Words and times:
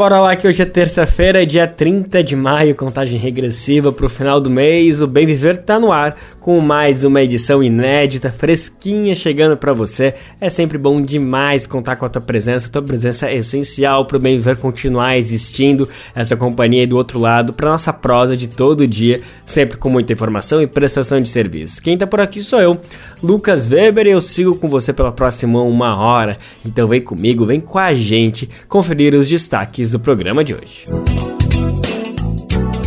Bora 0.00 0.18
lá 0.18 0.34
que 0.34 0.48
hoje 0.48 0.62
é 0.62 0.64
terça-feira, 0.64 1.44
dia 1.44 1.66
30 1.68 2.24
de 2.24 2.34
maio, 2.34 2.74
contagem 2.74 3.18
regressiva 3.18 3.92
para 3.92 4.06
o 4.06 4.08
final 4.08 4.40
do 4.40 4.48
mês. 4.48 5.02
O 5.02 5.06
Bem 5.06 5.26
Viver 5.26 5.58
tá 5.58 5.78
no 5.78 5.92
ar 5.92 6.16
com 6.40 6.58
mais 6.58 7.04
uma 7.04 7.20
edição 7.20 7.62
inédita, 7.62 8.32
fresquinha 8.32 9.14
chegando 9.14 9.58
para 9.58 9.74
você. 9.74 10.14
É 10.40 10.48
sempre 10.48 10.78
bom 10.78 11.02
demais 11.02 11.66
contar 11.66 11.96
com 11.96 12.06
a 12.06 12.08
tua 12.08 12.22
presença. 12.22 12.72
Tua 12.72 12.80
presença 12.80 13.28
é 13.28 13.36
essencial 13.36 14.06
para 14.06 14.16
o 14.16 14.20
Bem 14.20 14.38
Viver 14.38 14.56
continuar 14.56 15.18
existindo, 15.18 15.86
essa 16.14 16.34
companhia 16.34 16.80
aí 16.80 16.86
do 16.86 16.96
outro 16.96 17.18
lado, 17.18 17.52
para 17.52 17.70
nossa 17.70 17.92
prosa 17.92 18.34
de 18.34 18.48
todo 18.48 18.88
dia, 18.88 19.20
sempre 19.44 19.76
com 19.76 19.90
muita 19.90 20.14
informação 20.14 20.62
e 20.62 20.66
prestação 20.66 21.20
de 21.20 21.28
serviço. 21.28 21.82
Quem 21.82 21.98
tá 21.98 22.06
por 22.06 22.22
aqui 22.22 22.42
sou 22.42 22.58
eu, 22.58 22.80
Lucas 23.22 23.70
Weber, 23.70 24.06
e 24.06 24.12
eu 24.12 24.20
sigo 24.22 24.56
com 24.56 24.66
você 24.66 24.94
pela 24.94 25.12
próxima 25.12 25.60
uma 25.60 25.94
hora. 25.94 26.38
Então 26.64 26.88
vem 26.88 27.02
comigo, 27.02 27.44
vem 27.44 27.60
com 27.60 27.78
a 27.78 27.92
gente 27.92 28.48
conferir 28.66 29.14
os 29.14 29.28
destaques 29.28 29.89
do 29.90 30.00
programa 30.00 30.44
de 30.44 30.54
hoje. 30.54 30.86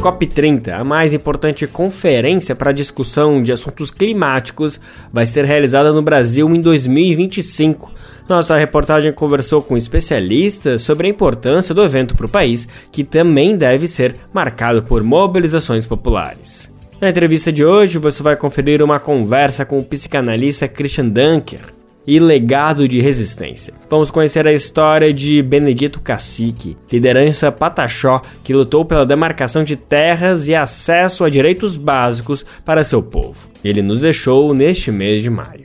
COP30, 0.03 0.67
a 0.73 0.83
mais 0.83 1.13
importante 1.13 1.65
conferência 1.65 2.53
para 2.53 2.73
discussão 2.73 3.41
de 3.41 3.53
assuntos 3.53 3.89
climáticos, 3.89 4.77
vai 5.13 5.25
ser 5.25 5.45
realizada 5.45 5.93
no 5.93 6.01
Brasil 6.01 6.53
em 6.53 6.59
2025. 6.59 7.89
Nossa 8.27 8.57
reportagem 8.57 9.13
conversou 9.13 9.61
com 9.61 9.77
especialistas 9.77 10.81
sobre 10.81 11.07
a 11.07 11.09
importância 11.09 11.73
do 11.73 11.83
evento 11.83 12.15
para 12.15 12.25
o 12.25 12.29
país, 12.29 12.67
que 12.91 13.03
também 13.03 13.55
deve 13.55 13.87
ser 13.87 14.15
marcado 14.33 14.83
por 14.83 15.03
mobilizações 15.03 15.85
populares. 15.85 16.69
Na 16.99 17.09
entrevista 17.09 17.51
de 17.51 17.63
hoje, 17.63 17.97
você 17.97 18.21
vai 18.21 18.35
conferir 18.35 18.81
uma 18.81 18.99
conversa 18.99 19.65
com 19.65 19.77
o 19.77 19.83
psicanalista 19.83 20.67
Christian 20.67 21.07
Dunker 21.07 21.82
e 22.05 22.19
legado 22.19 22.87
de 22.87 22.99
resistência. 22.99 23.73
Vamos 23.89 24.11
conhecer 24.11 24.47
a 24.47 24.53
história 24.53 25.13
de 25.13 25.41
Benedito 25.41 25.99
Cacique, 25.99 26.77
liderança 26.91 27.51
pataxó 27.51 28.21
que 28.43 28.53
lutou 28.53 28.85
pela 28.85 29.05
demarcação 29.05 29.63
de 29.63 29.75
terras 29.75 30.47
e 30.47 30.55
acesso 30.55 31.23
a 31.23 31.29
direitos 31.29 31.77
básicos 31.77 32.45
para 32.65 32.83
seu 32.83 33.01
povo. 33.01 33.47
Ele 33.63 33.81
nos 33.81 34.01
deixou 34.01 34.53
neste 34.53 34.91
mês 34.91 35.21
de 35.21 35.29
maio. 35.29 35.63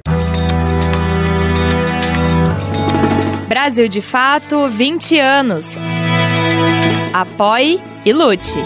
Brasil 3.48 3.88
de 3.88 4.00
Fato 4.00 4.68
20 4.68 5.18
anos. 5.18 5.66
Apoie 7.12 7.80
e 8.04 8.12
lute. 8.12 8.58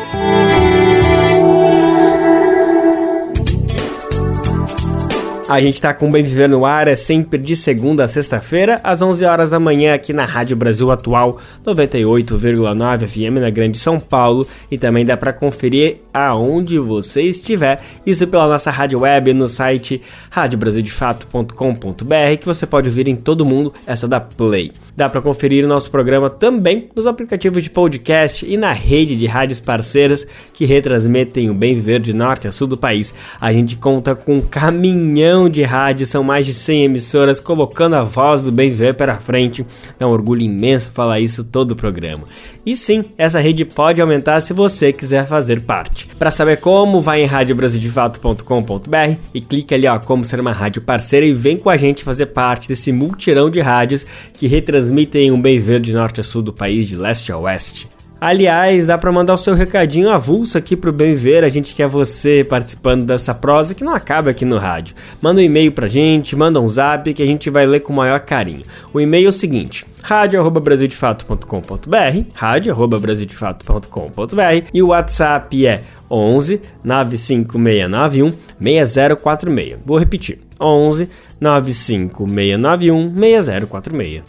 A 5.52 5.60
gente 5.60 5.74
está 5.74 5.92
com 5.92 6.08
o 6.08 6.10
Bem 6.10 6.24
Viver 6.24 6.48
no 6.48 6.64
ar, 6.64 6.88
é 6.88 6.96
sempre 6.96 7.38
de 7.38 7.54
segunda 7.54 8.04
a 8.04 8.08
sexta-feira, 8.08 8.80
às 8.82 9.02
11 9.02 9.22
horas 9.26 9.50
da 9.50 9.60
manhã, 9.60 9.92
aqui 9.92 10.10
na 10.10 10.24
Rádio 10.24 10.56
Brasil 10.56 10.90
Atual, 10.90 11.38
98,9 11.62 13.06
FM 13.06 13.38
na 13.38 13.50
Grande 13.50 13.78
São 13.78 14.00
Paulo. 14.00 14.46
E 14.70 14.78
também 14.78 15.04
dá 15.04 15.14
para 15.14 15.30
conferir 15.30 15.98
aonde 16.14 16.78
você 16.78 17.24
estiver, 17.24 17.82
isso 18.06 18.26
pela 18.26 18.48
nossa 18.48 18.70
rádio 18.70 19.00
web 19.00 19.34
no 19.34 19.46
site 19.46 20.00
radiobrasildefato.com.br, 20.30 22.38
que 22.40 22.46
você 22.46 22.64
pode 22.64 22.88
ouvir 22.88 23.06
em 23.06 23.16
todo 23.16 23.44
mundo, 23.44 23.74
essa 23.86 24.08
da 24.08 24.20
Play. 24.20 24.72
Dá 24.94 25.08
para 25.08 25.22
conferir 25.22 25.64
o 25.64 25.68
nosso 25.68 25.90
programa 25.90 26.28
também 26.28 26.88
nos 26.94 27.06
aplicativos 27.06 27.62
de 27.62 27.70
podcast 27.70 28.44
e 28.46 28.58
na 28.58 28.72
rede 28.72 29.16
de 29.16 29.26
rádios 29.26 29.58
parceiras 29.58 30.26
que 30.52 30.66
retransmitem 30.66 31.48
o 31.48 31.54
Bem 31.54 31.74
Viver 31.74 32.00
de 32.00 32.12
norte 32.12 32.46
a 32.46 32.52
sul 32.52 32.66
do 32.66 32.76
país. 32.76 33.14
A 33.40 33.52
gente 33.52 33.76
conta 33.76 34.14
com 34.14 34.36
um 34.36 34.40
caminhão 34.40 35.41
de 35.48 35.62
rádio, 35.62 36.06
são 36.06 36.22
mais 36.22 36.46
de 36.46 36.52
100 36.52 36.84
emissoras 36.84 37.40
colocando 37.40 37.94
a 37.94 38.02
voz 38.02 38.42
do 38.42 38.50
bem 38.50 38.70
viver 38.70 38.94
para 38.94 39.16
frente. 39.16 39.66
É 39.98 40.06
um 40.06 40.10
orgulho 40.10 40.42
imenso 40.42 40.90
falar 40.92 41.20
isso 41.20 41.44
todo 41.44 41.72
o 41.72 41.76
programa. 41.76 42.24
E 42.64 42.76
sim, 42.76 43.04
essa 43.18 43.40
rede 43.40 43.64
pode 43.64 44.00
aumentar 44.00 44.40
se 44.40 44.52
você 44.52 44.92
quiser 44.92 45.26
fazer 45.26 45.60
parte. 45.62 46.08
Para 46.18 46.30
saber 46.30 46.58
como, 46.58 47.00
vai 47.00 47.22
em 47.22 47.26
radiobrasildefato.com.br 47.26 49.16
e 49.34 49.40
clique 49.40 49.74
ali 49.74 49.86
ó, 49.86 49.98
como 49.98 50.24
ser 50.24 50.40
uma 50.40 50.52
rádio 50.52 50.82
parceira 50.82 51.26
e 51.26 51.32
vem 51.32 51.56
com 51.56 51.68
a 51.68 51.76
gente 51.76 52.04
fazer 52.04 52.26
parte 52.26 52.68
desse 52.68 52.92
multirão 52.92 53.50
de 53.50 53.60
rádios 53.60 54.06
que 54.34 54.46
retransmitem 54.46 55.30
um 55.30 55.40
bem 55.40 55.58
viver 55.58 55.80
de 55.80 55.92
norte 55.92 56.20
a 56.20 56.24
sul 56.24 56.42
do 56.42 56.52
país, 56.52 56.88
de 56.88 56.96
leste 56.96 57.30
a 57.32 57.38
oeste. 57.38 57.91
Aliás, 58.24 58.86
dá 58.86 58.96
para 58.96 59.10
mandar 59.10 59.34
o 59.34 59.36
seu 59.36 59.52
recadinho 59.52 60.08
avulso 60.08 60.56
aqui 60.56 60.76
pro 60.76 60.92
Bem 60.92 61.12
Ver. 61.12 61.42
A 61.42 61.48
gente 61.48 61.74
quer 61.74 61.88
você 61.88 62.46
participando 62.48 63.04
dessa 63.04 63.34
prosa 63.34 63.74
que 63.74 63.82
não 63.82 63.92
acaba 63.92 64.30
aqui 64.30 64.44
no 64.44 64.58
rádio. 64.58 64.94
Manda 65.20 65.40
um 65.40 65.44
e-mail 65.44 65.72
pra 65.72 65.88
gente, 65.88 66.36
manda 66.36 66.60
um 66.60 66.68
zap 66.68 67.12
que 67.12 67.20
a 67.20 67.26
gente 67.26 67.50
vai 67.50 67.66
ler 67.66 67.80
com 67.80 67.92
o 67.92 67.96
maior 67.96 68.20
carinho. 68.20 68.62
O 68.94 69.00
e-mail 69.00 69.26
é 69.26 69.28
o 69.28 69.32
seguinte: 69.32 69.84
radio@brasildefato.com.br, 70.02 71.96
radio@brasildefato.com.br 72.32 74.68
e 74.72 74.80
o 74.80 74.90
WhatsApp 74.90 75.66
é 75.66 75.82
11 76.08 76.60
95691 76.84 78.32
6046. 78.60 79.78
Vou 79.84 79.98
repetir: 79.98 80.38
11 80.60 81.08
95691 81.40 83.12
6046. 83.16 84.22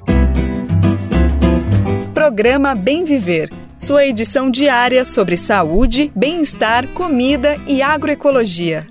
Programa 2.15 2.73
Bem 2.73 3.05
Viver 3.05 3.61
sua 3.83 4.05
edição 4.05 4.49
diária 4.49 5.03
sobre 5.03 5.35
saúde, 5.35 6.09
bem-estar, 6.15 6.87
comida 6.93 7.59
e 7.67 7.81
agroecologia. 7.81 8.87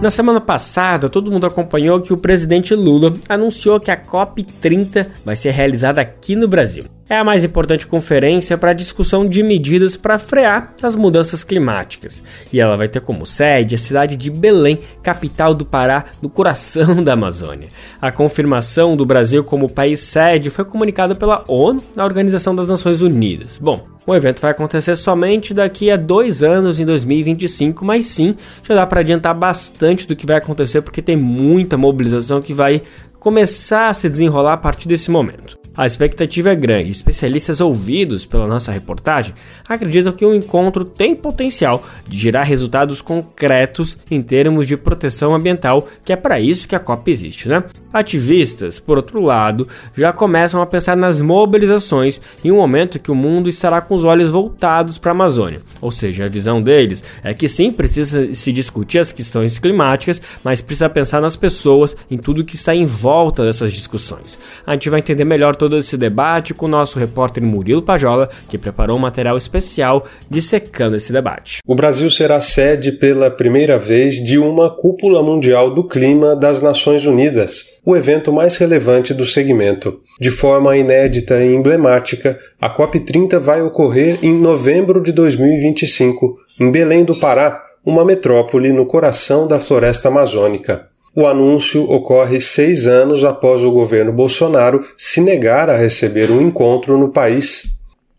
Na 0.00 0.08
semana 0.08 0.40
passada, 0.40 1.08
todo 1.08 1.28
mundo 1.28 1.44
acompanhou 1.44 2.00
que 2.00 2.12
o 2.12 2.16
presidente 2.16 2.72
Lula 2.72 3.14
anunciou 3.28 3.80
que 3.80 3.90
a 3.90 3.96
COP30 3.96 5.08
vai 5.24 5.34
ser 5.34 5.50
realizada 5.50 6.00
aqui 6.00 6.36
no 6.36 6.46
Brasil 6.46 6.84
é 7.08 7.16
a 7.16 7.24
mais 7.24 7.44
importante 7.44 7.86
conferência 7.86 8.58
para 8.58 8.72
discussão 8.72 9.28
de 9.28 9.42
medidas 9.42 9.96
para 9.96 10.18
frear 10.18 10.74
as 10.82 10.96
mudanças 10.96 11.44
climáticas. 11.44 12.22
E 12.52 12.60
ela 12.60 12.76
vai 12.76 12.88
ter 12.88 13.00
como 13.00 13.24
sede 13.24 13.74
a 13.74 13.78
cidade 13.78 14.16
de 14.16 14.30
Belém, 14.30 14.78
capital 15.02 15.54
do 15.54 15.64
Pará, 15.64 16.06
no 16.20 16.28
coração 16.28 17.02
da 17.02 17.12
Amazônia. 17.12 17.68
A 18.00 18.10
confirmação 18.10 18.96
do 18.96 19.06
Brasil 19.06 19.44
como 19.44 19.70
país 19.70 20.00
sede 20.00 20.50
foi 20.50 20.64
comunicada 20.64 21.14
pela 21.14 21.44
ONU, 21.46 21.82
a 21.96 22.04
Organização 22.04 22.54
das 22.54 22.68
Nações 22.68 23.02
Unidas. 23.02 23.58
Bom, 23.58 23.86
o 24.06 24.14
evento 24.14 24.40
vai 24.40 24.50
acontecer 24.50 24.96
somente 24.96 25.54
daqui 25.54 25.90
a 25.90 25.96
dois 25.96 26.42
anos, 26.42 26.78
em 26.78 26.84
2025, 26.84 27.84
mas 27.84 28.06
sim, 28.06 28.36
já 28.62 28.74
dá 28.74 28.86
para 28.86 29.00
adiantar 29.00 29.34
bastante 29.34 30.06
do 30.06 30.16
que 30.16 30.26
vai 30.26 30.36
acontecer, 30.36 30.80
porque 30.82 31.02
tem 31.02 31.16
muita 31.16 31.76
mobilização 31.76 32.40
que 32.40 32.52
vai 32.52 32.82
começar 33.18 33.88
a 33.88 33.94
se 33.94 34.08
desenrolar 34.08 34.52
a 34.52 34.58
partir 34.58 34.86
desse 34.86 35.10
momento. 35.10 35.58
A 35.76 35.86
expectativa 35.86 36.50
é 36.50 36.54
grande. 36.54 36.90
Especialistas 36.90 37.60
ouvidos 37.60 38.24
pela 38.24 38.46
nossa 38.46 38.72
reportagem 38.72 39.34
acreditam 39.68 40.12
que 40.12 40.24
o 40.24 40.34
encontro 40.34 40.84
tem 40.84 41.14
potencial 41.14 41.84
de 42.06 42.18
gerar 42.18 42.44
resultados 42.44 43.02
concretos 43.02 43.96
em 44.10 44.20
termos 44.20 44.66
de 44.66 44.76
proteção 44.76 45.34
ambiental, 45.34 45.88
que 46.04 46.12
é 46.12 46.16
para 46.16 46.40
isso 46.40 46.66
que 46.66 46.74
a 46.74 46.80
COP 46.80 47.10
existe, 47.10 47.48
né? 47.48 47.62
Ativistas, 47.98 48.78
por 48.78 48.96
outro 48.96 49.20
lado, 49.20 49.66
já 49.96 50.12
começam 50.12 50.60
a 50.60 50.66
pensar 50.66 50.96
nas 50.96 51.20
mobilizações 51.20 52.20
em 52.44 52.50
um 52.50 52.56
momento 52.56 52.98
que 52.98 53.10
o 53.10 53.14
mundo 53.14 53.48
estará 53.48 53.80
com 53.80 53.94
os 53.94 54.04
olhos 54.04 54.30
voltados 54.30 54.98
para 54.98 55.10
a 55.10 55.14
Amazônia. 55.14 55.62
Ou 55.80 55.90
seja, 55.90 56.24
a 56.24 56.28
visão 56.28 56.62
deles 56.62 57.02
é 57.24 57.32
que 57.32 57.48
sim, 57.48 57.70
precisa 57.70 58.34
se 58.34 58.52
discutir 58.52 58.98
as 58.98 59.12
questões 59.12 59.58
climáticas, 59.58 60.20
mas 60.44 60.60
precisa 60.60 60.88
pensar 60.88 61.20
nas 61.20 61.36
pessoas, 61.36 61.96
em 62.10 62.18
tudo 62.18 62.44
que 62.44 62.54
está 62.54 62.74
em 62.74 62.84
volta 62.84 63.44
dessas 63.44 63.72
discussões. 63.72 64.38
A 64.66 64.72
gente 64.72 64.90
vai 64.90 65.00
entender 65.00 65.24
melhor 65.24 65.56
todo 65.56 65.78
esse 65.78 65.96
debate 65.96 66.54
com 66.54 66.66
o 66.66 66.68
nosso 66.68 66.98
repórter 66.98 67.42
Murilo 67.42 67.82
Pajola, 67.82 68.28
que 68.48 68.58
preparou 68.58 68.96
um 68.96 69.00
material 69.00 69.36
especial 69.36 70.06
dissecando 70.28 70.96
esse 70.96 71.12
debate. 71.12 71.60
O 71.66 71.74
Brasil 71.74 72.10
será 72.10 72.40
sede 72.40 72.92
pela 72.92 73.30
primeira 73.30 73.78
vez 73.78 74.16
de 74.16 74.38
uma 74.38 74.70
cúpula 74.70 75.22
mundial 75.22 75.72
do 75.72 75.84
clima 75.84 76.36
das 76.36 76.60
Nações 76.60 77.06
Unidas, 77.06 77.80
o 77.86 77.96
evento 77.96 78.32
mais 78.32 78.56
relevante 78.56 79.14
do 79.14 79.24
segmento. 79.24 80.00
De 80.20 80.28
forma 80.28 80.76
inédita 80.76 81.40
e 81.40 81.54
emblemática, 81.54 82.36
a 82.60 82.68
COP30 82.68 83.38
vai 83.38 83.62
ocorrer 83.62 84.18
em 84.24 84.34
novembro 84.34 85.00
de 85.00 85.12
2025, 85.12 86.36
em 86.58 86.68
Belém 86.68 87.04
do 87.04 87.14
Pará, 87.14 87.62
uma 87.84 88.04
metrópole 88.04 88.72
no 88.72 88.84
coração 88.84 89.46
da 89.46 89.60
floresta 89.60 90.08
amazônica. 90.08 90.88
O 91.14 91.28
anúncio 91.28 91.88
ocorre 91.88 92.40
seis 92.40 92.88
anos 92.88 93.24
após 93.24 93.62
o 93.62 93.70
governo 93.70 94.12
Bolsonaro 94.12 94.84
se 94.98 95.20
negar 95.20 95.70
a 95.70 95.76
receber 95.76 96.28
um 96.30 96.42
encontro 96.42 96.98
no 96.98 97.10
país. 97.10 97.75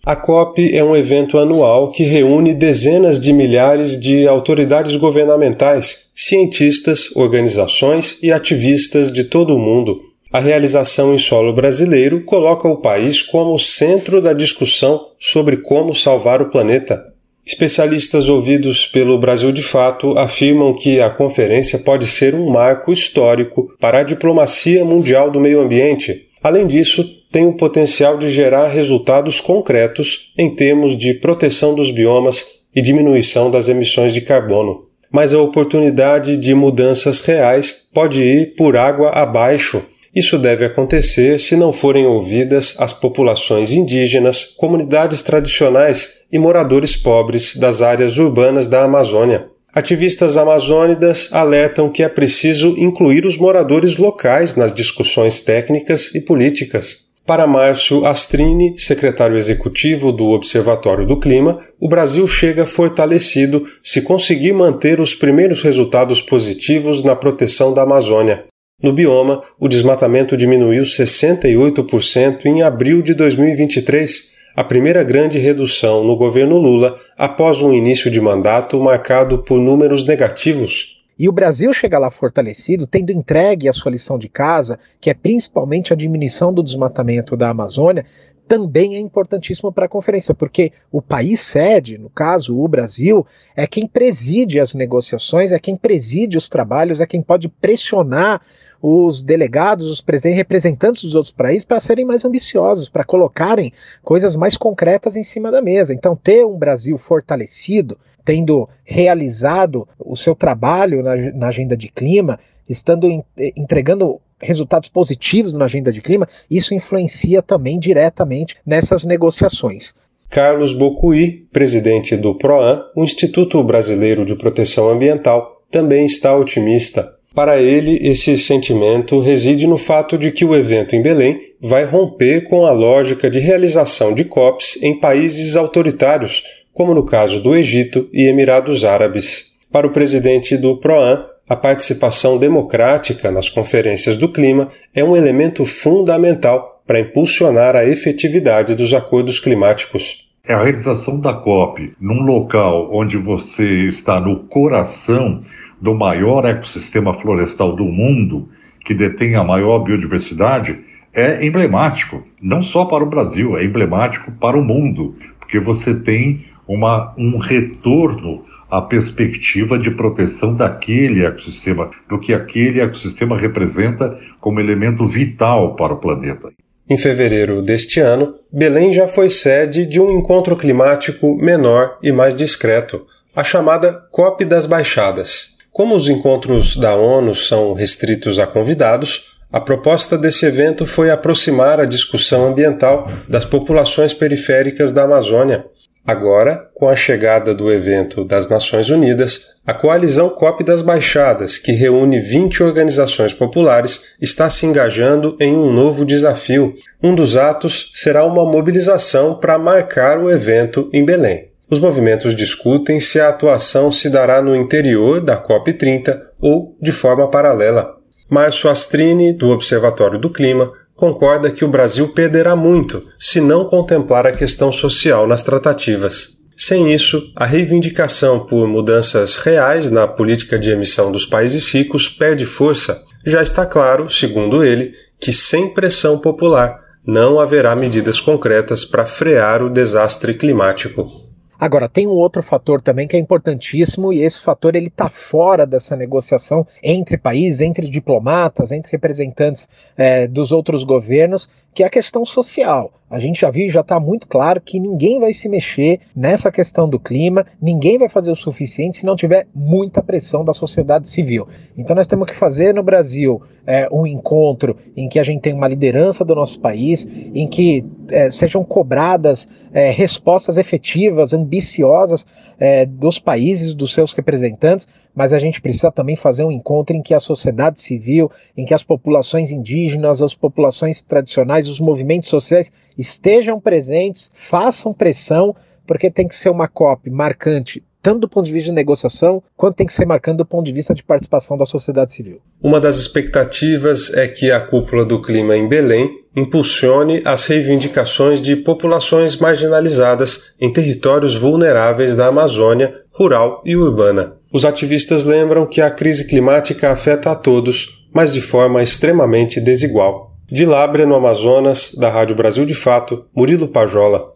A 0.07 0.15
COP 0.15 0.73
é 0.73 0.81
um 0.81 0.95
evento 0.95 1.37
anual 1.37 1.91
que 1.91 2.03
reúne 2.03 2.53
dezenas 2.53 3.19
de 3.19 3.33
milhares 3.33 3.99
de 3.99 4.25
autoridades 4.25 4.95
governamentais, 4.95 6.11
cientistas, 6.15 7.13
organizações 7.13 8.17
e 8.23 8.31
ativistas 8.31 9.11
de 9.11 9.25
todo 9.25 9.53
o 9.53 9.59
mundo. 9.59 9.97
A 10.31 10.39
realização 10.39 11.13
em 11.13 11.17
solo 11.17 11.51
brasileiro 11.51 12.23
coloca 12.23 12.69
o 12.69 12.77
país 12.77 13.21
como 13.21 13.59
centro 13.59 14.21
da 14.21 14.31
discussão 14.31 15.07
sobre 15.19 15.57
como 15.57 15.93
salvar 15.93 16.41
o 16.41 16.49
planeta. 16.49 17.03
Especialistas 17.45 18.29
ouvidos 18.29 18.85
pelo 18.85 19.19
Brasil 19.19 19.51
de 19.51 19.61
Fato 19.61 20.17
afirmam 20.17 20.73
que 20.73 21.01
a 21.01 21.09
conferência 21.09 21.79
pode 21.79 22.07
ser 22.07 22.33
um 22.33 22.49
marco 22.49 22.93
histórico 22.93 23.75
para 23.77 23.99
a 23.99 24.03
diplomacia 24.03 24.85
mundial 24.85 25.29
do 25.29 25.41
meio 25.41 25.59
ambiente. 25.59 26.27
Além 26.41 26.65
disso, 26.65 27.16
tem 27.31 27.45
o 27.45 27.53
potencial 27.53 28.17
de 28.17 28.29
gerar 28.29 28.67
resultados 28.67 29.39
concretos 29.39 30.33
em 30.37 30.53
termos 30.53 30.97
de 30.97 31.13
proteção 31.13 31.75
dos 31.75 31.91
biomas 31.91 32.45
e 32.75 32.81
diminuição 32.81 33.49
das 33.51 33.67
emissões 33.67 34.13
de 34.13 34.21
carbono. 34.21 34.85
Mas 35.11 35.33
a 35.33 35.41
oportunidade 35.41 36.37
de 36.37 36.53
mudanças 36.53 37.19
reais 37.21 37.87
pode 37.93 38.21
ir 38.21 38.55
por 38.55 38.75
água 38.75 39.09
abaixo 39.11 39.83
isso 40.17 40.39
deve 40.39 40.65
acontecer 40.65 41.39
se 41.39 41.55
não 41.55 41.71
forem 41.71 42.07
ouvidas 42.07 42.75
as 42.79 42.91
populações 42.91 43.71
indígenas, 43.71 44.43
comunidades 44.43 45.21
tradicionais 45.21 46.25
e 46.31 46.39
moradores 46.39 46.95
pobres 46.95 47.55
das 47.55 47.83
áreas 47.83 48.17
urbanas 48.17 48.67
da 48.67 48.83
Amazônia. 48.83 49.47
Ativistas 49.71 50.35
amazônidas 50.35 51.29
alertam 51.31 51.91
que 51.91 52.01
é 52.01 52.09
preciso 52.09 52.73
incluir 52.79 53.27
os 53.27 53.37
moradores 53.37 53.97
locais 53.97 54.55
nas 54.55 54.73
discussões 54.73 55.39
técnicas 55.39 56.15
e 56.15 56.21
políticas. 56.21 57.06
Para 57.27 57.45
Márcio 57.45 58.05
Astrini, 58.05 58.79
secretário 58.79 59.35
executivo 59.35 60.13
do 60.13 60.27
Observatório 60.27 61.05
do 61.05 61.19
Clima, 61.19 61.59
o 61.77 61.89
Brasil 61.89 62.25
chega 62.25 62.65
fortalecido 62.65 63.65
se 63.83 64.01
conseguir 64.01 64.53
manter 64.53 65.01
os 65.01 65.13
primeiros 65.13 65.61
resultados 65.61 66.21
positivos 66.21 67.03
na 67.03 67.17
proteção 67.17 67.73
da 67.73 67.81
Amazônia. 67.81 68.45
No 68.81 68.93
bioma, 68.93 69.43
o 69.59 69.67
desmatamento 69.67 70.37
diminuiu 70.37 70.83
68% 70.83 72.45
em 72.45 72.61
abril 72.61 73.01
de 73.01 73.13
2023, 73.13 74.31
a 74.55 74.63
primeira 74.63 75.03
grande 75.03 75.37
redução 75.37 76.05
no 76.05 76.15
governo 76.15 76.57
Lula 76.57 76.97
após 77.17 77.61
um 77.61 77.73
início 77.73 78.09
de 78.09 78.21
mandato 78.21 78.79
marcado 78.79 79.39
por 79.39 79.59
números 79.59 80.05
negativos. 80.05 80.96
E 81.19 81.27
o 81.27 81.31
Brasil 81.31 81.73
chega 81.73 81.97
lá 81.97 82.11
fortalecido, 82.11 82.85
tendo 82.85 83.11
entregue 83.11 83.67
a 83.67 83.73
sua 83.73 83.91
lição 83.91 84.19
de 84.19 84.29
casa, 84.29 84.79
que 85.01 85.09
é 85.09 85.13
principalmente 85.13 85.91
a 85.91 85.95
diminuição 85.95 86.53
do 86.53 86.63
desmatamento 86.63 87.35
da 87.35 87.49
Amazônia, 87.49 88.05
também 88.47 88.95
é 88.95 88.99
importantíssimo 88.99 89.71
para 89.71 89.85
a 89.85 89.89
conferência, 89.89 90.33
porque 90.33 90.71
o 90.91 91.01
país 91.01 91.41
sede, 91.41 91.97
no 91.97 92.09
caso 92.09 92.57
o 92.57 92.67
Brasil, 92.67 93.25
é 93.55 93.67
quem 93.67 93.85
preside 93.85 94.59
as 94.59 94.73
negociações, 94.73 95.51
é 95.51 95.59
quem 95.59 95.75
preside 95.75 96.37
os 96.37 96.47
trabalhos, 96.47 97.01
é 97.01 97.05
quem 97.05 97.21
pode 97.21 97.49
pressionar 97.49 98.41
os 98.81 99.23
delegados, 99.23 99.87
os 99.87 100.03
representantes 100.23 101.03
dos 101.03 101.15
outros 101.15 101.33
países 101.33 101.65
para 101.65 101.79
serem 101.79 102.05
mais 102.05 102.23
ambiciosos, 102.23 102.89
para 102.89 103.03
colocarem 103.03 103.73
coisas 104.03 104.35
mais 104.35 104.55
concretas 104.55 105.15
em 105.15 105.23
cima 105.23 105.51
da 105.51 105.61
mesa. 105.61 105.93
Então, 105.93 106.15
ter 106.15 106.45
um 106.45 106.57
Brasil 106.57 106.97
fortalecido, 106.97 107.97
tendo 108.27 108.67
realizado 108.83 109.87
o 109.97 110.13
seu 110.17 110.35
trabalho 110.35 111.01
na, 111.01 111.15
na 111.31 111.47
agenda 111.47 111.77
de 111.77 111.87
clima, 111.87 112.37
estando 112.67 113.09
in, 113.09 113.23
entregando 113.55 114.19
resultados 114.37 114.89
positivos 114.89 115.53
na 115.53 115.63
agenda 115.63 115.93
de 115.93 116.01
clima, 116.01 116.27
isso 116.51 116.73
influencia 116.73 117.41
também 117.41 117.79
diretamente 117.79 118.57
nessas 118.65 119.05
negociações. 119.05 119.93
Carlos 120.29 120.73
Bocuí, 120.73 121.47
presidente 121.53 122.17
do 122.17 122.35
PROAN, 122.35 122.83
o 122.93 123.05
Instituto 123.05 123.63
Brasileiro 123.63 124.25
de 124.25 124.35
Proteção 124.35 124.89
Ambiental, 124.89 125.61
também 125.71 126.05
está 126.05 126.35
otimista. 126.35 127.09
Para 127.33 127.61
ele, 127.61 127.97
esse 128.01 128.37
sentimento 128.37 129.19
reside 129.21 129.65
no 129.67 129.77
fato 129.77 130.17
de 130.17 130.31
que 130.31 130.43
o 130.43 130.53
evento 130.53 130.97
em 130.97 131.01
Belém 131.01 131.39
vai 131.61 131.85
romper 131.85 132.43
com 132.43 132.65
a 132.65 132.71
lógica 132.71 133.29
de 133.29 133.39
realização 133.39 134.13
de 134.13 134.25
COPs 134.25 134.81
em 134.81 134.99
países 134.99 135.55
autoritários, 135.55 136.43
como 136.77 136.93
no 136.93 137.03
caso 137.03 137.39
do 137.39 137.55
Egito 137.55 138.07
e 138.13 138.27
Emirados 138.27 138.85
Árabes. 138.85 139.57
Para 139.71 139.87
o 139.87 139.89
presidente 139.89 140.55
do 140.55 140.77
PROAN, 140.77 141.25
a 141.49 141.55
participação 141.55 142.37
democrática 142.37 143.31
nas 143.31 143.49
conferências 143.49 144.15
do 144.15 144.31
clima 144.31 144.69
é 144.93 145.03
um 145.03 145.17
elemento 145.17 145.65
fundamental 145.65 146.83
para 146.85 146.99
impulsionar 146.99 147.75
a 147.75 147.83
efetividade 147.83 148.75
dos 148.75 148.93
acordos 148.93 149.39
climáticos. 149.39 150.29
É 150.47 150.53
a 150.53 150.61
realização 150.61 151.19
da 151.19 151.33
COP 151.33 151.95
num 151.99 152.21
local 152.21 152.91
onde 152.93 153.17
você 153.17 153.87
está 153.87 154.19
no 154.19 154.43
coração 154.43 155.41
do 155.81 155.95
maior 155.95 156.45
ecossistema 156.45 157.11
florestal 157.11 157.75
do 157.75 157.85
mundo, 157.85 158.49
que 158.87 158.93
detém 158.93 159.35
a 159.35 159.43
maior 159.43 159.79
biodiversidade, 159.79 160.79
é 161.13 161.45
emblemático, 161.45 162.25
não 162.41 162.61
só 162.61 162.85
para 162.85 163.03
o 163.03 163.09
Brasil, 163.09 163.57
é 163.57 163.65
emblemático 163.65 164.31
para 164.31 164.57
o 164.57 164.63
mundo, 164.63 165.13
porque 165.41 165.59
você 165.59 165.93
tem 165.93 166.45
uma, 166.65 167.13
um 167.17 167.37
retorno 167.37 168.45
à 168.71 168.81
perspectiva 168.81 169.77
de 169.77 169.91
proteção 169.91 170.55
daquele 170.55 171.25
ecossistema, 171.25 171.91
do 172.07 172.17
que 172.17 172.33
aquele 172.33 172.79
ecossistema 172.79 173.37
representa 173.37 174.17
como 174.39 174.61
elemento 174.61 175.05
vital 175.05 175.75
para 175.75 175.93
o 175.93 175.97
planeta. 175.97 176.49
Em 176.89 176.97
fevereiro 176.97 177.61
deste 177.61 177.99
ano, 177.99 178.35
Belém 178.49 178.93
já 178.93 179.05
foi 179.05 179.29
sede 179.29 179.85
de 179.85 179.99
um 179.99 180.09
encontro 180.11 180.55
climático 180.55 181.35
menor 181.35 181.97
e 182.01 182.09
mais 182.09 182.33
discreto, 182.33 183.05
a 183.35 183.43
chamada 183.43 183.91
COP 184.11 184.45
das 184.45 184.65
Baixadas. 184.65 185.56
Como 185.77 185.93
os 185.93 186.09
encontros 186.09 186.75
da 186.75 186.95
ONU 186.95 187.35
são 187.35 187.71
restritos 187.73 188.39
a 188.39 188.47
convidados, 188.47 189.37
a 189.53 189.61
proposta 189.61 190.17
desse 190.17 190.43
evento 190.43 190.87
foi 190.87 191.11
aproximar 191.11 191.79
a 191.79 191.85
discussão 191.85 192.47
ambiental 192.47 193.07
das 193.29 193.45
populações 193.45 194.11
periféricas 194.11 194.91
da 194.91 195.03
Amazônia. 195.03 195.67
Agora, 196.03 196.67
com 196.73 196.89
a 196.89 196.95
chegada 196.95 197.53
do 197.53 197.71
evento 197.71 198.25
das 198.25 198.49
Nações 198.49 198.89
Unidas, 198.89 199.49
a 199.67 199.71
coalizão 199.71 200.29
COP 200.31 200.63
das 200.63 200.81
Baixadas, 200.81 201.59
que 201.59 201.73
reúne 201.73 202.19
20 202.19 202.63
organizações 202.63 203.31
populares, 203.31 204.15
está 204.19 204.49
se 204.49 204.65
engajando 204.65 205.37
em 205.39 205.55
um 205.55 205.71
novo 205.71 206.03
desafio. 206.03 206.73
Um 207.03 207.13
dos 207.13 207.37
atos 207.37 207.91
será 207.93 208.25
uma 208.25 208.43
mobilização 208.43 209.35
para 209.35 209.59
marcar 209.59 210.17
o 210.17 210.31
evento 210.31 210.89
em 210.91 211.05
Belém. 211.05 211.51
Os 211.69 211.79
movimentos 211.79 212.33
discutem 212.33 212.99
se 212.99 213.19
a 213.19 213.27
atuação 213.27 213.91
se 213.91 214.09
dará 214.09 214.41
no 214.41 214.55
interior 214.55 215.19
da 215.19 215.41
COP30 215.41 216.17
ou 216.39 216.77
de 216.81 216.93
forma 216.93 217.29
paralela. 217.29 217.97
Márcio 218.29 218.69
Astrini, 218.69 219.33
do 219.33 219.49
Observatório 219.49 220.17
do 220.17 220.29
Clima, 220.29 220.71
concorda 220.95 221.51
que 221.51 221.65
o 221.65 221.67
Brasil 221.67 222.07
perderá 222.09 222.55
muito 222.55 223.05
se 223.19 223.41
não 223.41 223.65
contemplar 223.65 224.25
a 224.25 224.31
questão 224.31 224.71
social 224.71 225.27
nas 225.27 225.43
tratativas. 225.43 226.37
Sem 226.55 226.91
isso, 226.93 227.31
a 227.35 227.45
reivindicação 227.45 228.39
por 228.39 228.67
mudanças 228.67 229.35
reais 229.37 229.91
na 229.91 230.07
política 230.07 230.57
de 230.57 230.71
emissão 230.71 231.11
dos 231.11 231.25
países 231.25 231.71
ricos 231.71 232.09
perde 232.09 232.45
força. 232.45 233.03
Já 233.25 233.41
está 233.41 233.65
claro, 233.65 234.09
segundo 234.09 234.63
ele, 234.63 234.91
que 235.19 235.33
sem 235.33 235.73
pressão 235.73 236.17
popular 236.17 236.79
não 237.05 237.39
haverá 237.39 237.75
medidas 237.75 238.19
concretas 238.19 238.83
para 238.83 239.05
frear 239.05 239.61
o 239.61 239.69
desastre 239.69 240.33
climático. 240.33 241.26
Agora, 241.59 241.89
tem 241.89 242.05
um 242.05 242.11
outro 242.11 242.43
fator 242.43 242.81
também 242.81 243.07
que 243.07 243.15
é 243.15 243.19
importantíssimo 243.19 244.13
e 244.13 244.21
esse 244.21 244.39
fator 244.39 244.75
ele 244.75 244.87
está 244.87 245.09
fora 245.09 245.65
dessa 245.65 245.95
negociação 245.95 246.67
entre 246.83 247.17
países, 247.17 247.61
entre 247.61 247.89
diplomatas, 247.89 248.71
entre 248.71 248.91
representantes 248.91 249.67
é, 249.97 250.27
dos 250.27 250.51
outros 250.51 250.83
governos, 250.83 251.49
que 251.73 251.83
é 251.83 251.85
a 251.85 251.89
questão 251.89 252.25
social. 252.25 252.91
A 253.09 253.19
gente 253.19 253.39
já 253.39 253.49
viu, 253.49 253.69
já 253.69 253.79
está 253.79 253.99
muito 253.99 254.27
claro 254.27 254.59
que 254.59 254.79
ninguém 254.79 255.17
vai 255.17 255.33
se 255.33 255.47
mexer 255.47 256.01
nessa 256.13 256.51
questão 256.51 256.89
do 256.89 256.99
clima, 256.99 257.45
ninguém 257.61 257.97
vai 257.97 258.09
fazer 258.09 258.31
o 258.31 258.35
suficiente 258.35 258.97
se 258.97 259.05
não 259.05 259.15
tiver 259.15 259.47
muita 259.55 260.03
pressão 260.03 260.43
da 260.43 260.53
sociedade 260.53 261.07
civil. 261.07 261.47
Então 261.77 261.95
nós 261.95 262.05
temos 262.05 262.27
que 262.27 262.35
fazer 262.35 262.73
no 262.73 262.83
Brasil 262.83 263.41
é, 263.65 263.87
um 263.91 264.05
encontro 264.05 264.75
em 264.95 265.07
que 265.07 265.19
a 265.19 265.23
gente 265.23 265.41
tem 265.41 265.53
uma 265.53 265.69
liderança 265.69 266.25
do 266.25 266.35
nosso 266.35 266.59
país, 266.59 267.07
em 267.33 267.47
que 267.47 267.85
é, 268.09 268.29
sejam 268.29 268.63
cobradas 268.63 269.47
é, 269.71 269.89
respostas 269.89 270.57
efetivas, 270.57 271.33
ambiciosas 271.33 272.25
é, 272.59 272.85
dos 272.85 273.19
países, 273.19 273.73
dos 273.73 273.93
seus 273.93 274.11
representantes, 274.13 274.87
mas 275.17 275.33
a 275.33 275.39
gente 275.39 275.59
precisa 275.59 275.91
também 275.91 276.15
fazer 276.15 276.43
um 276.43 276.51
encontro 276.51 276.95
em 276.95 277.01
que 277.01 277.13
a 277.13 277.19
sociedade 277.19 277.79
civil, 277.79 278.29
em 278.55 278.65
que 278.65 278.73
as 278.73 278.83
populações 278.83 279.51
indígenas, 279.51 280.21
as 280.21 280.35
populações 280.35 281.01
tradicionais, 281.01 281.56
os 281.65 281.79
movimentos 281.79 282.29
sociais 282.29 282.71
estejam 282.95 283.59
presentes, 283.59 284.29
façam 284.35 284.93
pressão, 284.93 285.55
porque 285.87 286.11
tem 286.11 286.27
que 286.27 286.35
ser 286.35 286.49
uma 286.49 286.67
COP 286.67 287.09
marcante 287.09 287.83
tanto 288.07 288.21
do 288.21 288.29
ponto 288.29 288.45
de 288.45 288.53
vista 288.53 288.69
de 288.69 288.75
negociação, 288.75 289.43
quanto 289.57 289.75
tem 289.75 289.85
que 289.85 289.91
ser 289.91 290.05
marcando 290.05 290.37
do 290.37 290.45
ponto 290.45 290.65
de 290.65 290.71
vista 290.71 290.93
de 290.93 291.03
participação 291.03 291.57
da 291.57 291.65
sociedade 291.65 292.13
civil. 292.13 292.39
Uma 292.63 292.79
das 292.79 292.95
expectativas 292.97 294.13
é 294.13 294.25
que 294.29 294.49
a 294.49 294.61
cúpula 294.61 295.03
do 295.03 295.21
clima 295.21 295.57
em 295.57 295.67
Belém 295.67 296.09
impulsione 296.33 297.21
as 297.25 297.45
reivindicações 297.45 298.41
de 298.41 298.55
populações 298.55 299.35
marginalizadas 299.35 300.53
em 300.57 300.71
territórios 300.71 301.35
vulneráveis 301.35 302.15
da 302.15 302.27
Amazônia, 302.27 302.93
rural 303.11 303.61
e 303.65 303.75
urbana. 303.75 304.37
Os 304.53 304.63
ativistas 304.63 305.25
lembram 305.25 305.65
que 305.65 305.81
a 305.81 305.91
crise 305.91 306.27
climática 306.27 306.89
afeta 306.89 307.31
a 307.31 307.35
todos, 307.35 308.07
mas 308.13 308.33
de 308.33 308.39
forma 308.39 308.81
extremamente 308.81 309.59
desigual. 309.59 310.26
De 310.49 310.65
Lábrea, 310.65 311.05
no 311.05 311.13
Amazonas, 311.13 311.93
da 311.93 312.09
Rádio 312.09 312.33
Brasil 312.33 312.65
de 312.65 312.73
Fato, 312.73 313.25
Murilo 313.35 313.67
Pajola. 313.67 314.31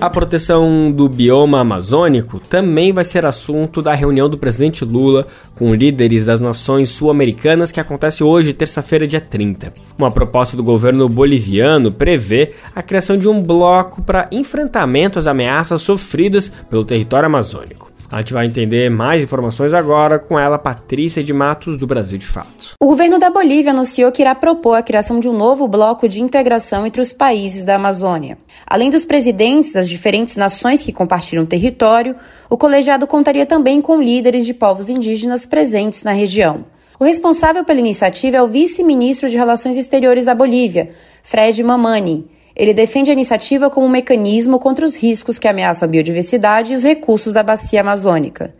A 0.00 0.10
proteção 0.10 0.90
do 0.90 1.08
bioma 1.08 1.60
amazônico 1.60 2.40
também 2.40 2.92
vai 2.92 3.04
ser 3.04 3.24
assunto 3.24 3.80
da 3.80 3.94
reunião 3.94 4.28
do 4.28 4.36
presidente 4.36 4.84
Lula 4.84 5.28
com 5.54 5.72
líderes 5.72 6.26
das 6.26 6.40
nações 6.40 6.88
sul-americanas 6.88 7.70
que 7.70 7.78
acontece 7.78 8.24
hoje, 8.24 8.52
terça-feira, 8.52 9.06
dia 9.06 9.20
30. 9.20 9.72
Uma 9.96 10.10
proposta 10.10 10.56
do 10.56 10.64
governo 10.64 11.08
boliviano 11.08 11.92
prevê 11.92 12.54
a 12.74 12.82
criação 12.82 13.16
de 13.16 13.28
um 13.28 13.40
bloco 13.40 14.02
para 14.02 14.28
enfrentamento 14.32 15.16
às 15.16 15.28
ameaças 15.28 15.80
sofridas 15.80 16.48
pelo 16.68 16.84
território 16.84 17.26
amazônico. 17.26 17.95
A 18.10 18.18
gente 18.18 18.32
vai 18.32 18.46
entender 18.46 18.88
mais 18.88 19.22
informações 19.22 19.74
agora 19.74 20.18
com 20.18 20.38
ela, 20.38 20.58
Patrícia 20.58 21.24
de 21.24 21.32
Matos, 21.32 21.76
do 21.76 21.86
Brasil 21.86 22.16
de 22.16 22.26
Fato. 22.26 22.74
O 22.80 22.86
governo 22.86 23.18
da 23.18 23.30
Bolívia 23.30 23.72
anunciou 23.72 24.12
que 24.12 24.22
irá 24.22 24.34
propor 24.34 24.74
a 24.74 24.82
criação 24.82 25.18
de 25.18 25.28
um 25.28 25.36
novo 25.36 25.66
bloco 25.66 26.08
de 26.08 26.22
integração 26.22 26.86
entre 26.86 27.02
os 27.02 27.12
países 27.12 27.64
da 27.64 27.74
Amazônia. 27.74 28.38
Além 28.64 28.90
dos 28.90 29.04
presidentes 29.04 29.72
das 29.72 29.88
diferentes 29.88 30.36
nações 30.36 30.84
que 30.84 30.92
compartilham 30.92 31.42
o 31.42 31.48
território, 31.48 32.14
o 32.48 32.56
colegiado 32.56 33.06
contaria 33.08 33.44
também 33.44 33.82
com 33.82 34.00
líderes 34.00 34.46
de 34.46 34.54
povos 34.54 34.88
indígenas 34.88 35.44
presentes 35.44 36.04
na 36.04 36.12
região. 36.12 36.64
O 36.98 37.04
responsável 37.04 37.64
pela 37.64 37.80
iniciativa 37.80 38.36
é 38.36 38.42
o 38.42 38.48
vice-ministro 38.48 39.28
de 39.28 39.36
Relações 39.36 39.76
Exteriores 39.76 40.24
da 40.24 40.34
Bolívia, 40.34 40.90
Fred 41.22 41.62
Mamani. 41.62 42.35
Ele 42.56 42.72
defende 42.72 43.10
a 43.10 43.12
iniciativa 43.12 43.68
como 43.68 43.86
um 43.86 43.90
mecanismo 43.90 44.58
contra 44.58 44.86
os 44.86 44.96
riscos 44.96 45.38
que 45.38 45.46
ameaçam 45.46 45.86
a 45.86 45.90
biodiversidade 45.90 46.72
e 46.72 46.76
os 46.76 46.82
recursos 46.82 47.32
da 47.32 47.42
bacia 47.42 47.82
amazônica. 47.82 48.54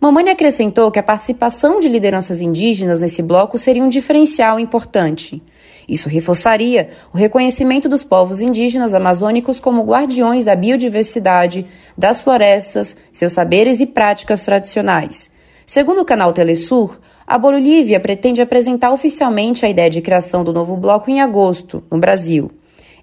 Mamani 0.00 0.30
acrescentou 0.30 0.90
que 0.90 0.98
a 0.98 1.02
participação 1.02 1.80
de 1.80 1.88
lideranças 1.88 2.40
indígenas 2.40 3.00
nesse 3.00 3.22
bloco 3.22 3.58
seria 3.58 3.82
um 3.82 3.88
diferencial 3.88 4.58
importante. 4.58 5.42
Isso 5.86 6.08
reforçaria 6.08 6.90
o 7.12 7.18
reconhecimento 7.18 7.88
dos 7.88 8.04
povos 8.04 8.40
indígenas 8.40 8.94
amazônicos 8.94 9.58
como 9.58 9.82
guardiões 9.82 10.44
da 10.44 10.54
biodiversidade, 10.54 11.66
das 11.98 12.20
florestas, 12.20 12.96
seus 13.12 13.32
saberes 13.32 13.80
e 13.80 13.86
práticas 13.86 14.44
tradicionais. 14.44 15.30
Segundo 15.66 16.00
o 16.00 16.04
canal 16.04 16.32
Telesur, 16.32 16.98
a 17.26 17.36
Bolívia 17.36 18.00
pretende 18.00 18.40
apresentar 18.40 18.92
oficialmente 18.92 19.66
a 19.66 19.68
ideia 19.68 19.90
de 19.90 20.00
criação 20.00 20.42
do 20.44 20.52
novo 20.52 20.76
bloco 20.76 21.10
em 21.10 21.20
agosto, 21.20 21.82
no 21.90 21.98
Brasil. 21.98 22.50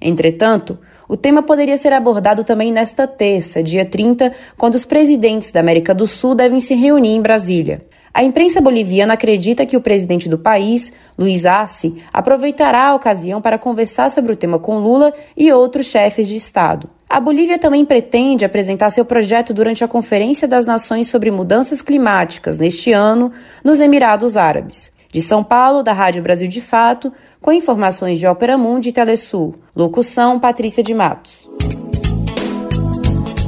Entretanto, 0.02 0.78
o 1.08 1.16
tema 1.16 1.42
poderia 1.42 1.78
ser 1.78 1.94
abordado 1.94 2.44
também 2.44 2.72
nesta 2.72 3.08
terça, 3.08 3.64
dia 3.64 3.86
30, 3.86 4.34
quando 4.58 4.76
os 4.76 4.86
presidentes 4.86 5.52
da 5.52 5.60
América 5.60 5.94
do 5.94 6.06
Sul 6.06 6.36
devem 6.36 6.60
se 6.60 6.76
reunir 6.76 7.16
em 7.16 7.22
Brasília. 7.22 7.86
A 8.14 8.24
imprensa 8.24 8.60
boliviana 8.60 9.14
acredita 9.14 9.64
que 9.64 9.78
o 9.78 9.82
presidente 9.82 10.28
do 10.28 10.40
país, 10.40 10.92
Luiz 11.18 11.46
Arce, 11.46 11.98
aproveitará 12.12 12.88
a 12.88 12.96
ocasião 12.96 13.40
para 13.40 13.60
conversar 13.60 14.10
sobre 14.10 14.34
o 14.34 14.36
tema 14.36 14.58
com 14.58 14.80
Lula 14.80 15.14
e 15.38 15.52
outros 15.52 15.86
chefes 15.86 16.28
de 16.28 16.36
Estado. 16.36 16.90
A 17.08 17.20
Bolívia 17.20 17.60
também 17.60 17.86
pretende 17.86 18.44
apresentar 18.44 18.90
seu 18.90 19.06
projeto 19.06 19.54
durante 19.54 19.84
a 19.84 19.88
Conferência 19.88 20.48
das 20.48 20.66
Nações 20.66 21.08
sobre 21.08 21.30
Mudanças 21.30 21.82
Climáticas 21.82 22.58
neste 22.58 22.92
ano, 22.92 23.32
nos 23.64 23.80
Emirados 23.80 24.36
Árabes. 24.36 24.92
De 25.18 25.24
São 25.24 25.44
Paulo, 25.44 25.82
da 25.82 25.94
Rádio 25.94 26.22
Brasil 26.22 26.48
de 26.48 26.62
Fato, 26.62 27.12
com 27.42 27.52
informações 27.52 28.20
de 28.20 28.28
Ópera 28.28 28.56
Mundi 28.56 28.90
e 28.90 28.92
Telesul. 28.92 29.56
Locução: 29.76 30.40
Patrícia 30.40 30.84
de 30.84 30.94
Matos. 30.94 31.50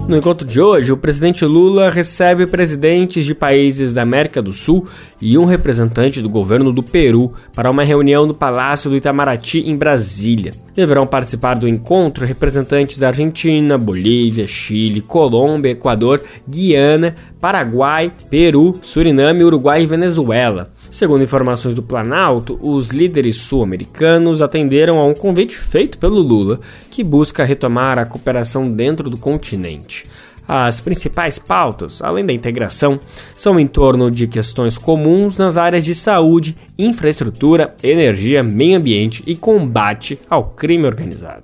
No 0.08 0.18
encontro 0.18 0.48
de 0.48 0.60
hoje, 0.60 0.92
o 0.92 0.98
presidente 0.98 1.46
Lula 1.46 1.92
recebe 1.92 2.48
presidentes 2.48 3.24
de 3.24 3.36
países 3.36 3.94
da 3.94 4.02
América 4.02 4.42
do 4.42 4.52
Sul 4.52 4.88
e 5.22 5.38
um 5.38 5.46
representante 5.46 6.24
do 6.24 6.28
governo 6.28 6.74
do 6.74 6.82
Peru 6.82 7.32
para 7.54 7.70
uma 7.70 7.84
reunião 7.84 8.26
no 8.26 8.34
Palácio 8.34 8.90
do 8.90 8.98
Itamaraty, 8.98 9.60
em 9.70 9.78
Brasília. 9.78 10.56
Deverão 10.76 11.06
participar 11.06 11.54
do 11.54 11.68
encontro 11.68 12.26
representantes 12.26 12.98
da 12.98 13.10
Argentina, 13.10 13.78
Bolívia, 13.78 14.48
Chile, 14.48 15.02
Colômbia, 15.02 15.70
Equador, 15.70 16.20
Guiana, 16.50 17.14
Paraguai, 17.40 18.12
Peru, 18.32 18.80
Suriname, 18.82 19.44
Uruguai 19.44 19.84
e 19.84 19.86
Venezuela. 19.86 20.72
Segundo 20.90 21.24
informações 21.24 21.76
do 21.76 21.84
Planalto, 21.84 22.60
os 22.62 22.90
líderes 22.90 23.38
sul-americanos 23.38 24.42
atenderam 24.42 24.98
a 24.98 25.06
um 25.06 25.14
convite 25.14 25.56
feito 25.56 25.98
pelo 25.98 26.20
Lula, 26.20 26.60
que 26.90 27.04
busca 27.04 27.44
retomar 27.44 28.00
a 28.00 28.06
cooperação 28.06 28.70
dentro 28.70 29.10
do 29.10 29.18
continente. 29.18 30.06
As 30.48 30.82
principais 30.82 31.38
pautas, 31.38 32.02
além 32.02 32.26
da 32.26 32.34
integração, 32.34 33.00
são 33.36 33.60
em 33.60 33.68
torno 33.68 34.10
de 34.10 34.26
questões 34.26 34.80
comuns 34.80 35.38
nas 35.38 35.58
áreas 35.58 35.86
de 35.86 35.94
saúde, 35.94 36.58
infraestrutura, 36.76 37.76
energia, 37.84 38.42
meio 38.42 38.78
ambiente 38.78 39.22
e 39.28 39.36
combate 39.36 40.20
ao 40.28 40.46
crime 40.46 40.88
organizado. 40.88 41.44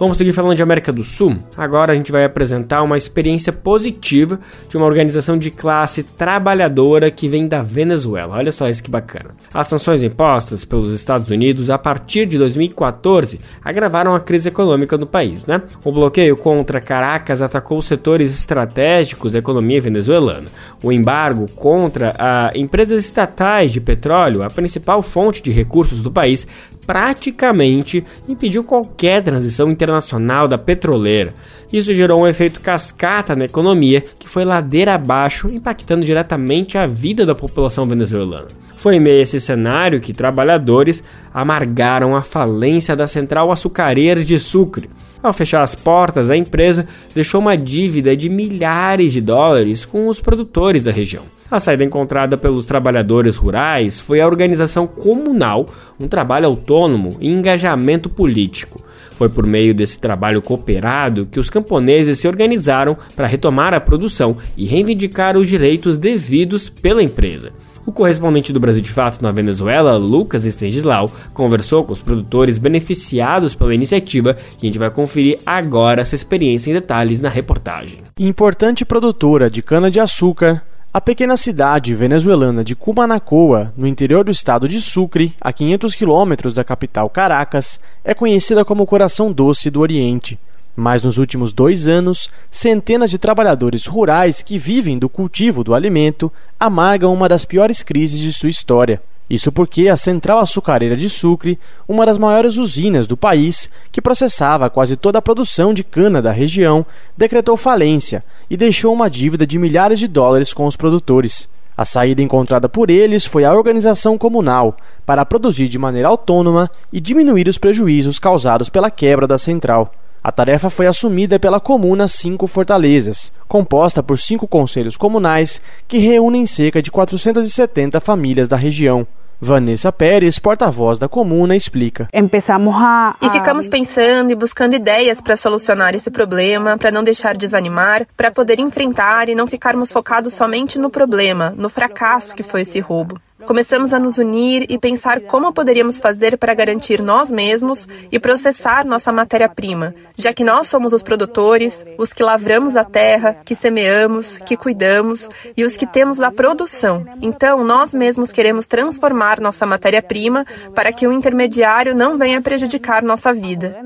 Vamos 0.00 0.16
seguir 0.16 0.32
falando 0.32 0.56
de 0.56 0.62
América 0.62 0.90
do 0.90 1.04
Sul. 1.04 1.36
Agora 1.58 1.92
a 1.92 1.94
gente 1.94 2.10
vai 2.10 2.24
apresentar 2.24 2.82
uma 2.82 2.96
experiência 2.96 3.52
positiva 3.52 4.40
de 4.66 4.74
uma 4.78 4.86
organização 4.86 5.36
de 5.36 5.50
classe 5.50 6.02
trabalhadora 6.02 7.10
que 7.10 7.28
vem 7.28 7.46
da 7.46 7.60
Venezuela. 7.60 8.38
Olha 8.38 8.50
só 8.50 8.66
isso 8.66 8.82
que 8.82 8.90
bacana. 8.90 9.34
As 9.52 9.66
sanções 9.66 10.00
impostas 10.00 10.64
pelos 10.64 10.92
Estados 10.92 11.28
Unidos 11.28 11.70
a 11.70 11.76
partir 11.76 12.24
de 12.24 12.38
2014 12.38 13.40
agravaram 13.64 14.14
a 14.14 14.20
crise 14.20 14.48
econômica 14.48 14.96
no 14.96 15.06
país, 15.06 15.44
né? 15.44 15.60
O 15.84 15.90
bloqueio 15.90 16.36
contra 16.36 16.80
Caracas 16.80 17.42
atacou 17.42 17.82
setores 17.82 18.32
estratégicos 18.32 19.32
da 19.32 19.40
economia 19.40 19.80
venezuelana. 19.80 20.46
O 20.84 20.92
embargo 20.92 21.50
contra 21.56 22.14
empresas 22.54 23.04
estatais 23.04 23.72
de 23.72 23.80
petróleo, 23.80 24.44
a 24.44 24.50
principal 24.50 25.02
fonte 25.02 25.42
de 25.42 25.50
recursos 25.50 26.00
do 26.00 26.12
país, 26.12 26.46
praticamente 26.86 28.04
impediu 28.28 28.62
qualquer 28.62 29.20
transição 29.20 29.68
internacional 29.68 30.46
da 30.46 30.58
petroleira. 30.58 31.34
Isso 31.72 31.92
gerou 31.92 32.20
um 32.20 32.26
efeito 32.26 32.60
cascata 32.60 33.34
na 33.34 33.46
economia 33.46 34.04
que 34.16 34.28
foi 34.28 34.44
ladeira 34.44 34.94
abaixo, 34.94 35.48
impactando 35.48 36.04
diretamente 36.04 36.78
a 36.78 36.86
vida 36.86 37.26
da 37.26 37.34
população 37.34 37.84
venezuelana. 37.84 38.46
Foi 38.80 38.96
em 38.96 38.98
meio 38.98 39.18
a 39.18 39.20
esse 39.20 39.38
cenário 39.38 40.00
que 40.00 40.14
trabalhadores 40.14 41.04
amargaram 41.34 42.16
a 42.16 42.22
falência 42.22 42.96
da 42.96 43.06
central 43.06 43.52
açucareira 43.52 44.24
de 44.24 44.38
Sucre. 44.38 44.88
Ao 45.22 45.34
fechar 45.34 45.62
as 45.62 45.74
portas, 45.74 46.30
a 46.30 46.36
empresa 46.36 46.88
deixou 47.14 47.42
uma 47.42 47.58
dívida 47.58 48.16
de 48.16 48.30
milhares 48.30 49.12
de 49.12 49.20
dólares 49.20 49.84
com 49.84 50.08
os 50.08 50.18
produtores 50.18 50.84
da 50.84 50.90
região. 50.90 51.24
A 51.50 51.60
saída 51.60 51.84
encontrada 51.84 52.38
pelos 52.38 52.64
trabalhadores 52.64 53.36
rurais 53.36 54.00
foi 54.00 54.22
a 54.22 54.26
organização 54.26 54.86
comunal, 54.86 55.66
um 56.00 56.08
trabalho 56.08 56.46
autônomo 56.46 57.18
e 57.20 57.28
engajamento 57.28 58.08
político. 58.08 58.82
Foi 59.10 59.28
por 59.28 59.46
meio 59.46 59.74
desse 59.74 60.00
trabalho 60.00 60.40
cooperado 60.40 61.26
que 61.26 61.38
os 61.38 61.50
camponeses 61.50 62.18
se 62.18 62.26
organizaram 62.26 62.96
para 63.14 63.26
retomar 63.26 63.74
a 63.74 63.80
produção 63.80 64.38
e 64.56 64.64
reivindicar 64.64 65.36
os 65.36 65.46
direitos 65.46 65.98
devidos 65.98 66.70
pela 66.70 67.02
empresa. 67.02 67.52
O 67.90 67.92
correspondente 67.92 68.52
do 68.52 68.60
Brasil 68.60 68.80
de 68.80 68.88
Fato 68.88 69.20
na 69.20 69.32
Venezuela, 69.32 69.96
Lucas 69.96 70.44
Stengislau, 70.44 71.10
conversou 71.34 71.82
com 71.82 71.90
os 71.90 72.00
produtores 72.00 72.56
beneficiados 72.56 73.52
pela 73.52 73.74
iniciativa 73.74 74.38
e 74.52 74.58
a 74.58 74.66
gente 74.66 74.78
vai 74.78 74.88
conferir 74.90 75.40
agora 75.44 76.00
essa 76.00 76.14
experiência 76.14 76.70
em 76.70 76.74
detalhes 76.74 77.20
na 77.20 77.28
reportagem. 77.28 77.98
Importante 78.16 78.84
produtora 78.84 79.50
de 79.50 79.60
cana-de-açúcar, 79.60 80.62
a 80.94 81.00
pequena 81.00 81.36
cidade 81.36 81.92
venezuelana 81.92 82.62
de 82.62 82.76
Cumanacoa, 82.76 83.74
no 83.76 83.88
interior 83.88 84.24
do 84.24 84.30
estado 84.30 84.68
de 84.68 84.80
Sucre, 84.80 85.34
a 85.40 85.52
500 85.52 85.92
quilômetros 85.96 86.54
da 86.54 86.62
capital 86.62 87.10
Caracas, 87.10 87.80
é 88.04 88.14
conhecida 88.14 88.64
como 88.64 88.84
o 88.84 88.86
coração 88.86 89.32
doce 89.32 89.68
do 89.68 89.80
Oriente. 89.80 90.38
Mas 90.76 91.02
nos 91.02 91.18
últimos 91.18 91.52
dois 91.52 91.86
anos, 91.86 92.30
centenas 92.50 93.10
de 93.10 93.18
trabalhadores 93.18 93.86
rurais 93.86 94.42
que 94.42 94.58
vivem 94.58 94.98
do 94.98 95.08
cultivo 95.08 95.62
do 95.64 95.74
alimento 95.74 96.32
amargam 96.58 97.12
uma 97.12 97.28
das 97.28 97.44
piores 97.44 97.82
crises 97.82 98.18
de 98.18 98.32
sua 98.32 98.48
história. 98.48 99.02
Isso 99.30 99.52
porque 99.52 99.88
a 99.88 99.96
Central 99.96 100.40
Açucareira 100.40 100.96
de 100.96 101.08
Sucre, 101.08 101.56
uma 101.86 102.04
das 102.04 102.18
maiores 102.18 102.56
usinas 102.56 103.06
do 103.06 103.16
país, 103.16 103.70
que 103.92 104.02
processava 104.02 104.68
quase 104.68 104.96
toda 104.96 105.20
a 105.20 105.22
produção 105.22 105.72
de 105.72 105.84
cana 105.84 106.20
da 106.20 106.32
região, 106.32 106.84
decretou 107.16 107.56
falência 107.56 108.24
e 108.50 108.56
deixou 108.56 108.92
uma 108.92 109.08
dívida 109.08 109.46
de 109.46 109.56
milhares 109.56 110.00
de 110.00 110.08
dólares 110.08 110.52
com 110.52 110.66
os 110.66 110.74
produtores. 110.74 111.48
A 111.76 111.84
saída 111.84 112.20
encontrada 112.20 112.68
por 112.68 112.90
eles 112.90 113.24
foi 113.24 113.44
a 113.44 113.54
organização 113.54 114.18
comunal, 114.18 114.76
para 115.06 115.24
produzir 115.24 115.68
de 115.68 115.78
maneira 115.78 116.08
autônoma 116.08 116.68
e 116.92 117.00
diminuir 117.00 117.46
os 117.46 117.56
prejuízos 117.56 118.18
causados 118.18 118.68
pela 118.68 118.90
quebra 118.90 119.28
da 119.28 119.38
central. 119.38 119.94
A 120.22 120.30
tarefa 120.30 120.68
foi 120.68 120.86
assumida 120.86 121.38
pela 121.38 121.58
Comuna 121.58 122.06
Cinco 122.06 122.46
Fortalezas, 122.46 123.32
composta 123.48 124.02
por 124.02 124.18
cinco 124.18 124.46
conselhos 124.46 124.94
comunais 124.94 125.62
que 125.88 125.96
reúnem 125.96 126.44
cerca 126.44 126.82
de 126.82 126.90
470 126.90 127.98
famílias 128.02 128.46
da 128.46 128.56
região. 128.56 129.06
Vanessa 129.40 129.90
Pérez, 129.90 130.38
porta-voz 130.38 130.98
da 130.98 131.08
comuna, 131.08 131.56
explica. 131.56 132.08
E 132.12 133.30
ficamos 133.30 133.68
pensando 133.68 134.30
e 134.30 134.34
buscando 134.34 134.74
ideias 134.74 135.20
para 135.20 135.34
solucionar 135.34 135.94
esse 135.94 136.10
problema, 136.10 136.76
para 136.76 136.90
não 136.90 137.02
deixar 137.02 137.36
desanimar, 137.36 138.06
para 138.16 138.30
poder 138.30 138.60
enfrentar 138.60 139.30
e 139.30 139.34
não 139.34 139.46
ficarmos 139.46 139.90
focados 139.90 140.34
somente 140.34 140.78
no 140.78 140.90
problema, 140.90 141.54
no 141.56 141.70
fracasso 141.70 142.34
que 142.34 142.42
foi 142.42 142.60
esse 142.60 142.80
roubo. 142.80 143.18
Começamos 143.46 143.94
a 143.94 143.98
nos 143.98 144.18
unir 144.18 144.66
e 144.68 144.78
pensar 144.78 145.22
como 145.22 145.52
poderíamos 145.52 145.98
fazer 145.98 146.36
para 146.36 146.54
garantir 146.54 147.02
nós 147.02 147.30
mesmos 147.30 147.88
e 148.12 148.18
processar 148.18 148.84
nossa 148.84 149.10
matéria-prima, 149.10 149.94
já 150.14 150.32
que 150.32 150.44
nós 150.44 150.66
somos 150.66 150.92
os 150.92 151.02
produtores, 151.02 151.84
os 151.96 152.12
que 152.12 152.22
lavramos 152.22 152.76
a 152.76 152.84
terra, 152.84 153.38
que 153.44 153.54
semeamos, 153.54 154.36
que 154.38 154.56
cuidamos 154.56 155.28
e 155.56 155.64
os 155.64 155.76
que 155.76 155.86
temos 155.86 156.20
a 156.20 156.30
produção. 156.30 157.06
Então, 157.22 157.64
nós 157.64 157.94
mesmos 157.94 158.30
queremos 158.30 158.66
transformar 158.66 159.29
nossa 159.38 159.66
matéria-prima 159.66 160.46
para 160.74 160.92
que 160.92 161.06
o 161.06 161.12
intermediário 161.12 161.94
não 161.94 162.16
venha 162.16 162.40
prejudicar 162.40 163.02
nossa 163.02 163.34
vida. 163.34 163.76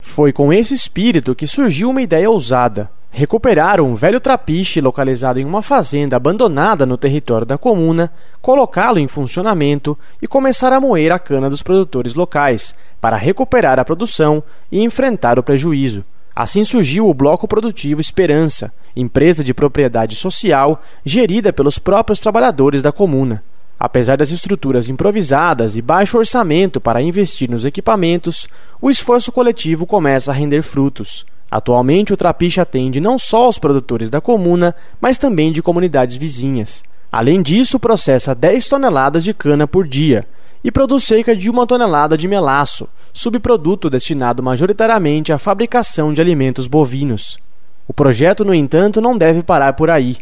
Foi 0.00 0.30
com 0.30 0.52
esse 0.52 0.74
espírito 0.74 1.34
que 1.34 1.46
surgiu 1.46 1.88
uma 1.88 2.02
ideia 2.02 2.30
ousada 2.30 2.90
Recuperaram 3.10 3.86
um 3.86 3.94
velho 3.94 4.20
trapiche 4.20 4.80
localizado 4.80 5.40
em 5.40 5.44
uma 5.44 5.62
fazenda 5.62 6.16
abandonada 6.16 6.84
no 6.84 6.96
território 6.96 7.46
da 7.46 7.56
comuna, 7.56 8.12
colocá-lo 8.40 8.98
em 8.98 9.08
funcionamento 9.08 9.98
e 10.20 10.28
começar 10.28 10.72
a 10.72 10.80
moer 10.80 11.10
a 11.10 11.18
cana 11.18 11.48
dos 11.48 11.62
produtores 11.62 12.14
locais, 12.14 12.74
para 13.00 13.16
recuperar 13.16 13.78
a 13.78 13.84
produção 13.84 14.42
e 14.70 14.82
enfrentar 14.82 15.38
o 15.38 15.42
prejuízo. 15.42 16.04
Assim 16.36 16.62
surgiu 16.62 17.08
o 17.08 17.14
Bloco 17.14 17.48
Produtivo 17.48 18.00
Esperança, 18.00 18.72
empresa 18.94 19.42
de 19.42 19.54
propriedade 19.54 20.14
social 20.14 20.80
gerida 21.04 21.52
pelos 21.52 21.78
próprios 21.78 22.20
trabalhadores 22.20 22.82
da 22.82 22.92
comuna. 22.92 23.42
Apesar 23.78 24.16
das 24.16 24.30
estruturas 24.30 24.88
improvisadas 24.88 25.76
e 25.76 25.82
baixo 25.82 26.18
orçamento 26.18 26.80
para 26.80 27.00
investir 27.00 27.48
nos 27.48 27.64
equipamentos, 27.64 28.48
o 28.80 28.90
esforço 28.90 29.30
coletivo 29.30 29.86
começa 29.86 30.32
a 30.32 30.34
render 30.34 30.62
frutos. 30.62 31.24
Atualmente, 31.50 32.12
o 32.12 32.16
Trapiche 32.16 32.60
atende 32.60 33.00
não 33.00 33.18
só 33.18 33.44
aos 33.44 33.58
produtores 33.58 34.10
da 34.10 34.20
comuna, 34.20 34.74
mas 35.00 35.16
também 35.16 35.52
de 35.52 35.62
comunidades 35.62 36.16
vizinhas. 36.16 36.82
Além 37.10 37.40
disso, 37.40 37.78
processa 37.78 38.34
10 38.34 38.68
toneladas 38.68 39.22
de 39.22 39.32
cana 39.32 39.66
por 39.66 39.86
dia 39.86 40.26
e 40.62 40.70
produz 40.70 41.04
cerca 41.04 41.34
de 41.34 41.48
uma 41.48 41.66
tonelada 41.66 42.18
de 42.18 42.26
melaço, 42.26 42.88
subproduto 43.12 43.88
destinado 43.88 44.42
majoritariamente 44.42 45.32
à 45.32 45.38
fabricação 45.38 46.12
de 46.12 46.20
alimentos 46.20 46.66
bovinos. 46.66 47.38
O 47.86 47.94
projeto, 47.94 48.44
no 48.44 48.52
entanto, 48.52 49.00
não 49.00 49.16
deve 49.16 49.42
parar 49.42 49.72
por 49.72 49.88
aí. 49.88 50.18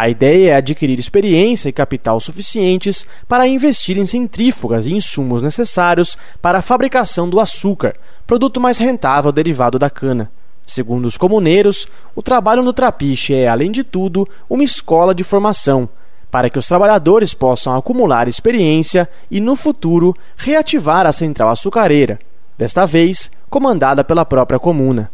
A 0.00 0.08
ideia 0.08 0.52
é 0.52 0.56
adquirir 0.56 0.98
experiência 0.98 1.68
e 1.68 1.72
capital 1.74 2.18
suficientes 2.20 3.06
para 3.28 3.46
investir 3.46 3.98
em 3.98 4.06
centrífugas 4.06 4.86
e 4.86 4.94
insumos 4.94 5.42
necessários 5.42 6.16
para 6.40 6.60
a 6.60 6.62
fabricação 6.62 7.28
do 7.28 7.38
açúcar, 7.38 7.94
produto 8.26 8.58
mais 8.58 8.78
rentável 8.78 9.30
derivado 9.30 9.78
da 9.78 9.90
cana. 9.90 10.32
Segundo 10.66 11.04
os 11.04 11.18
comuneiros, 11.18 11.86
o 12.16 12.22
trabalho 12.22 12.62
no 12.62 12.72
trapiche 12.72 13.34
é, 13.34 13.46
além 13.46 13.70
de 13.70 13.84
tudo, 13.84 14.26
uma 14.48 14.64
escola 14.64 15.14
de 15.14 15.22
formação, 15.22 15.86
para 16.30 16.48
que 16.48 16.58
os 16.58 16.66
trabalhadores 16.66 17.34
possam 17.34 17.76
acumular 17.76 18.26
experiência 18.26 19.06
e, 19.30 19.38
no 19.38 19.54
futuro, 19.54 20.16
reativar 20.34 21.04
a 21.04 21.12
central 21.12 21.50
açucareira, 21.50 22.18
desta 22.56 22.86
vez 22.86 23.30
comandada 23.50 24.02
pela 24.02 24.24
própria 24.24 24.58
comuna. 24.58 25.10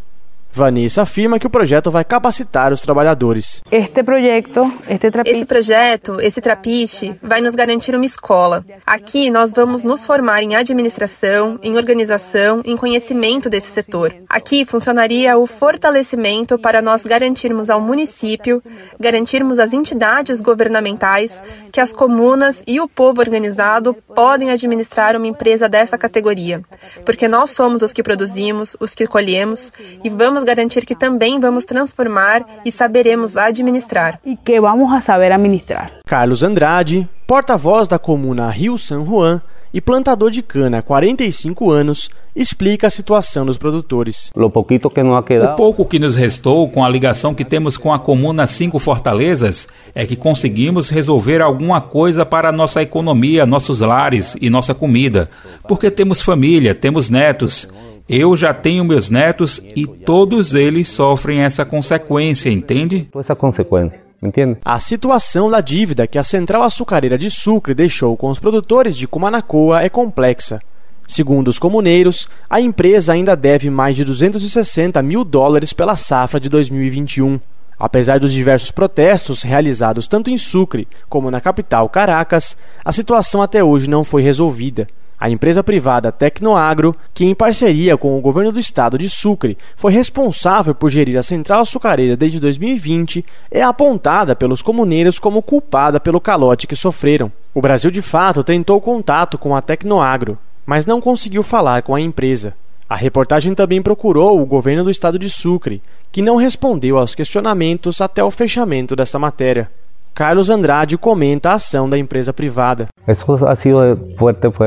Vanessa 0.57 1.03
afirma 1.03 1.39
que 1.39 1.47
o 1.47 1.51
projeto 1.51 1.91
vai 1.91 2.03
capacitar 2.03 2.73
os 2.73 2.81
trabalhadores. 2.81 3.63
Este 3.71 4.03
projeto, 4.03 4.73
este 4.89 5.11
trapiche... 5.11 5.37
Esse 5.37 5.47
projeto, 5.47 6.21
esse 6.21 6.41
trapiche, 6.41 7.15
vai 7.23 7.43
nos 7.43 7.55
garantir 7.55 7.95
uma 7.95 8.07
escola. 8.07 8.65
Aqui 8.87 9.31
nós 9.31 9.53
vamos 9.53 9.85
nos 9.85 10.07
formar 10.07 10.43
em 10.43 10.57
administração, 10.57 11.59
em 11.63 11.77
organização, 11.77 12.63
em 12.65 12.75
conhecimento 12.75 13.51
desse 13.51 13.71
setor. 13.71 14.15
Aqui 14.31 14.65
funcionaria 14.65 15.37
o 15.37 15.47
fortalecimento 15.47 16.59
para 16.59 16.81
nós 16.81 17.05
garantirmos 17.05 17.69
ao 17.69 17.81
município, 17.81 18.63
garantirmos 18.99 19.59
às 19.59 19.75
entidades 19.75 20.41
governamentais 20.41 21.43
que 21.71 21.81
as 21.81 21.93
comunas 21.93 22.63
e 22.67 22.81
o 22.81 22.89
povo 22.89 23.21
organizado 23.21 23.93
podem 24.15 24.51
administrar 24.51 25.17
uma 25.17 25.27
empresa 25.27 25.69
dessa 25.69 25.99
categoria, 25.99 26.63
porque 27.05 27.29
nós 27.29 27.51
somos 27.51 27.83
os 27.83 27.93
que 27.93 28.03
produzimos, 28.03 28.75
os 28.81 28.95
que 28.95 29.07
colhemos 29.07 29.71
e 30.03 30.09
vamos 30.09 30.46
garantir 30.47 30.87
que 30.87 30.95
também 30.95 31.39
vamos 31.39 31.67
transformar 31.67 32.47
e 32.65 32.73
saberemos 32.73 33.37
administrar. 33.37 34.19
E 34.25 34.37
que 34.37 34.59
vamos 34.61 34.91
a 34.93 35.01
saber 35.03 35.33
administrar. 35.33 35.93
Carlos 36.07 36.43
Andrade, 36.43 37.07
porta-voz 37.27 37.89
da 37.89 37.99
comuna 37.99 38.49
Rio 38.49 38.79
San 38.79 39.05
Juan 39.05 39.43
e 39.75 39.81
plantador 39.81 40.31
de 40.31 40.43
cana 40.43 40.79
há 40.79 40.83
45 40.83 41.71
anos, 41.71 42.09
explica 42.35 42.87
a 42.87 42.91
situação 42.91 43.45
dos 43.45 43.59
produtores. 43.59 44.31
O 44.35 45.57
pouco 45.57 45.85
que 45.85 45.99
nos 45.99 46.17
restou 46.17 46.69
com 46.71 46.83
a 46.83 46.89
ligação 46.89 47.35
que 47.35 47.45
temos 47.45 47.77
com 47.77 47.93
a 47.93 47.99
comuna 47.99 48.47
Cinco 48.47 48.79
Fortalezas 48.79 49.69
é 49.95 50.07
que 50.07 50.17
conseguimos 50.17 50.89
resolver 50.89 51.43
alguma 51.43 51.81
coisa 51.81 52.25
para 52.25 52.49
a 52.49 52.53
nossa 52.53 52.83
economia, 52.83 53.45
nossos 53.45 53.81
lares 53.81 54.37
e 54.41 54.49
nossa 54.49 54.73
comida, 54.73 55.29
porque 55.69 55.91
temos 55.91 56.23
família, 56.23 56.75
temos 56.75 57.11
netos 57.11 57.69
eu 58.09 58.37
já 58.37 58.55
tenho 58.55 58.85
meus 58.85 59.11
netos 59.11 59.61
e 59.75 59.87
todos 59.87 60.55
eles 60.55 60.89
sofrem 60.89 61.41
essa 61.41 61.65
consequência, 61.65 62.49
entende? 62.51 63.09
Essa 63.17 63.35
consequência. 63.35 64.01
Entende? 64.23 64.57
A 64.65 64.81
situação 64.81 65.51
da 65.51 65.61
dívida 65.61 66.07
que 66.07 66.19
a 66.19 66.25
Central 66.25 66.63
Açucareira 66.63 67.19
de 67.19 67.31
Sucre 67.31 67.75
deixou 67.75 68.17
com 68.17 68.31
os 68.31 68.39
produtores 68.39 68.97
de 68.97 69.07
Cumanacoa 69.07 69.83
é 69.83 69.89
complexa. 69.89 70.61
Segundo 71.07 71.49
os 71.49 71.59
comuneiros, 71.59 72.29
a 72.49 72.61
empresa 72.61 73.13
ainda 73.13 73.37
deve 73.37 73.71
mais 73.71 73.95
de 73.95 74.05
260 74.05 75.01
mil 75.03 75.25
dólares 75.25 75.73
pela 75.73 75.97
safra 75.97 76.41
de 76.41 76.49
2021. 76.49 77.39
Apesar 77.79 78.19
dos 78.19 78.33
diversos 78.33 78.71
protestos 78.71 79.43
realizados 79.43 80.09
tanto 80.09 80.31
em 80.31 80.39
Sucre 80.39 80.89
como 81.09 81.31
na 81.31 81.41
capital 81.41 81.89
Caracas, 81.89 82.57
a 82.85 82.93
situação 82.93 83.43
até 83.43 83.63
hoje 83.63 83.89
não 83.89 84.03
foi 84.03 84.23
resolvida. 84.23 84.89
A 85.19 85.31
empresa 85.31 85.63
privada 85.63 86.13
Tecnoagro, 86.13 86.95
que 87.15 87.25
em 87.25 87.35
parceria 87.35 87.97
com 87.97 88.19
o 88.19 88.21
governo 88.21 88.53
do 88.53 88.61
estado 88.61 88.99
de 88.99 89.09
Sucre 89.09 89.57
foi 89.75 89.91
responsável 89.91 90.75
por 90.75 90.91
gerir 90.91 91.17
a 91.17 91.23
central 91.23 91.63
açucareira 91.63 92.17
desde 92.17 92.39
2020, 92.39 93.25
é 93.51 93.63
apontada 93.63 94.37
pelos 94.37 94.61
comuneiros 94.61 95.19
como 95.19 95.43
culpada 95.43 95.99
pelo 95.99 96.21
calote 96.21 96.67
que 96.67 96.77
sofreram. 96.77 97.33
O 97.55 97.63
Brasil 97.63 97.91
de 97.91 98.03
fato 98.03 98.45
tentou 98.45 98.79
contato 98.79 99.39
com 99.39 99.57
a 99.57 99.63
Tecnoagro, 99.63 100.39
mas 100.67 100.85
não 100.85 101.01
conseguiu 101.01 101.43
falar 101.43 101.81
com 101.81 101.95
a 101.95 102.01
empresa. 102.01 102.53
A 102.89 102.95
reportagem 102.95 103.55
também 103.55 103.81
procurou 103.81 104.41
o 104.41 104.47
governo 104.47 104.85
do 104.85 104.91
estado 104.91 105.19
de 105.19 105.31
Sucre, 105.31 105.83
que 106.13 106.21
não 106.21 106.37
respondeu 106.37 106.99
aos 106.99 107.15
questionamentos 107.15 108.03
até 108.03 108.23
o 108.23 108.31
fechamento 108.31 108.95
desta 108.95 109.19
matéria. 109.19 109.71
Carlos 110.17 110.49
Andrade 110.49 110.97
comenta 110.97 111.51
a 111.51 111.55
ação 111.57 111.91
da 111.91 111.99
empresa 111.99 112.33
privada. 112.33 112.89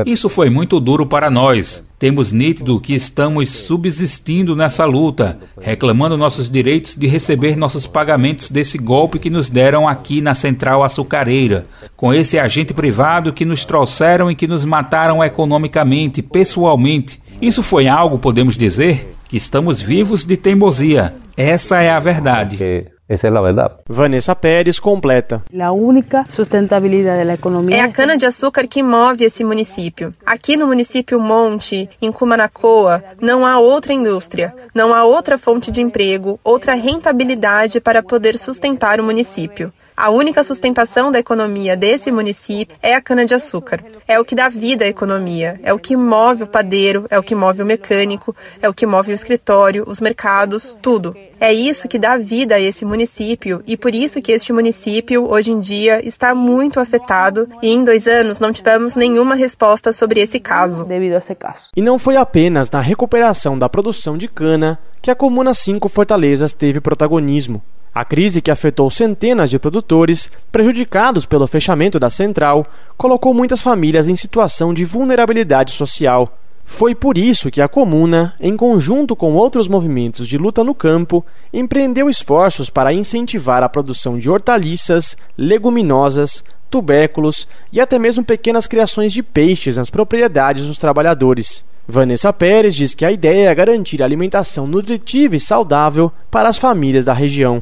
Isso 0.06 0.28
foi 0.28 0.48
muito 0.48 0.78
duro 0.78 1.04
para 1.04 1.28
nós. 1.28 1.84
Temos 1.98 2.30
nítido 2.30 2.78
que 2.78 2.94
estamos 2.94 3.50
subsistindo 3.50 4.54
nessa 4.54 4.84
luta, 4.84 5.40
reclamando 5.60 6.16
nossos 6.16 6.48
direitos 6.48 6.94
de 6.94 7.08
receber 7.08 7.56
nossos 7.56 7.84
pagamentos 7.84 8.48
desse 8.48 8.78
golpe 8.78 9.18
que 9.18 9.28
nos 9.28 9.50
deram 9.50 9.88
aqui 9.88 10.20
na 10.20 10.36
central 10.36 10.84
açucareira, 10.84 11.66
com 11.96 12.14
esse 12.14 12.38
agente 12.38 12.72
privado 12.72 13.32
que 13.32 13.44
nos 13.44 13.64
trouxeram 13.64 14.30
e 14.30 14.36
que 14.36 14.46
nos 14.46 14.64
mataram 14.64 15.22
economicamente, 15.22 16.22
pessoalmente. 16.22 17.20
Isso 17.42 17.60
foi 17.60 17.88
algo, 17.88 18.20
podemos 18.20 18.56
dizer, 18.56 19.16
que 19.28 19.36
estamos 19.36 19.82
vivos 19.82 20.24
de 20.24 20.36
teimosia. 20.36 21.12
Essa 21.36 21.82
é 21.82 21.90
a 21.90 21.98
verdade. 21.98 22.86
Essa 23.10 23.26
é 23.26 23.36
a 23.36 23.42
verdade. 23.42 23.74
Vanessa 23.88 24.36
Pérez 24.36 24.78
completa. 24.78 25.42
A 25.60 25.72
única 25.72 26.24
sustentabilidade 26.30 27.26
da 27.26 27.34
economia 27.34 27.76
é 27.76 27.80
a 27.80 27.90
cana-de-açúcar 27.90 28.68
que 28.68 28.84
move 28.84 29.24
esse 29.24 29.42
município. 29.42 30.12
Aqui 30.24 30.56
no 30.56 30.68
município 30.68 31.18
Monte, 31.18 31.90
em 32.00 32.12
Cumanacoa, 32.12 33.02
não 33.20 33.44
há 33.44 33.58
outra 33.58 33.92
indústria, 33.92 34.54
não 34.72 34.94
há 34.94 35.02
outra 35.02 35.36
fonte 35.36 35.72
de 35.72 35.82
emprego, 35.82 36.38
outra 36.44 36.74
rentabilidade 36.74 37.80
para 37.80 38.00
poder 38.00 38.38
sustentar 38.38 39.00
o 39.00 39.04
município. 39.04 39.72
A 40.00 40.08
única 40.08 40.42
sustentação 40.42 41.12
da 41.12 41.18
economia 41.18 41.76
desse 41.76 42.10
município 42.10 42.74
é 42.82 42.94
a 42.94 43.02
cana-de-açúcar. 43.02 43.84
É 44.08 44.18
o 44.18 44.24
que 44.24 44.34
dá 44.34 44.48
vida 44.48 44.86
à 44.86 44.88
economia, 44.88 45.60
é 45.62 45.74
o 45.74 45.78
que 45.78 45.94
move 45.94 46.44
o 46.44 46.46
padeiro, 46.46 47.04
é 47.10 47.18
o 47.18 47.22
que 47.22 47.34
move 47.34 47.62
o 47.62 47.66
mecânico, 47.66 48.34
é 48.62 48.68
o 48.70 48.72
que 48.72 48.86
move 48.86 49.12
o 49.12 49.14
escritório, 49.14 49.84
os 49.86 50.00
mercados, 50.00 50.74
tudo. 50.80 51.14
É 51.38 51.52
isso 51.52 51.86
que 51.86 51.98
dá 51.98 52.16
vida 52.16 52.54
a 52.54 52.60
esse 52.60 52.82
município 52.82 53.62
e 53.66 53.76
por 53.76 53.94
isso 53.94 54.22
que 54.22 54.32
este 54.32 54.54
município, 54.54 55.30
hoje 55.30 55.52
em 55.52 55.60
dia, 55.60 56.00
está 56.02 56.34
muito 56.34 56.80
afetado 56.80 57.46
e 57.62 57.68
em 57.68 57.84
dois 57.84 58.06
anos 58.06 58.40
não 58.40 58.52
tivemos 58.52 58.96
nenhuma 58.96 59.34
resposta 59.34 59.92
sobre 59.92 60.18
esse 60.18 60.40
caso. 60.40 60.86
Devido 60.86 61.16
a 61.16 61.18
esse 61.18 61.34
caso. 61.34 61.64
E 61.76 61.82
não 61.82 61.98
foi 61.98 62.16
apenas 62.16 62.70
na 62.70 62.80
recuperação 62.80 63.58
da 63.58 63.68
produção 63.68 64.16
de 64.16 64.28
cana 64.28 64.78
que 65.02 65.10
a 65.10 65.14
Comuna 65.14 65.52
5 65.52 65.86
Fortalezas 65.90 66.54
teve 66.54 66.80
protagonismo. 66.80 67.62
A 67.92 68.04
crise 68.04 68.40
que 68.40 68.52
afetou 68.52 68.88
centenas 68.88 69.50
de 69.50 69.58
produtores, 69.58 70.30
prejudicados 70.52 71.26
pelo 71.26 71.48
fechamento 71.48 71.98
da 71.98 72.08
central, 72.08 72.64
colocou 72.96 73.34
muitas 73.34 73.60
famílias 73.60 74.06
em 74.06 74.14
situação 74.14 74.72
de 74.72 74.84
vulnerabilidade 74.84 75.72
social. 75.72 76.38
Foi 76.64 76.94
por 76.94 77.18
isso 77.18 77.50
que 77.50 77.60
a 77.60 77.66
Comuna, 77.66 78.32
em 78.40 78.56
conjunto 78.56 79.16
com 79.16 79.32
outros 79.34 79.66
movimentos 79.66 80.28
de 80.28 80.38
luta 80.38 80.62
no 80.62 80.72
campo, 80.72 81.26
empreendeu 81.52 82.08
esforços 82.08 82.70
para 82.70 82.92
incentivar 82.92 83.64
a 83.64 83.68
produção 83.68 84.16
de 84.16 84.30
hortaliças, 84.30 85.16
leguminosas, 85.36 86.44
tubérculos 86.70 87.48
e 87.72 87.80
até 87.80 87.98
mesmo 87.98 88.24
pequenas 88.24 88.68
criações 88.68 89.12
de 89.12 89.20
peixes 89.20 89.76
nas 89.76 89.90
propriedades 89.90 90.64
dos 90.64 90.78
trabalhadores. 90.78 91.64
Vanessa 91.90 92.32
Pérez 92.32 92.74
diz 92.74 92.94
que 92.94 93.04
a 93.04 93.10
ideia 93.10 93.50
é 93.50 93.54
garantir 93.54 94.02
alimentação 94.02 94.66
nutritiva 94.66 95.36
e 95.36 95.40
saudável 95.40 96.10
para 96.30 96.48
as 96.48 96.56
famílias 96.56 97.04
da 97.04 97.12
região. 97.12 97.60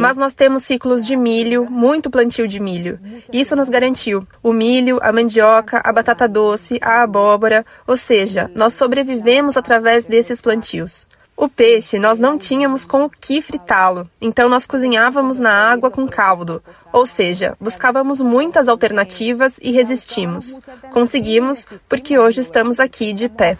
Mas 0.00 0.16
nós 0.16 0.34
temos 0.34 0.64
ciclos 0.64 1.06
de 1.06 1.16
milho, 1.16 1.70
muito 1.70 2.10
plantio 2.10 2.48
de 2.48 2.58
milho. 2.58 2.98
Isso 3.32 3.54
nos 3.54 3.68
garantiu 3.68 4.26
o 4.42 4.52
milho, 4.52 4.98
a 5.02 5.12
mandioca, 5.12 5.80
a 5.84 5.92
batata 5.92 6.26
doce, 6.26 6.78
a 6.82 7.02
abóbora, 7.02 7.64
ou 7.86 7.96
seja, 7.96 8.50
nós 8.54 8.72
sobrevivemos 8.72 9.56
através 9.56 10.06
desses 10.06 10.40
plantios. 10.40 11.06
O 11.36 11.50
peixe 11.50 11.98
nós 11.98 12.18
não 12.18 12.38
tínhamos 12.38 12.86
com 12.86 13.04
o 13.04 13.10
que 13.10 13.42
fritá-lo, 13.42 14.08
então 14.22 14.48
nós 14.48 14.66
cozinhávamos 14.66 15.38
na 15.38 15.50
água 15.70 15.90
com 15.90 16.08
caldo, 16.08 16.62
ou 16.90 17.04
seja, 17.04 17.54
buscávamos 17.60 18.22
muitas 18.22 18.68
alternativas 18.68 19.58
e 19.62 19.70
resistimos. 19.70 20.58
Conseguimos 20.90 21.66
porque 21.86 22.18
hoje 22.18 22.40
estamos 22.40 22.80
aqui 22.80 23.12
de 23.12 23.28
pé. 23.28 23.58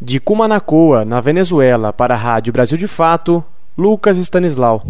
De 0.00 0.20
Cumanacoa, 0.20 1.04
na 1.04 1.20
Venezuela, 1.20 1.92
para 1.92 2.14
a 2.14 2.18
Rádio 2.18 2.52
Brasil 2.52 2.78
de 2.78 2.86
Fato, 2.86 3.44
Lucas 3.76 4.16
Stanislau. 4.16 4.84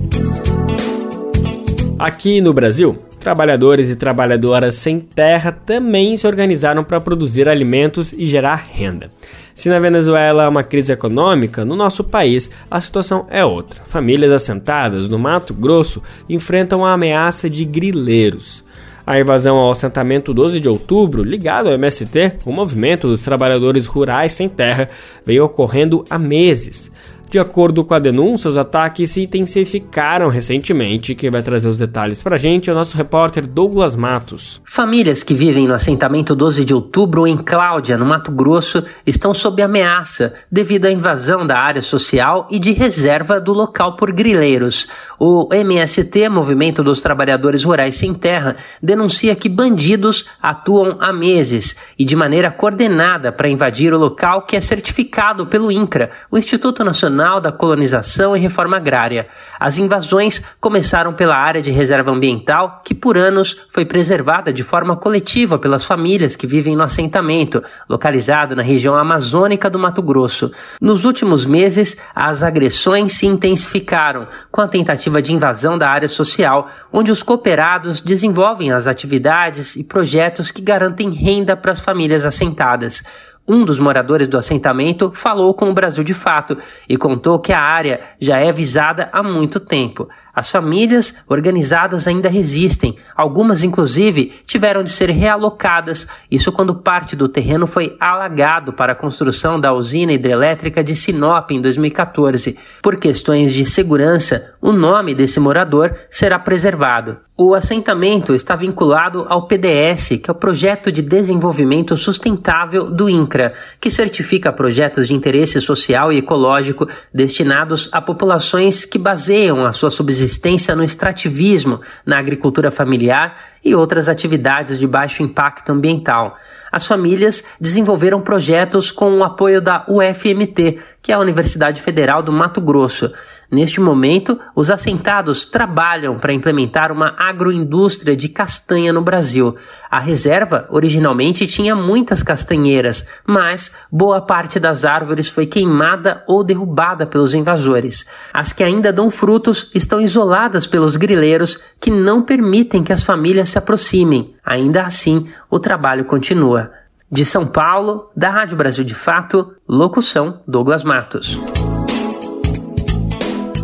Aqui 1.99 2.43
no 2.43 2.53
Brasil, 2.53 2.95
trabalhadores 3.19 3.89
e 3.89 3.97
trabalhadoras 3.97 4.75
sem 4.75 5.01
terra 5.01 5.51
também 5.51 6.15
se 6.15 6.27
organizaram 6.27 6.85
para 6.85 7.01
produzir 7.01 7.49
alimentos 7.49 8.13
e 8.13 8.27
gerar 8.27 8.67
renda. 8.69 9.11
Se 9.57 9.71
na 9.71 9.79
Venezuela 9.79 10.45
há 10.45 10.49
uma 10.51 10.63
crise 10.63 10.93
econômica, 10.93 11.65
no 11.65 11.75
nosso 11.75 12.05
país 12.05 12.51
a 12.71 12.79
situação 12.79 13.27
é 13.31 13.43
outra. 13.43 13.81
Famílias 13.89 14.31
assentadas 14.31 15.09
no 15.09 15.19
Mato 15.19 15.55
Grosso 15.55 16.03
enfrentam 16.29 16.85
a 16.85 16.93
ameaça 16.93 17.49
de 17.49 17.65
grileiros. 17.65 18.63
A 19.07 19.19
invasão 19.19 19.57
ao 19.57 19.71
assentamento 19.71 20.35
12 20.35 20.61
de 20.61 20.69
outubro, 20.69 21.23
ligado 21.23 21.69
ao 21.69 21.75
MST, 21.75 22.35
o 22.45 22.53
movimento 22.53 23.09
dos 23.09 23.23
trabalhadores 23.23 23.87
rurais 23.87 24.35
sem 24.35 24.47
terra, 24.47 24.91
vem 25.25 25.41
ocorrendo 25.41 26.05
há 26.11 26.19
meses. 26.19 26.93
De 27.29 27.41
acordo 27.41 27.85
com 27.85 27.93
a 27.93 27.99
denúncia, 27.99 28.49
os 28.49 28.57
ataques 28.57 29.11
se 29.11 29.23
intensificaram 29.23 30.29
recentemente. 30.29 31.15
Quem 31.15 31.29
vai 31.29 31.43
trazer 31.43 31.69
os 31.69 31.77
detalhes 31.77 32.23
pra 32.23 32.37
gente 32.37 32.71
é 32.71 32.73
o 32.73 32.77
nosso 32.77 32.97
repórter 32.97 33.45
Douglas 33.45 33.97
Matos. 33.97 34.61
Famílias 34.65 35.25
que 35.25 35.35
vivem 35.35 35.67
no 35.67 35.75
assentamento 35.75 36.37
12 36.37 36.65
de 36.65 36.73
outubro 36.73 37.27
em 37.27 37.37
Cláudia, 37.37 37.99
no 37.99 38.07
Mato 38.07 38.31
Grosso, 38.31 38.85
estão 39.05 39.35
sob 39.35 39.61
ameaça 39.61 40.35
devido 40.51 40.87
à 40.87 40.91
invasão 40.91 41.45
da 41.45 41.59
área 41.59 41.83
social 41.83 42.47
e 42.49 42.61
de 42.61 42.73
reserva 42.73 43.41
do 43.41 43.53
local 43.53 43.97
por 43.97 44.13
grileiros. 44.13 44.87
O 45.19 45.53
MST, 45.53 46.29
Movimento 46.29 46.85
dos 46.85 47.01
Trabalhadores 47.01 47.65
Rurais 47.65 47.97
Sem 47.97 48.15
Terra, 48.15 48.57
denuncia 48.81 49.35
que 49.35 49.49
bandidos 49.49 50.27
atuam 50.41 50.99
há 51.01 51.13
meses 51.13 51.77
e 51.99 52.05
de 52.05 52.15
maneira 52.15 52.53
coordenada 52.53 53.33
para 53.33 53.49
invadir 53.49 53.93
o 53.93 53.99
local 53.99 54.43
que 54.43 54.55
é 54.55 54.61
certificado 54.61 55.47
pelo 55.47 55.73
INCRA, 55.73 56.11
o 56.31 56.39
Instituto 56.39 56.85
Nacional 56.85 57.16
da 57.17 57.51
Colonização 57.51 58.37
e 58.37 58.41
Reforma 58.41 58.77
Agrária. 58.77 59.27
As 59.59 59.79
invasões 59.79 60.45
começaram 60.61 61.15
pela 61.15 61.35
área 61.35 61.63
de 61.63 61.73
reserva 61.73 62.11
ambiental, 62.11 62.83
que 62.85 62.95
por 62.95 63.17
anos 63.17 63.57
foi 63.71 63.85
preservada 63.85 64.53
de 64.53 64.63
forma 64.63 64.97
coletiva 64.97 65.59
pelas 65.59 65.85
famílias 65.85 66.37
que 66.37 66.47
vivem 66.47 66.77
no 66.77 66.83
assentamento, 66.83 67.65
localizado 67.89 68.55
na 68.55 68.63
região 68.63 68.95
amazônica 68.95 69.71
do 69.71 69.79
Mato 69.79 70.03
Grosso. 70.03 70.53
Nos 70.81 71.05
últimos 71.05 71.47
meses, 71.47 71.97
as 72.15 72.43
agressões 72.43 73.13
se 73.13 73.27
intensificaram, 73.27 74.29
com 74.53 74.61
a 74.61 74.69
tentativa 74.69 75.23
de 75.23 75.33
invasão 75.33 75.79
da 75.79 75.89
área 75.89 76.09
social, 76.09 76.69
onde 76.93 77.11
os 77.11 77.23
cooperados 77.23 78.01
desenvolvem 78.01 78.73
as 78.73 78.87
atividades 78.87 79.75
e 79.77 79.85
projetos 79.85 80.51
que 80.51 80.61
garantem 80.61 81.11
renda 81.11 81.57
para 81.57 81.73
as 81.73 81.81
famílias 81.81 82.25
assentadas. 82.25 83.03
Um 83.49 83.65
dos 83.65 83.79
moradores 83.79 84.27
do 84.27 84.37
assentamento 84.37 85.13
falou 85.15 85.55
com 85.55 85.71
o 85.71 85.75
Brasil 85.75 86.03
de 86.03 86.13
Fato 86.13 86.59
e 86.89 86.97
contou 86.97 87.39
que 87.39 87.53
a 87.53 87.61
área 87.61 88.01
já 88.21 88.39
é 88.39 88.51
visada 88.51 89.09
há 89.13 89.23
muito 89.23 89.61
tempo. 89.61 90.09
As 90.37 90.51
famílias 90.51 91.15
organizadas 91.27 92.07
ainda 92.07 92.29
resistem, 92.29 92.95
algumas 93.17 93.63
inclusive 93.63 94.35
tiveram 94.47 94.85
de 94.85 94.91
ser 94.91 95.09
realocadas, 95.09 96.07
isso 96.31 96.53
quando 96.53 96.75
parte 96.75 97.17
do 97.17 97.27
terreno 97.27 97.67
foi 97.67 97.97
alagado 97.99 98.71
para 98.71 98.93
a 98.93 98.95
construção 98.95 99.59
da 99.59 99.73
usina 99.73 100.13
hidrelétrica 100.13 100.85
de 100.85 100.95
Sinop 100.95 101.53
em 101.53 101.63
2014. 101.63 102.59
Por 102.83 102.99
questões 102.99 103.55
de 103.55 103.65
segurança, 103.65 104.55
o 104.61 104.73
nome 104.73 105.15
desse 105.15 105.41
morador 105.41 105.97
será 106.11 106.39
preservado. 106.39 107.17
O 107.35 107.55
assentamento 107.55 108.35
está 108.35 108.55
vinculado 108.55 109.25
ao 109.31 109.47
PDS, 109.47 110.21
que 110.23 110.31
é 110.31 110.33
o 110.33 110.35
Projeto 110.35 110.93
de 110.93 111.01
Desenvolvimento 111.01 111.97
Sustentável 111.97 112.91
do 112.91 113.09
INCRA, 113.09 113.55
que 113.81 113.91
certifica 113.91 114.53
projetos 114.53 115.09
de 115.09 115.15
interesse 115.15 115.61
social 115.63 116.13
e 116.13 116.19
ecológico 116.19 116.87
destinados 117.13 117.89
a 117.91 118.03
populações 118.03 118.85
que 118.85 118.99
baseiam 118.99 119.65
a 119.65 119.73
sua 119.73 119.89
subsistência 119.89 120.26
existência 120.27 120.75
no 120.75 120.83
extrativismo, 120.83 121.81
na 122.05 122.19
agricultura 122.19 122.71
familiar 122.71 123.39
e 123.65 123.75
outras 123.75 124.09
atividades 124.09 124.79
de 124.79 124.87
baixo 124.87 125.23
impacto 125.23 125.71
ambiental. 125.71 126.37
As 126.71 126.87
famílias 126.87 127.45
desenvolveram 127.61 128.21
projetos 128.21 128.91
com 128.91 129.19
o 129.19 129.25
apoio 129.25 129.63
da 129.63 129.87
UFMT, 129.89 130.81
que 131.01 131.13
é 131.13 131.15
a 131.15 131.21
Universidade 131.21 131.81
Federal 131.81 132.23
do 132.23 132.33
Mato 132.33 132.61
Grosso. 132.61 133.13
Neste 133.51 133.81
momento, 133.81 134.39
os 134.55 134.71
assentados 134.71 135.47
trabalham 135.47 136.19
para 136.19 136.33
implementar 136.33 136.91
uma 136.91 137.15
agroindústria 137.17 138.17
de 138.17 138.29
castanha 138.29 138.93
no 138.93 139.03
Brasil. 139.03 139.57
A 139.91 140.01
reserva 140.01 140.67
originalmente 140.69 141.47
tinha 141.47 141.75
muitas 141.75 142.23
castanheiras, 142.23 143.09
mas 143.27 143.73
boa 143.91 144.21
parte 144.21 144.59
das 144.59 144.85
árvores 144.85 145.29
foi 145.29 145.47
queimada 145.47 146.25
ou 146.27 146.43
derrubada 146.43 147.07
pelos 147.07 147.35
invasores. 147.35 148.07
As 148.33 148.53
que 148.53 148.65
ainda 148.65 148.93
dão 148.93 149.11
frutos 149.11 149.71
estão 149.75 150.01
isoladas 150.01 150.67
pelos 150.67 150.97
grileiros 150.97 151.61
que 151.81 151.91
não 151.91 152.23
permitem 152.23 152.83
que 152.83 152.93
as 152.93 153.05
famílias 153.05 153.51
se 153.51 153.59
aproximem. 153.59 154.35
Ainda 154.45 154.85
assim, 154.85 155.29
o 155.51 155.61
trabalho 155.61 156.05
continua. 156.05 156.73
De 157.11 157.25
São 157.25 157.47
Paulo, 157.47 158.11
da 158.17 158.31
Rádio 158.31 158.57
Brasil 158.57 158.85
de 158.85 158.95
Fato, 158.95 159.55
locução 159.69 160.43
Douglas 160.47 160.83
Matos. 160.83 161.56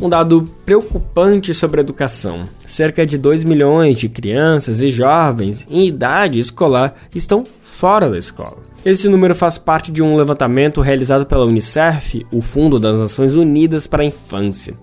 Um 0.00 0.08
dado 0.08 0.44
preocupante 0.64 1.52
sobre 1.52 1.80
a 1.80 1.82
educação: 1.82 2.48
cerca 2.58 3.04
de 3.04 3.18
2 3.18 3.42
milhões 3.42 3.98
de 3.98 4.08
crianças 4.08 4.80
e 4.80 4.90
jovens 4.90 5.66
em 5.68 5.86
idade 5.86 6.38
escolar 6.38 6.94
estão 7.14 7.44
fora 7.60 8.08
da 8.08 8.18
escola. 8.18 8.58
Esse 8.84 9.08
número 9.08 9.34
faz 9.34 9.58
parte 9.58 9.90
de 9.90 10.02
um 10.02 10.16
levantamento 10.16 10.80
realizado 10.80 11.26
pela 11.26 11.44
Unicef, 11.44 12.24
o 12.32 12.40
Fundo 12.40 12.78
das 12.78 12.98
Nações 12.98 13.34
Unidas 13.34 13.86
para 13.86 14.02
a 14.02 14.06
Infância. 14.06 14.74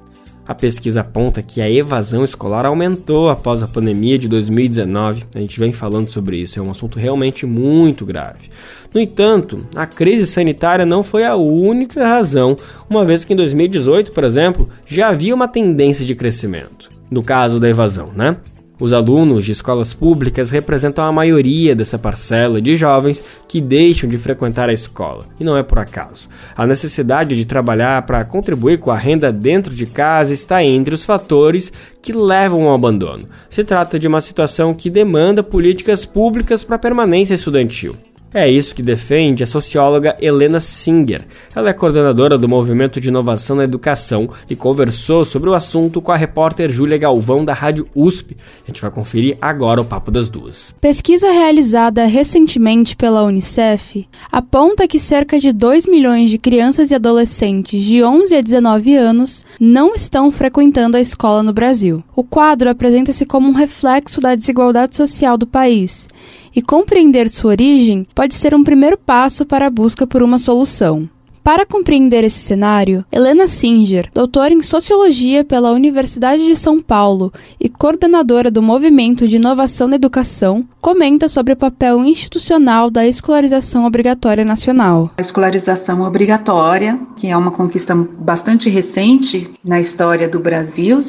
A 0.48 0.54
pesquisa 0.54 1.02
aponta 1.02 1.42
que 1.42 1.60
a 1.60 1.70
evasão 1.70 2.24
escolar 2.24 2.68
aumentou 2.68 3.30
após 3.30 3.64
a 3.64 3.68
pandemia 3.68 4.20
de 4.20 4.28
2019. 4.28 5.24
A 5.34 5.40
gente 5.40 5.60
vem 5.60 5.72
falando 5.72 6.10
sobre 6.10 6.38
isso, 6.38 6.60
é 6.60 6.62
um 6.62 6.70
assunto 6.70 7.00
realmente 7.00 7.48
muito 7.48 8.06
grave. 8.06 8.52
No 8.94 9.02
entanto, 9.02 9.66
a 9.76 9.88
crise 9.88 10.28
sanitária 10.28 10.86
não 10.86 11.02
foi 11.02 11.26
a 11.26 11.36
única 11.36 12.08
razão, 12.08 12.56
uma 12.88 13.04
vez 13.04 13.24
que 13.24 13.34
em 13.34 13.36
2018, 13.36 14.12
por 14.12 14.24
exemplo, 14.24 14.70
já 14.86 15.10
havia 15.10 15.34
uma 15.34 15.48
tendência 15.48 16.06
de 16.06 16.14
crescimento. 16.14 16.90
No 17.10 17.24
caso 17.24 17.60
da 17.60 17.68
evasão, 17.68 18.12
né? 18.16 18.38
Os 18.78 18.92
alunos 18.92 19.46
de 19.46 19.54
escolas 19.54 19.94
públicas 19.94 20.52
representam 20.52 21.06
a 21.06 21.12
maioria 21.12 21.74
dessa 21.74 21.98
parcela 21.98 22.62
de 22.62 22.76
jovens 22.76 23.24
que 23.48 23.62
deixam 23.62 24.10
de 24.10 24.18
frequentar 24.18 24.68
a 24.68 24.74
escola, 24.74 25.24
e 25.40 25.46
não 25.46 25.56
é 25.56 25.64
por 25.64 25.80
acaso. 25.80 26.28
A 26.58 26.68
necessidade 26.68 27.38
de 27.38 27.46
trabalhar 27.46 28.06
para 28.06 28.26
contribuir 28.26 28.80
com 28.80 28.92
a 28.92 28.98
renda 28.98 29.32
dentro 29.32 29.74
de 29.74 29.86
casa 29.86 30.34
está 30.34 30.62
entre 30.62 30.94
os 30.94 31.06
fatores 31.06 31.72
que 32.02 32.12
levam 32.12 32.68
ao 32.68 32.76
abandono. 32.76 33.26
Se 33.50 33.64
trata 33.64 33.98
de 33.98 34.08
uma 34.08 34.20
situação 34.20 34.74
que 34.74 34.90
demanda 34.90 35.42
políticas 35.42 36.06
públicas 36.06 36.64
para 36.64 36.76
a 36.76 36.80
permanência 36.80 37.34
estudantil. 37.34 37.96
É 38.34 38.50
isso 38.50 38.76
que 38.76 38.82
defende 38.82 39.44
a 39.44 39.48
socióloga 39.48 40.16
Helena 40.20 40.60
Singer. 40.60 41.24
Ela 41.56 41.70
é 41.70 41.74
coordenadora 41.74 42.38
do 42.38 42.50
Movimento 42.50 43.00
de 43.00 43.08
Inovação 43.08 43.56
na 43.56 43.64
Educação 43.64 44.30
e 44.50 44.56
conversou 44.58 45.24
sobre 45.24 45.50
o 45.50 45.54
assunto 45.54 46.02
com 46.02 46.12
a 46.12 46.18
repórter 46.18 46.70
Júlia 46.70 46.98
Galvão 46.98 47.46
da 47.46 47.54
Rádio 47.54 47.88
USP. 47.96 48.36
A 48.64 48.68
gente 48.68 48.82
vai 48.82 48.92
conferir 48.92 49.38
agora 49.40 49.80
o 49.80 49.86
papo 49.86 50.12
das 50.12 50.28
duas. 50.28 50.76
Pesquisa 50.82 51.32
realizada 51.32 52.06
recentemente 52.06 52.96
pela 52.98 53.24
Unicef 53.24 54.06
aponta 54.30 54.86
que 54.86 55.00
cerca 55.00 55.40
de 55.40 55.54
2 55.54 55.86
milhões 55.86 56.30
de 56.30 56.38
crianças 56.38 56.92
e 56.92 56.96
adolescentes 56.96 57.84
de 57.84 58.04
11 58.04 58.36
a 58.36 58.42
19 58.42 58.96
anos 58.96 59.46
não 59.58 59.96
estão 59.96 60.30
frequentando 60.30 60.98
a 60.98 61.02
escola 61.02 61.42
no 61.42 61.54
Brasil. 61.54 62.04
O 62.14 62.24
quadro 62.24 62.70
apresenta-se 62.70 63.26
como 63.26 63.48
um 63.48 63.54
reflexo 63.54 64.20
da 64.20 64.36
desigualdade 64.36 64.98
social 64.98 65.38
do 65.38 65.48
país 65.48 66.10
e 66.56 66.62
compreender 66.62 67.30
sua 67.30 67.52
origem 67.52 68.08
pode 68.16 68.34
ser 68.34 68.56
um 68.56 68.64
primeiro 68.64 68.98
passo 68.98 69.46
para 69.46 69.68
a 69.68 69.70
busca 69.70 70.08
por 70.08 70.24
uma 70.24 70.38
solução. 70.38 71.10
Para 71.46 71.64
compreender 71.64 72.24
esse 72.24 72.40
cenário, 72.40 73.06
Helena 73.12 73.46
Singer, 73.46 74.10
doutora 74.12 74.52
em 74.52 74.64
Sociologia 74.64 75.44
pela 75.44 75.74
Universidade 75.74 76.44
de 76.44 76.56
São 76.56 76.82
Paulo 76.82 77.32
e 77.60 77.70
coordenadora 77.70 78.50
do 78.50 78.64
Movimento 78.64 79.28
de 79.28 79.36
Inovação 79.36 79.88
na 79.88 79.96
Educação, 79.96 80.68
comenta 80.82 81.28
sobre 81.28 81.54
o 81.54 81.56
papel 81.56 82.04
institucional 82.04 82.90
da 82.90 83.06
escolarização 83.06 83.86
obrigatória 83.86 84.44
nacional. 84.44 85.12
A 85.20 85.22
escolarização 85.22 86.02
obrigatória, 86.02 87.00
que 87.16 87.28
é 87.28 87.38
uma 87.38 87.52
conquista 87.52 87.94
bastante 87.94 88.68
recente 88.68 89.54
na 89.64 89.80
história 89.80 90.28
do 90.28 90.40
Brasil, 90.40 91.00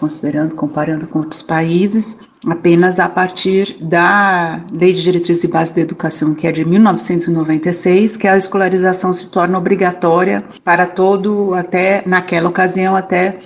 considerando, 0.00 0.54
comparando 0.54 1.06
com 1.06 1.18
outros 1.18 1.42
países, 1.42 2.16
apenas 2.46 2.98
a 2.98 3.08
partir 3.08 3.76
da 3.80 4.64
Lei 4.72 4.92
de 4.92 5.02
Diretrizes 5.02 5.44
e 5.44 5.48
Bases 5.48 5.74
da 5.74 5.82
Educação, 5.82 6.34
que 6.34 6.46
é 6.46 6.52
de 6.52 6.64
1996, 6.64 8.16
que 8.16 8.26
a 8.26 8.36
escolarização 8.36 9.12
se 9.12 9.30
torna 9.30 9.58
obrigatória 9.58 10.42
para 10.64 10.86
todo, 10.86 11.54
até 11.54 12.02
naquela 12.06 12.48
ocasião, 12.48 12.96
até 12.96 13.40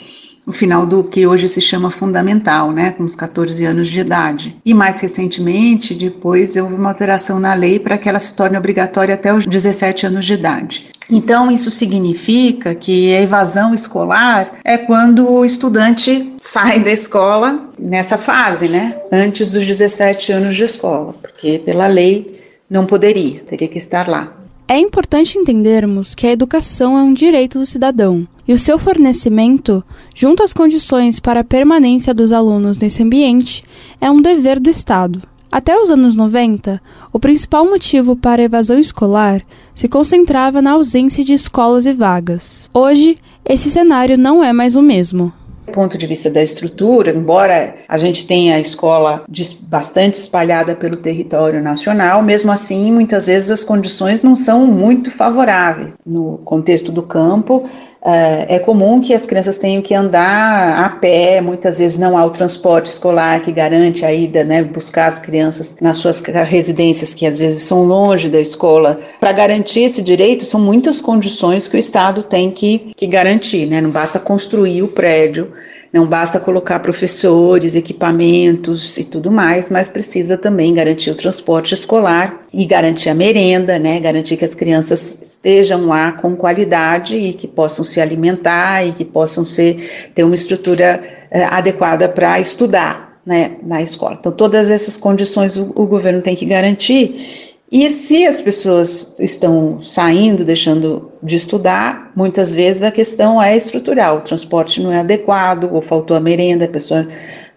o 0.47 0.53
final 0.53 0.85
do 0.85 1.03
que 1.03 1.27
hoje 1.27 1.49
se 1.49 1.61
chama 1.61 1.91
fundamental, 1.91 2.71
né, 2.71 2.91
com 2.93 3.05
os 3.05 3.17
14 3.17 3.65
anos 3.65 3.89
de 3.89 4.01
idade. 4.01 4.57
E 4.65 4.75
mais 4.75 5.01
recentemente, 5.01 5.95
depois 5.95 6.57
houve 6.57 6.75
uma 6.75 6.91
alteração 6.91 7.41
na 7.41 7.55
lei 7.55 7.79
para 7.79 7.97
que 7.97 8.09
ela 8.09 8.19
se 8.19 8.35
torne 8.35 8.59
obrigatória 8.59 9.15
até 9.15 9.33
os 9.33 9.47
17 9.47 10.07
anos 10.07 10.27
de 10.27 10.35
idade. 10.35 10.87
Então, 11.11 11.51
isso 11.51 11.71
significa 11.71 12.75
que 12.75 13.15
a 13.15 13.21
evasão 13.21 13.75
escolar 13.75 14.59
é 14.65 14.79
quando 14.79 15.31
o 15.31 15.45
estudante 15.45 16.35
sai 16.41 16.81
da 16.81 16.91
escola 16.91 17.69
nessa 17.79 18.17
fase, 18.17 18.69
né? 18.69 18.97
Antes 19.13 19.51
dos 19.51 19.67
17 19.67 20.33
anos 20.33 20.57
de 20.57 20.65
escola, 20.65 21.15
porque 21.21 21.59
pela 21.59 21.87
lei 21.87 22.41
não 22.71 22.87
poderia, 22.87 23.41
teria 23.41 23.69
que 23.69 23.77
estar 23.77 24.09
lá. 24.09 24.35
É 24.67 24.79
importante 24.79 25.37
entendermos 25.37 26.15
que 26.15 26.27
a 26.27 26.33
educação 26.33 26.97
é 26.97 27.03
um 27.03 27.13
direito 27.13 27.59
do 27.59 27.67
cidadão 27.67 28.27
e 28.47 28.53
o 28.53 28.59
seu 28.59 28.79
fornecimento, 28.79 29.83
junto 30.15 30.43
às 30.43 30.53
condições 30.53 31.21
para 31.21 31.41
a 31.41 31.45
permanência 31.45 32.13
dos 32.13 32.33
alunos 32.33 32.79
nesse 32.79 33.03
ambiente, 33.03 33.65
é 34.01 34.11
um 34.11 34.21
dever 34.21 34.61
do 34.61 34.71
Estado. 34.71 35.23
Até 35.51 35.79
os 35.79 35.91
anos 35.91 36.15
90, 36.15 36.81
o 37.13 37.19
principal 37.21 37.65
motivo 37.65 38.17
para 38.17 38.43
a 38.43 38.45
evasão 38.45 38.79
escolar 38.79 39.41
se 39.75 39.89
concentrava 39.89 40.61
na 40.61 40.73
ausência 40.73 41.25
de 41.25 41.33
escolas 41.33 41.87
e 41.87 41.93
vagas. 41.93 42.69
Hoje, 42.75 43.19
esse 43.45 43.71
cenário 43.71 44.19
não 44.19 44.43
é 44.43 44.53
mais 44.53 44.75
o 44.75 44.83
mesmo 44.83 45.33
ponto 45.73 45.99
de 45.99 46.07
vista 46.07 46.31
da 46.31 46.43
estrutura, 46.43 47.11
embora 47.11 47.75
a 47.89 47.99
gente 47.99 48.27
tenha 48.27 48.55
a 48.55 48.61
escola 48.61 49.25
bastante 49.63 50.15
espalhada 50.15 50.75
pelo 50.75 50.97
território 50.97 51.63
nacional, 51.63 52.23
mesmo 52.23 52.53
assim, 52.53 52.93
muitas 52.93 53.27
vezes 53.27 53.51
as 53.51 53.65
condições 53.65 54.23
não 54.23 54.37
são 54.37 54.67
muito 54.67 55.11
favoráveis. 55.11 55.95
No 56.07 56.39
contexto 56.45 56.93
do 56.93 57.03
campo, 57.03 57.69
é 58.07 58.59
comum 58.59 59.01
que 59.01 59.15
as 59.15 59.25
crianças 59.25 59.57
tenham 59.57 59.81
que 59.81 59.95
andar 59.95 60.85
a 60.85 60.91
pé, 60.91 61.41
muitas 61.41 61.79
vezes 61.79 61.97
não 61.97 62.19
há 62.19 62.25
o 62.25 62.31
transporte 62.31 62.87
escolar 62.87 63.41
que 63.41 63.51
garante 63.51 64.05
a 64.05 64.13
ida, 64.13 64.45
né, 64.45 64.63
buscar 64.63 65.07
as 65.07 65.19
crianças 65.19 65.77
nas 65.81 65.97
suas 65.97 66.21
residências, 66.21 67.15
que 67.15 67.27
às 67.27 67.39
vezes 67.39 67.63
são 67.63 67.85
longe 67.85 68.29
da 68.29 68.41
escola. 68.41 69.01
Para 69.19 69.33
garantir 69.33 69.81
esse 69.81 70.03
direito, 70.03 70.45
são 70.45 70.61
muitas 70.61 71.01
condições 71.01 71.67
que 71.67 71.77
o 71.77 71.79
Estado 71.79 72.23
tem 72.23 72.51
que, 72.51 72.91
que 72.95 73.07
garantir, 73.07 73.67
né, 73.67 73.81
não 73.81 73.91
basta 73.91 74.19
construir 74.19 74.83
o 74.83 74.89
prédio 74.89 75.51
não 75.95 76.09
basta 76.09 76.41
colocar 76.41 76.81
professores, 76.81 77.77
equipamentos 77.77 78.99
e 78.99 79.05
tudo 79.05 79.31
mais, 79.31 79.71
mas 79.71 79.89
precisa 79.89 80.37
também 80.37 80.75
garantir 80.75 81.13
o 81.13 81.15
transporte 81.15 81.73
escolar 81.73 82.43
e 82.53 82.67
garantir 82.67 83.11
a 83.11 83.15
merenda, 83.15 83.79
né? 83.79 84.01
Garantir 84.01 84.37
que 84.37 84.45
as 84.45 84.57
crianças 84.57 85.21
estejam 85.23 85.87
lá 85.87 86.11
com 86.11 86.35
qualidade 86.35 87.17
e 87.17 87.33
que 87.33 87.47
possam 87.47 87.85
se 87.85 88.01
alimentar 88.01 88.85
e 88.85 88.91
que 88.91 89.05
possam 89.05 89.45
ser, 89.45 90.11
ter 90.13 90.25
uma 90.25 90.35
estrutura 90.35 91.01
eh, 91.31 91.45
adequada 91.45 92.09
para 92.09 92.41
estudar. 92.41 93.15
Né, 93.27 93.57
na 93.63 93.81
escola. 93.81 94.19
Então, 94.21 94.31
todas 94.31 94.69
essas 94.69 94.99
condições 94.99 95.57
o, 95.57 95.73
o 95.75 95.87
governo 95.87 96.21
tem 96.21 96.37
que 96.37 96.45
garantir 96.45 97.54
e 97.73 97.91
se 97.91 98.27
as 98.27 98.41
pessoas 98.41 99.15
estão 99.19 99.81
saindo, 99.81 100.45
deixando 100.45 101.11
de 101.23 101.35
estudar, 101.35 102.13
muitas 102.15 102.55
vezes 102.55 102.83
a 102.83 102.91
questão 102.91 103.43
é 103.43 103.57
estrutural. 103.57 104.19
O 104.19 104.21
transporte 104.21 104.81
não 104.83 104.93
é 104.93 105.01
adequado, 105.01 105.71
ou 105.73 105.81
faltou 105.81 106.17
a 106.17 106.21
merenda, 106.21 106.67
a 106.67 106.69
pessoa 106.69 107.09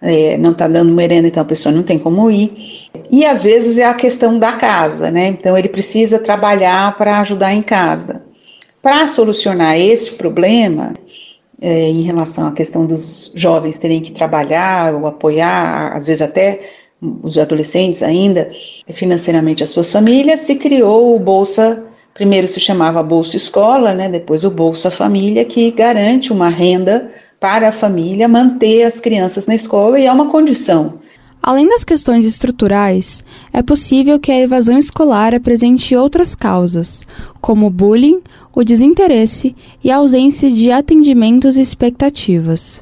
é, 0.02 0.38
não 0.38 0.52
está 0.52 0.67
dando 0.67 0.93
merenda, 0.93 1.28
então 1.28 1.43
a 1.43 1.46
pessoa 1.46 1.76
não 1.76 1.84
tem 1.84 2.00
como 2.00 2.32
ir. 2.32 2.89
E 3.12 3.26
às 3.26 3.41
vezes 3.43 3.78
é 3.78 3.86
a 3.86 3.93
questão 3.93 4.39
da 4.39 4.54
casa, 4.54 5.12
né? 5.12 5.28
Então 5.28 5.58
ele 5.58 5.70
precisa 5.70 6.20
trabalhar 6.20 6.98
para 6.98 7.20
ajudar 7.20 7.54
em 7.54 7.62
casa. 7.62 8.22
Para 8.82 9.06
solucionar 9.08 9.78
esse 9.78 10.12
problema, 10.12 10.93
é, 11.62 11.89
em 11.89 12.04
relação 12.04 12.48
à 12.48 12.52
questão 12.52 12.86
dos 12.86 13.32
jovens 13.36 13.78
terem 13.78 14.02
que 14.02 14.12
trabalhar 14.12 14.93
ou 14.93 15.06
apoiar, 15.06 15.91
às 15.96 16.08
vezes 16.08 16.22
até 16.22 16.60
os 17.01 17.38
adolescentes 17.38 18.01
ainda, 18.01 18.49
financeiramente 18.91 19.63
as 19.63 19.69
suas 19.69 19.91
famílias, 19.91 20.41
se 20.41 20.55
criou 20.55 21.15
o 21.15 21.19
Bolsa, 21.19 21.83
primeiro 22.13 22.47
se 22.47 22.60
chamava 22.60 23.03
Bolsa 23.03 23.38
Escola, 23.38 23.93
né, 23.93 24.10
depois 24.10 24.43
o 24.43 24.51
Bolsa 24.51 24.89
Família, 24.89 25.45
que 25.45 25.69
garante 25.71 26.33
uma 26.33 26.49
renda 26.49 27.12
para 27.39 27.69
a 27.69 27.71
família 27.71 28.27
manter 28.27 28.83
as 28.83 28.99
crianças 28.99 29.45
na 29.45 29.55
escola 29.55 29.99
e 29.99 30.05
é 30.05 30.12
uma 30.12 30.29
condição. 30.29 30.95
Além 31.41 31.69
das 31.69 31.83
questões 31.83 32.25
estruturais, 32.25 33.23
é 33.53 33.62
possível 33.62 34.19
que 34.19 34.31
a 34.31 34.39
evasão 34.39 34.77
escolar 34.77 35.33
apresente 35.33 35.95
outras 35.95 36.36
causas, 36.36 37.03
como 37.39 37.67
o 37.67 37.69
bullying, 37.69 38.21
o 38.53 38.63
desinteresse 38.63 39.55
e 39.83 39.91
a 39.91 39.97
ausência 39.97 40.51
de 40.51 40.71
atendimentos 40.71 41.55
e 41.55 41.62
expectativas. 41.62 42.81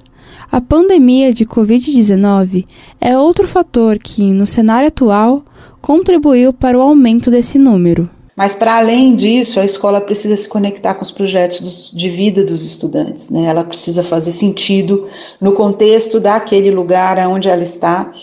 A 0.56 0.62
pandemia 0.62 1.34
de 1.34 1.46
Covid-19 1.46 2.66
é 3.02 3.18
outro 3.18 3.46
fator 3.46 4.00
que, 4.00 4.24
no 4.32 4.46
cenário 4.46 4.88
atual, 4.88 5.44
contribuiu 5.82 6.54
para 6.54 6.80
o 6.80 6.82
aumento 6.82 7.30
desse 7.30 7.58
número. 7.58 8.10
Mas, 8.38 8.56
para 8.56 8.78
além 8.78 9.18
disso, 9.18 9.60
a 9.60 9.66
escola 9.66 10.00
precisa 10.00 10.38
se 10.38 10.48
conectar 10.48 10.94
com 10.94 11.04
os 11.04 11.12
projetos 11.12 11.92
de 11.94 12.08
vida 12.08 12.46
dos 12.46 12.64
estudantes. 12.64 13.30
Né? 13.30 13.44
Ela 13.44 13.66
precisa 13.66 14.02
fazer 14.02 14.32
sentido 14.32 15.10
no 15.42 15.52
contexto 15.52 16.22
daquele 16.22 16.72
lugar 16.72 17.18
onde 17.28 17.50
ela 17.50 17.64
está 17.64 18.14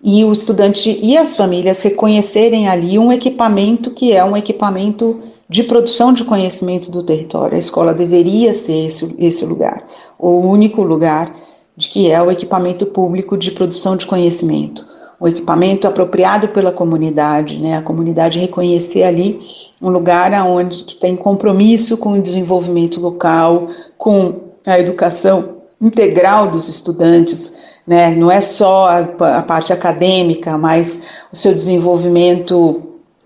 e 0.00 0.24
o 0.24 0.32
estudante 0.32 0.96
e 1.02 1.18
as 1.18 1.36
famílias 1.36 1.82
reconhecerem 1.82 2.68
ali 2.68 3.00
um 3.00 3.10
equipamento 3.10 3.90
que 3.90 4.12
é 4.12 4.24
um 4.24 4.36
equipamento 4.36 5.18
de 5.48 5.64
produção 5.64 6.12
de 6.12 6.22
conhecimento 6.22 6.88
do 6.88 7.02
território. 7.02 7.56
A 7.56 7.58
escola 7.58 7.92
deveria 7.92 8.54
ser 8.54 8.86
esse, 8.86 9.12
esse 9.18 9.44
lugar, 9.44 9.82
o 10.16 10.36
único 10.36 10.84
lugar 10.84 11.49
de 11.80 11.88
que 11.88 12.10
é 12.10 12.20
o 12.20 12.30
equipamento 12.30 12.84
público 12.84 13.38
de 13.38 13.50
produção 13.50 13.96
de 13.96 14.04
conhecimento, 14.04 14.86
o 15.18 15.26
equipamento 15.26 15.88
apropriado 15.88 16.48
pela 16.48 16.70
comunidade, 16.70 17.58
né? 17.58 17.78
A 17.78 17.82
comunidade 17.82 18.38
reconhecer 18.38 19.02
ali 19.02 19.40
um 19.80 19.88
lugar 19.88 20.30
onde 20.46 20.84
que 20.84 20.94
tem 20.94 21.16
compromisso 21.16 21.96
com 21.96 22.12
o 22.12 22.22
desenvolvimento 22.22 23.00
local, 23.00 23.68
com 23.96 24.40
a 24.66 24.78
educação 24.78 25.56
integral 25.80 26.50
dos 26.50 26.68
estudantes, 26.68 27.56
né? 27.86 28.10
Não 28.14 28.30
é 28.30 28.42
só 28.42 28.86
a, 28.86 29.38
a 29.38 29.42
parte 29.42 29.72
acadêmica, 29.72 30.58
mas 30.58 31.00
o 31.32 31.36
seu 31.36 31.54
desenvolvimento 31.54 32.82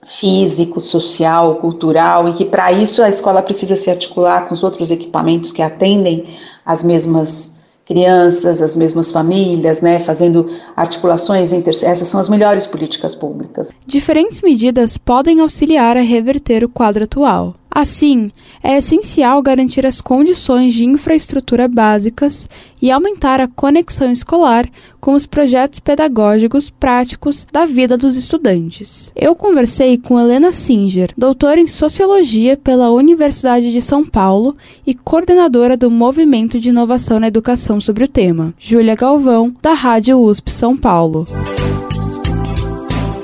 físico, 0.06 0.80
social, 0.80 1.56
cultural, 1.56 2.28
e 2.28 2.34
que 2.34 2.44
para 2.44 2.70
isso 2.70 3.02
a 3.02 3.08
escola 3.08 3.42
precisa 3.42 3.74
se 3.74 3.90
articular 3.90 4.46
com 4.46 4.54
os 4.54 4.62
outros 4.62 4.92
equipamentos 4.92 5.50
que 5.50 5.62
atendem 5.62 6.36
às 6.64 6.84
mesmas 6.84 7.63
crianças, 7.84 8.62
as 8.62 8.76
mesmas 8.76 9.12
famílias, 9.12 9.82
né, 9.82 10.00
fazendo 10.00 10.50
articulações 10.76 11.52
entre 11.52 11.70
essas 11.70 12.08
são 12.08 12.18
as 12.18 12.28
melhores 12.28 12.66
políticas 12.66 13.14
públicas. 13.14 13.70
Diferentes 13.86 14.40
medidas 14.40 14.96
podem 14.96 15.40
auxiliar 15.40 15.96
a 15.96 16.00
reverter 16.00 16.64
o 16.64 16.68
quadro 16.68 17.04
atual. 17.04 17.54
Assim, 17.74 18.30
é 18.62 18.76
essencial 18.76 19.42
garantir 19.42 19.84
as 19.84 20.00
condições 20.00 20.72
de 20.72 20.84
infraestrutura 20.84 21.66
básicas 21.66 22.48
e 22.80 22.88
aumentar 22.88 23.40
a 23.40 23.48
conexão 23.48 24.12
escolar 24.12 24.68
com 25.00 25.12
os 25.12 25.26
projetos 25.26 25.80
pedagógicos 25.80 26.70
práticos 26.70 27.44
da 27.52 27.66
vida 27.66 27.98
dos 27.98 28.14
estudantes. 28.14 29.10
Eu 29.16 29.34
conversei 29.34 29.98
com 29.98 30.20
Helena 30.20 30.52
Singer, 30.52 31.12
doutora 31.18 31.60
em 31.60 31.66
Sociologia 31.66 32.56
pela 32.56 32.92
Universidade 32.92 33.72
de 33.72 33.82
São 33.82 34.04
Paulo 34.06 34.56
e 34.86 34.94
coordenadora 34.94 35.76
do 35.76 35.90
Movimento 35.90 36.60
de 36.60 36.68
Inovação 36.68 37.18
na 37.18 37.26
Educação 37.26 37.80
sobre 37.80 38.04
o 38.04 38.08
tema, 38.08 38.54
Júlia 38.56 38.94
Galvão, 38.94 39.52
da 39.60 39.72
Rádio 39.72 40.20
USP 40.20 40.48
São 40.48 40.76
Paulo. 40.76 41.26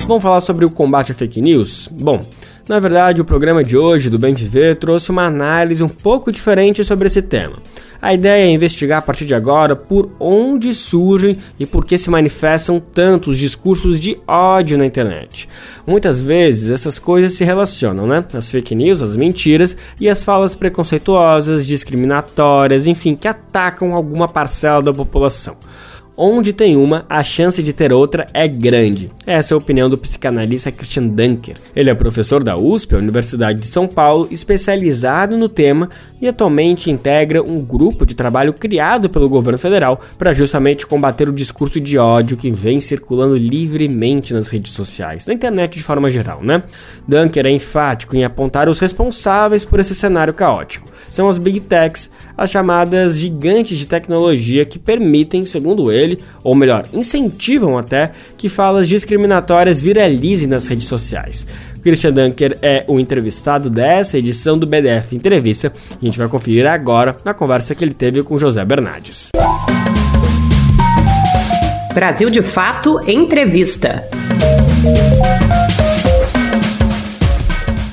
Vamos 0.09 0.25
falar 0.25 0.41
sobre 0.41 0.65
o 0.65 0.71
combate 0.71 1.13
à 1.13 1.15
fake 1.15 1.41
news? 1.41 1.89
Bom, 1.93 2.27
na 2.71 2.79
verdade, 2.79 3.21
o 3.21 3.25
programa 3.25 3.65
de 3.65 3.77
hoje 3.77 4.09
do 4.09 4.17
Bem 4.17 4.33
Viver 4.33 4.77
trouxe 4.77 5.11
uma 5.11 5.25
análise 5.25 5.83
um 5.83 5.89
pouco 5.89 6.31
diferente 6.31 6.85
sobre 6.85 7.09
esse 7.09 7.21
tema. 7.21 7.57
A 8.01 8.15
ideia 8.15 8.45
é 8.45 8.49
investigar 8.49 9.01
a 9.01 9.03
partir 9.03 9.27
de 9.27 9.35
agora 9.35 9.75
por 9.75 10.09
onde 10.21 10.73
surgem 10.73 11.37
e 11.59 11.67
por 11.67 11.85
que 11.85 11.99
se 11.99 12.09
manifestam 12.09 12.79
tantos 12.79 13.41
discursos 13.41 13.99
de 13.99 14.17
ódio 14.25 14.79
na 14.79 14.87
internet. 14.87 15.49
Muitas 15.85 16.21
vezes 16.21 16.71
essas 16.71 16.97
coisas 16.97 17.33
se 17.33 17.43
relacionam, 17.43 18.07
né? 18.07 18.25
As 18.33 18.49
fake 18.49 18.73
news, 18.73 19.03
as 19.03 19.17
mentiras 19.17 19.77
e 20.01 20.09
as 20.09 20.23
falas 20.23 20.55
preconceituosas, 20.55 21.67
discriminatórias, 21.67 22.87
enfim, 22.87 23.17
que 23.17 23.27
atacam 23.27 23.97
alguma 23.97 24.29
parcela 24.29 24.81
da 24.81 24.93
população. 24.93 25.57
Onde 26.17 26.53
tem 26.53 26.77
uma, 26.77 27.05
a 27.09 27.23
chance 27.23 27.63
de 27.63 27.73
ter 27.73 27.93
outra 27.93 28.27
é 28.35 28.47
grande. 28.47 29.11
Essa 29.27 29.53
é 29.53 29.55
a 29.55 29.59
opinião 29.59 29.89
do 29.89 29.97
psicanalista 29.97 30.71
Christian 30.71 31.09
Dunker. 31.09 31.57
Ele 31.75 31.91
é 31.91 31.95
professor 31.95 32.43
da 32.43 32.57
USP, 32.57 32.95
a 32.95 32.99
Universidade 32.99 33.61
de 33.61 33.67
São 33.67 33.87
Paulo, 33.87 34.29
especializado 34.31 35.37
no 35.37 35.49
tema 35.49 35.89
e 36.21 36.29
atualmente 36.29 36.91
integra 36.91 37.43
um 37.43 37.61
grupo 37.61 38.05
de 38.05 38.15
trabalho 38.15 38.53
criado 38.53 39.09
pelo 39.09 39.29
governo 39.29 39.59
federal 39.59 40.01
para 40.19 40.33
justamente 40.33 40.87
combater 40.87 41.29
o 41.29 41.33
discurso 41.33 41.81
de 41.81 41.97
ódio 41.97 42.37
que 42.37 42.51
vem 42.51 42.81
circulando 42.81 43.37
livremente 43.37 44.35
nas 44.35 44.49
redes 44.49 44.73
sociais, 44.73 45.27
na 45.27 45.35
internet 45.35 45.77
de 45.77 45.83
forma 45.83 46.11
geral, 46.11 46.43
né? 46.43 46.63
Dunker 47.09 47.47
é 47.47 47.51
enfático 47.51 48.17
em 48.17 48.25
apontar 48.25 48.69
os 48.69 48.79
responsáveis 48.79 49.65
por 49.65 49.81
esse 49.81 49.95
cenário 49.95 50.35
caótico. 50.35 50.91
São 51.11 51.29
as 51.29 51.39
big 51.39 51.61
techs, 51.61 52.09
as 52.37 52.51
chamadas 52.51 53.19
gigantes 53.19 53.77
de 53.77 53.87
tecnologia 53.87 54.65
que 54.65 54.79
permitem, 54.79 55.45
segundo 55.45 55.91
ele, 55.91 56.10
ou 56.43 56.55
melhor, 56.55 56.85
incentivam 56.93 57.79
até 57.79 58.13
que 58.37 58.49
falas 58.49 58.89
discriminatórias 58.89 59.81
viralizem 59.81 60.49
nas 60.49 60.67
redes 60.67 60.87
sociais. 60.87 61.47
Christian 61.83 62.13
Dunker 62.13 62.59
é 62.61 62.85
o 62.89 63.01
entrevistado 63.01 63.71
dessa 63.71 64.19
edição 64.19 64.59
do 64.59 64.67
BDF 64.67 65.17
Entrevista 65.17 65.73
e 66.01 66.05
a 66.05 66.05
gente 66.07 66.19
vai 66.19 66.29
conferir 66.29 66.67
agora 66.67 67.17
na 67.25 67.35
conversa 67.35 67.75
que 67.75 67.85
ele 67.85 67.95
teve 67.95 68.23
com 68.23 68.39
José 68.39 68.65
Bernardes. 68.65 69.31
Brasil 71.95 72.31
de 72.31 72.43
Fato 72.43 73.01
Entrevista. 73.09 74.05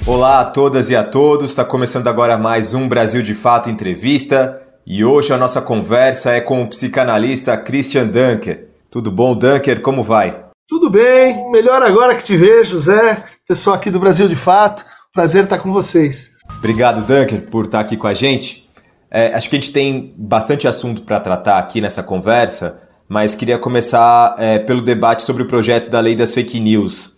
Olá 0.06 0.42
a 0.42 0.46
todas 0.46 0.90
e 0.90 0.96
a 0.96 1.04
todos, 1.04 1.50
está 1.50 1.66
começando 1.66 2.08
agora 2.08 2.38
mais 2.38 2.74
um 2.74 2.88
Brasil 2.88 3.22
de 3.22 3.34
Fato 3.34 3.70
Entrevista 3.70 4.62
e 4.90 5.04
hoje 5.04 5.34
a 5.34 5.38
nossa 5.38 5.62
conversa 5.62 6.32
é 6.32 6.40
com 6.40 6.64
o 6.64 6.68
psicanalista 6.68 7.58
Christian 7.58 8.08
Dunker. 8.08 8.70
Tudo 8.90 9.12
bom, 9.12 9.36
Dunker? 9.36 9.82
Como 9.82 10.02
vai? 10.02 10.46
Tudo 10.66 10.90
bem, 10.90 11.52
melhor 11.52 11.84
agora 11.84 12.16
que 12.16 12.24
te 12.24 12.38
vejo, 12.38 12.80
Zé, 12.80 13.22
pessoal 13.46 13.76
aqui 13.76 13.92
do 13.92 14.00
Brasil 14.00 14.30
de 14.30 14.36
Fato. 14.38 14.86
Prazer 15.14 15.44
estar 15.44 15.58
com 15.58 15.74
vocês. 15.74 16.32
Obrigado, 16.58 17.02
Dunker, 17.02 17.42
por 17.50 17.66
estar 17.66 17.82
aqui 17.82 17.98
com 17.98 18.08
a 18.08 18.14
gente. 18.14 18.66
É, 19.12 19.34
acho 19.36 19.50
que 19.50 19.58
a 19.58 19.60
gente 19.60 19.74
tem 19.74 20.14
bastante 20.18 20.70
assunto 20.70 21.02
para 21.02 21.20
tratar 21.20 21.60
aqui 21.60 21.82
nessa 21.82 22.02
conversa, 22.02 22.80
mas 23.10 23.36
queria 23.36 23.60
começar 23.60 24.36
é, 24.40 24.58
pelo 24.58 24.82
debate 24.82 25.24
sobre 25.24 25.44
o 25.44 25.48
projeto 25.48 25.90
da 25.90 26.00
lei 26.00 26.16
das 26.16 26.34
fake 26.34 26.62
news. 26.62 27.18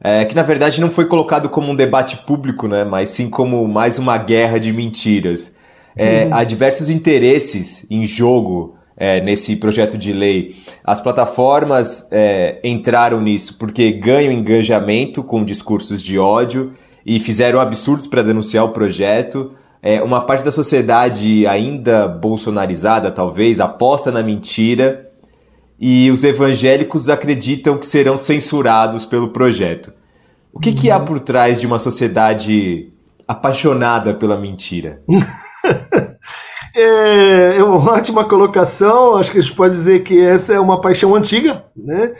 É, 0.00 0.24
que 0.24 0.34
na 0.34 0.42
verdade 0.42 0.80
não 0.80 0.90
foi 0.90 1.06
colocado 1.06 1.48
como 1.48 1.70
um 1.70 1.76
debate 1.76 2.16
público, 2.16 2.66
né, 2.66 2.82
mas 2.82 3.10
sim 3.10 3.30
como 3.30 3.66
mais 3.68 3.96
uma 3.96 4.18
guerra 4.18 4.58
de 4.58 4.72
mentiras. 4.72 5.55
É, 5.96 6.28
há 6.30 6.44
diversos 6.44 6.90
interesses 6.90 7.86
em 7.90 8.04
jogo 8.04 8.76
é, 8.96 9.20
nesse 9.20 9.56
projeto 9.56 9.96
de 9.96 10.12
lei. 10.12 10.56
As 10.84 11.00
plataformas 11.00 12.08
é, 12.12 12.60
entraram 12.62 13.20
nisso 13.20 13.56
porque 13.58 13.92
ganham 13.92 14.32
engajamento 14.32 15.22
com 15.22 15.44
discursos 15.44 16.02
de 16.02 16.18
ódio 16.18 16.72
e 17.04 17.18
fizeram 17.18 17.60
absurdos 17.60 18.06
para 18.06 18.22
denunciar 18.22 18.64
o 18.64 18.70
projeto. 18.70 19.52
É, 19.82 20.02
uma 20.02 20.20
parte 20.20 20.44
da 20.44 20.52
sociedade 20.52 21.46
ainda 21.46 22.08
bolsonarizada, 22.08 23.10
talvez, 23.10 23.60
aposta 23.60 24.10
na 24.10 24.22
mentira 24.22 25.08
e 25.78 26.10
os 26.10 26.24
evangélicos 26.24 27.08
acreditam 27.08 27.78
que 27.78 27.86
serão 27.86 28.16
censurados 28.16 29.04
pelo 29.04 29.28
projeto. 29.28 29.92
O 30.52 30.58
que, 30.58 30.72
que 30.72 30.90
há 30.90 30.98
por 30.98 31.20
trás 31.20 31.60
de 31.60 31.66
uma 31.66 31.78
sociedade 31.78 32.90
apaixonada 33.28 34.14
pela 34.14 34.38
mentira? 34.38 35.02
é, 36.74 37.56
é 37.56 37.62
uma 37.62 37.76
ótima 37.92 38.24
colocação. 38.24 39.16
Acho 39.16 39.32
que 39.32 39.38
a 39.38 39.40
gente 39.40 39.54
pode 39.54 39.74
dizer 39.74 40.02
que 40.02 40.20
essa 40.20 40.54
é 40.54 40.60
uma 40.60 40.80
paixão 40.80 41.14
antiga, 41.14 41.64
né? 41.76 42.14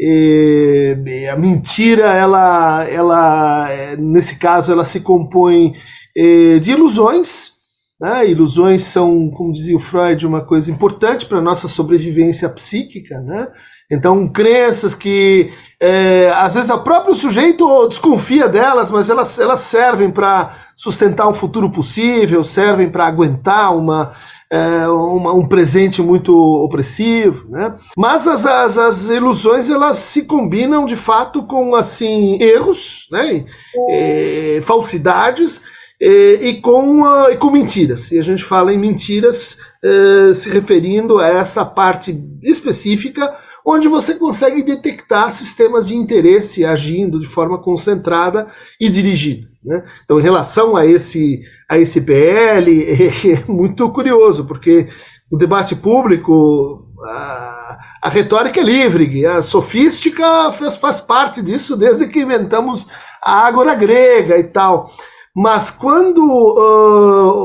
E, 0.00 1.26
a 1.30 1.36
mentira, 1.36 2.06
ela, 2.14 2.84
ela, 2.84 3.68
nesse 3.98 4.38
caso, 4.38 4.70
ela 4.70 4.84
se 4.84 5.00
compõe 5.00 5.74
é, 6.16 6.58
de 6.60 6.70
ilusões. 6.70 7.52
Né? 8.00 8.30
Ilusões 8.30 8.82
são, 8.82 9.28
como 9.30 9.52
dizia 9.52 9.74
o 9.74 9.80
Freud, 9.80 10.24
uma 10.24 10.40
coisa 10.40 10.70
importante 10.70 11.26
para 11.26 11.38
a 11.38 11.42
nossa 11.42 11.66
sobrevivência 11.66 12.48
psíquica. 12.48 13.20
Né? 13.20 13.48
Então, 13.90 14.28
crenças 14.28 14.94
que 14.94 15.50
é, 15.80 16.30
às 16.34 16.54
vezes 16.54 16.70
o 16.70 16.78
próprio 16.80 17.14
sujeito 17.14 17.86
desconfia 17.88 18.48
delas, 18.48 18.90
mas 18.90 19.08
elas, 19.08 19.38
elas 19.38 19.60
servem 19.60 20.10
para 20.10 20.56
sustentar 20.76 21.28
um 21.28 21.34
futuro 21.34 21.70
possível, 21.70 22.44
servem 22.44 22.90
para 22.90 23.06
aguentar 23.06 23.74
uma, 23.74 24.12
é, 24.50 24.88
uma, 24.88 25.32
um 25.32 25.46
presente 25.46 26.02
muito 26.02 26.36
opressivo, 26.36 27.48
né? 27.48 27.76
Mas 27.96 28.26
as, 28.26 28.44
as, 28.44 28.76
as, 28.76 29.08
ilusões 29.08 29.70
elas 29.70 29.96
se 29.98 30.24
combinam 30.24 30.84
de 30.84 30.96
fato 30.96 31.44
com 31.44 31.74
assim 31.74 32.42
erros, 32.42 33.06
né? 33.10 33.46
E, 33.90 34.60
falsidades 34.64 35.62
e, 36.00 36.38
e 36.42 36.60
com, 36.60 37.02
uh, 37.02 37.30
e 37.30 37.36
com 37.36 37.50
mentiras. 37.50 38.10
E 38.10 38.18
a 38.18 38.22
gente 38.22 38.42
fala 38.42 38.72
em 38.72 38.78
mentiras 38.78 39.58
uh, 39.84 40.34
se 40.34 40.50
referindo 40.50 41.18
a 41.18 41.26
essa 41.28 41.64
parte 41.64 42.20
específica 42.42 43.34
onde 43.70 43.86
você 43.86 44.14
consegue 44.14 44.62
detectar 44.62 45.30
sistemas 45.30 45.88
de 45.88 45.94
interesse 45.94 46.64
agindo 46.64 47.20
de 47.20 47.26
forma 47.26 47.58
concentrada 47.58 48.48
e 48.80 48.88
dirigida. 48.88 49.46
Né? 49.62 49.84
Então, 50.04 50.18
em 50.18 50.22
relação 50.22 50.74
a 50.74 50.86
esse, 50.86 51.42
a 51.68 51.76
esse 51.78 52.00
PL, 52.00 52.86
é, 52.90 53.44
muito 53.46 53.90
curioso, 53.90 54.46
porque 54.46 54.88
o 55.30 55.36
debate 55.36 55.76
público, 55.76 56.86
a, 57.04 57.78
a 58.04 58.08
retórica 58.08 58.58
é 58.58 58.62
livre, 58.64 59.26
a 59.26 59.42
sofística 59.42 60.50
faz, 60.52 60.76
faz 60.76 60.98
parte 60.98 61.42
disso 61.42 61.76
desde 61.76 62.06
que 62.06 62.20
inventamos 62.20 62.86
a 63.22 63.46
ágora 63.46 63.74
grega 63.74 64.38
e 64.38 64.44
tal. 64.44 64.90
Mas 65.36 65.70
quando 65.70 66.24
uh, 66.24 67.42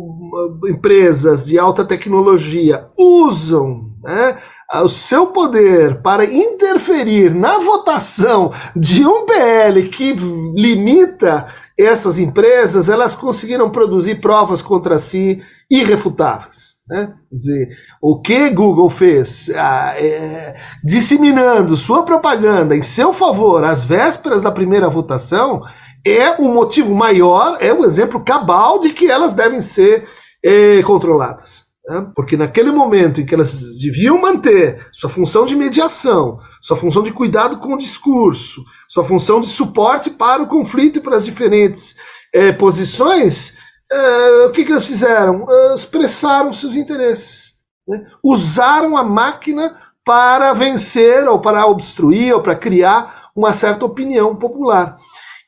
uh, 0.00 0.68
empresas 0.68 1.44
de 1.44 1.58
alta 1.58 1.84
tecnologia 1.84 2.86
usam 2.96 3.92
né, 4.02 4.38
o 4.80 4.88
seu 4.88 5.26
poder 5.26 6.00
para 6.00 6.24
interferir 6.24 7.34
na 7.34 7.58
votação 7.58 8.50
de 8.74 9.06
um 9.06 9.26
PL 9.26 9.88
que 9.88 10.14
limita 10.54 11.46
essas 11.78 12.18
empresas, 12.18 12.88
elas 12.88 13.14
conseguiram 13.14 13.68
produzir 13.70 14.20
provas 14.20 14.62
contra 14.62 14.98
si 14.98 15.42
irrefutáveis. 15.70 16.76
Né? 16.88 17.12
Quer 17.28 17.36
dizer, 17.36 17.68
o 18.00 18.20
que 18.20 18.50
Google 18.50 18.88
fez 18.88 19.50
ah, 19.54 19.94
é, 19.96 20.54
disseminando 20.82 21.76
sua 21.76 22.04
propaganda 22.04 22.76
em 22.76 22.82
seu 22.82 23.12
favor 23.12 23.64
às 23.64 23.84
vésperas 23.84 24.42
da 24.42 24.50
primeira 24.50 24.88
votação 24.88 25.62
é 26.04 26.30
o 26.32 26.48
motivo 26.48 26.94
maior, 26.94 27.58
é 27.60 27.72
o 27.72 27.84
exemplo 27.84 28.24
cabal 28.24 28.78
de 28.78 28.90
que 28.90 29.10
elas 29.10 29.34
devem 29.34 29.60
ser 29.60 30.08
é, 30.44 30.82
controladas. 30.82 31.71
Né? 31.86 32.06
Porque 32.14 32.36
naquele 32.36 32.70
momento 32.70 33.20
em 33.20 33.26
que 33.26 33.34
elas 33.34 33.76
deviam 33.78 34.20
manter 34.20 34.86
sua 34.92 35.10
função 35.10 35.44
de 35.44 35.56
mediação, 35.56 36.38
sua 36.60 36.76
função 36.76 37.02
de 37.02 37.12
cuidado 37.12 37.58
com 37.58 37.74
o 37.74 37.78
discurso, 37.78 38.64
sua 38.88 39.04
função 39.04 39.40
de 39.40 39.48
suporte 39.48 40.10
para 40.10 40.42
o 40.42 40.48
conflito 40.48 40.98
e 40.98 41.02
para 41.02 41.16
as 41.16 41.24
diferentes 41.24 41.96
é, 42.32 42.52
posições, 42.52 43.56
é, 43.90 44.46
o 44.46 44.52
que, 44.52 44.64
que 44.64 44.70
elas 44.70 44.86
fizeram? 44.86 45.46
É, 45.48 45.74
expressaram 45.74 46.52
seus 46.52 46.74
interesses. 46.74 47.54
Né? 47.86 48.06
Usaram 48.22 48.96
a 48.96 49.02
máquina 49.02 49.76
para 50.04 50.52
vencer, 50.52 51.28
ou 51.28 51.40
para 51.40 51.66
obstruir, 51.66 52.34
ou 52.34 52.40
para 52.40 52.56
criar 52.56 53.30
uma 53.34 53.52
certa 53.52 53.84
opinião 53.84 54.34
popular. 54.34 54.96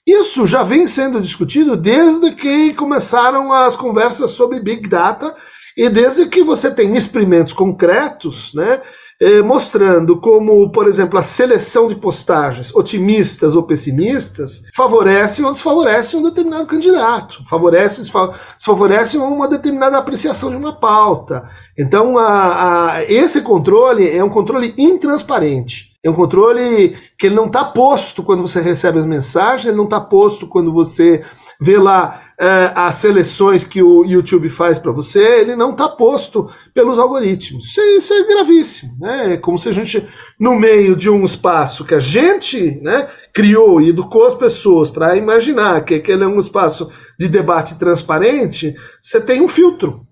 Isso 0.07 0.47
já 0.47 0.63
vem 0.63 0.87
sendo 0.87 1.21
discutido 1.21 1.77
desde 1.77 2.33
que 2.33 2.75
começaram 2.75 3.53
as 3.53 3.75
conversas 3.75 4.33
sobre 4.33 4.61
Big 4.61 4.87
Data 4.89 5.35
e 5.77 5.89
desde 5.89 6.27
que 6.27 6.43
você 6.43 6.71
tem 6.71 6.97
experimentos 6.97 7.53
concretos, 7.53 8.53
né, 8.55 8.81
eh, 9.21 9.43
mostrando 9.43 10.21
como, 10.21 10.71
por 10.71 10.87
exemplo, 10.87 11.19
a 11.19 11.23
seleção 11.23 11.87
de 11.87 11.95
postagens, 11.95 12.75
otimistas 12.75 13.55
ou 13.55 13.63
pessimistas, 13.63 14.63
favorecem 14.75 15.45
ou 15.45 15.53
desfavorecem 15.53 16.19
um 16.19 16.23
determinado 16.23 16.67
candidato, 16.67 17.43
favorecem 17.49 18.05
ou 18.13 18.35
desfavorecem 18.57 19.21
uma 19.21 19.49
determinada 19.49 19.99
apreciação 19.99 20.51
de 20.51 20.57
uma 20.57 20.73
pauta. 20.73 21.49
Então, 21.79 22.19
a, 22.19 22.93
a, 22.93 23.05
esse 23.05 23.41
controle 23.41 24.09
é 24.09 24.23
um 24.23 24.31
controle 24.31 24.75
intransparente. 24.77 25.93
É 26.03 26.11
um 26.11 26.15
controle 26.15 26.97
que 27.19 27.27
ele 27.27 27.35
não 27.35 27.47
está 27.47 27.65
posto 27.65 28.23
quando 28.23 28.43
você 28.43 28.61
recebe 28.61 28.99
as 28.99 29.07
mensagens, 29.07 29.67
ele 29.67 29.77
não 29.77 29.85
está 29.85 30.01
posto 30.01 30.47
quando 30.47 30.71
você 30.73 31.25
vê 31.61 31.79
lá 31.79 32.24
é, 32.39 32.73
as 32.75 32.97
seleções 32.97 33.65
que 33.65 33.83
o 33.83 34.05
YouTube 34.05 34.49
faz 34.49 34.79
para 34.79 34.91
você, 34.91 35.23
ele 35.41 35.55
não 35.55 35.71
está 35.71 35.89
posto 35.89 36.51
pelos 36.73 36.99
algoritmos. 36.99 37.69
Isso 37.69 37.81
é, 37.81 37.97
isso 37.97 38.13
é, 38.13 38.25
gravíssimo. 38.25 38.97
Né? 38.99 39.35
É 39.35 39.37
como 39.37 39.59
se 39.59 39.69
a 39.69 39.73
gente, 39.73 40.07
no 40.39 40.55
meio 40.57 40.97
de 40.97 41.09
um 41.09 41.25
espaço 41.25 41.85
que 41.85 41.95
a 41.95 42.01
gente 42.01 42.81
né, 42.83 43.09
criou 43.33 43.81
e 43.81 43.91
educou 43.91 44.27
as 44.27 44.35
pessoas 44.35 44.91
para 44.91 45.17
imaginar 45.17 45.85
que 45.85 45.95
aquele 45.95 46.25
é 46.25 46.29
um 46.29 46.39
espaço 46.39 46.91
de 47.19 47.29
debate 47.29 47.77
transparente, 47.77 48.75
você 49.01 49.21
tem 49.21 49.41
um 49.41 49.49
filtro 49.49 50.07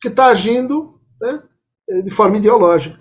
que 0.00 0.08
está 0.08 0.26
agindo 0.26 0.94
né, 1.20 1.40
de 2.02 2.10
forma 2.10 2.36
ideológica. 2.38 2.98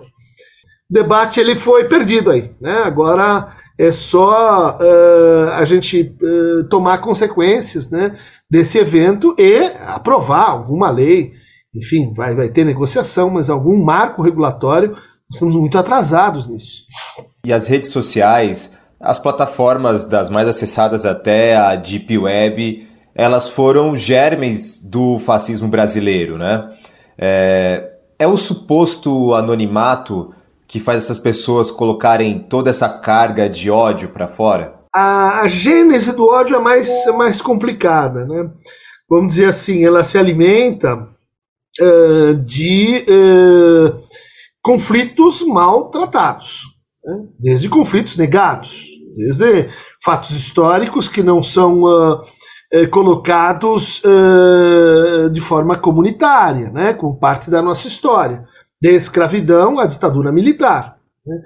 debate 0.88 1.40
ele 1.40 1.56
foi 1.56 1.86
perdido 1.86 2.30
aí, 2.30 2.54
né? 2.62 2.84
Agora 2.84 3.56
é 3.82 3.92
só 3.92 4.78
uh, 4.78 5.50
a 5.54 5.66
gente 5.66 6.16
uh, 6.22 6.64
tomar 6.66 7.00
consequências, 7.00 7.90
né, 7.90 8.16
desse 8.48 8.78
evento 8.78 9.36
e 9.40 9.58
aprovar 9.88 10.52
alguma 10.52 10.92
lei, 10.92 11.32
enfim, 11.74 12.14
vai, 12.14 12.36
vai 12.36 12.50
ter 12.50 12.64
negociação, 12.64 13.32
mas 13.32 13.50
algum 13.50 13.84
marco 13.84 14.22
regulatório, 14.22 14.96
estamos 15.28 15.56
muito 15.56 15.80
atrasados 15.80 16.46
nisso. 16.46 16.84
E 17.44 17.52
as 17.52 17.66
redes 17.66 17.90
sociais, 17.90 18.78
as 19.00 19.18
plataformas 19.18 20.06
das 20.06 20.30
mais 20.30 20.48
acessadas 20.48 21.04
até 21.04 21.58
a 21.58 21.76
Deep 21.76 22.16
Web, 22.20 22.88
elas 23.16 23.50
foram 23.50 23.98
germes 23.98 24.80
do 24.84 25.18
fascismo 25.18 25.68
brasileiro, 25.68 26.38
né? 26.38 26.72
É, 27.18 27.94
é 28.20 28.28
o 28.28 28.38
suposto 28.38 29.34
anonimato 29.34 30.36
que 30.72 30.80
faz 30.80 31.04
essas 31.04 31.20
pessoas 31.20 31.70
colocarem 31.70 32.40
toda 32.40 32.70
essa 32.70 32.88
carga 32.88 33.50
de 33.50 33.70
ódio 33.70 34.08
para 34.08 34.26
fora? 34.26 34.80
A, 34.96 35.42
a, 35.42 35.48
gênese 35.50 36.14
do 36.14 36.26
ódio 36.26 36.56
é 36.56 36.60
mais, 36.60 36.88
é 37.08 37.12
mais 37.12 37.42
complicada, 37.42 38.26
né? 38.26 38.50
Vamos 39.10 39.34
dizer 39.34 39.50
assim, 39.50 39.84
ela 39.84 40.02
se 40.06 40.18
alimenta 40.18 40.96
uh, 40.96 42.36
de 42.46 43.06
uh, 43.06 44.02
conflitos 44.64 45.42
mal 45.42 45.90
tratados, 45.90 46.62
né? 47.04 47.26
desde 47.38 47.68
conflitos 47.68 48.16
negados, 48.16 48.86
desde 49.14 49.68
fatos 50.02 50.32
históricos 50.32 51.10
que 51.10 51.22
não 51.22 51.44
são 51.44 51.84
uh, 51.84 52.22
colocados 52.90 54.02
de 55.34 55.42
forma 55.42 55.76
comunitária, 55.76 56.70
né? 56.70 56.94
como 56.94 57.20
parte 57.20 57.52
da 57.52 57.62
nossa 57.62 57.90
história 57.90 58.48
de 58.82 58.90
escravidão 58.90 59.80
à 59.80 59.86
ditadura 59.86 60.32
militar. 60.32 60.98
Né? 61.26 61.42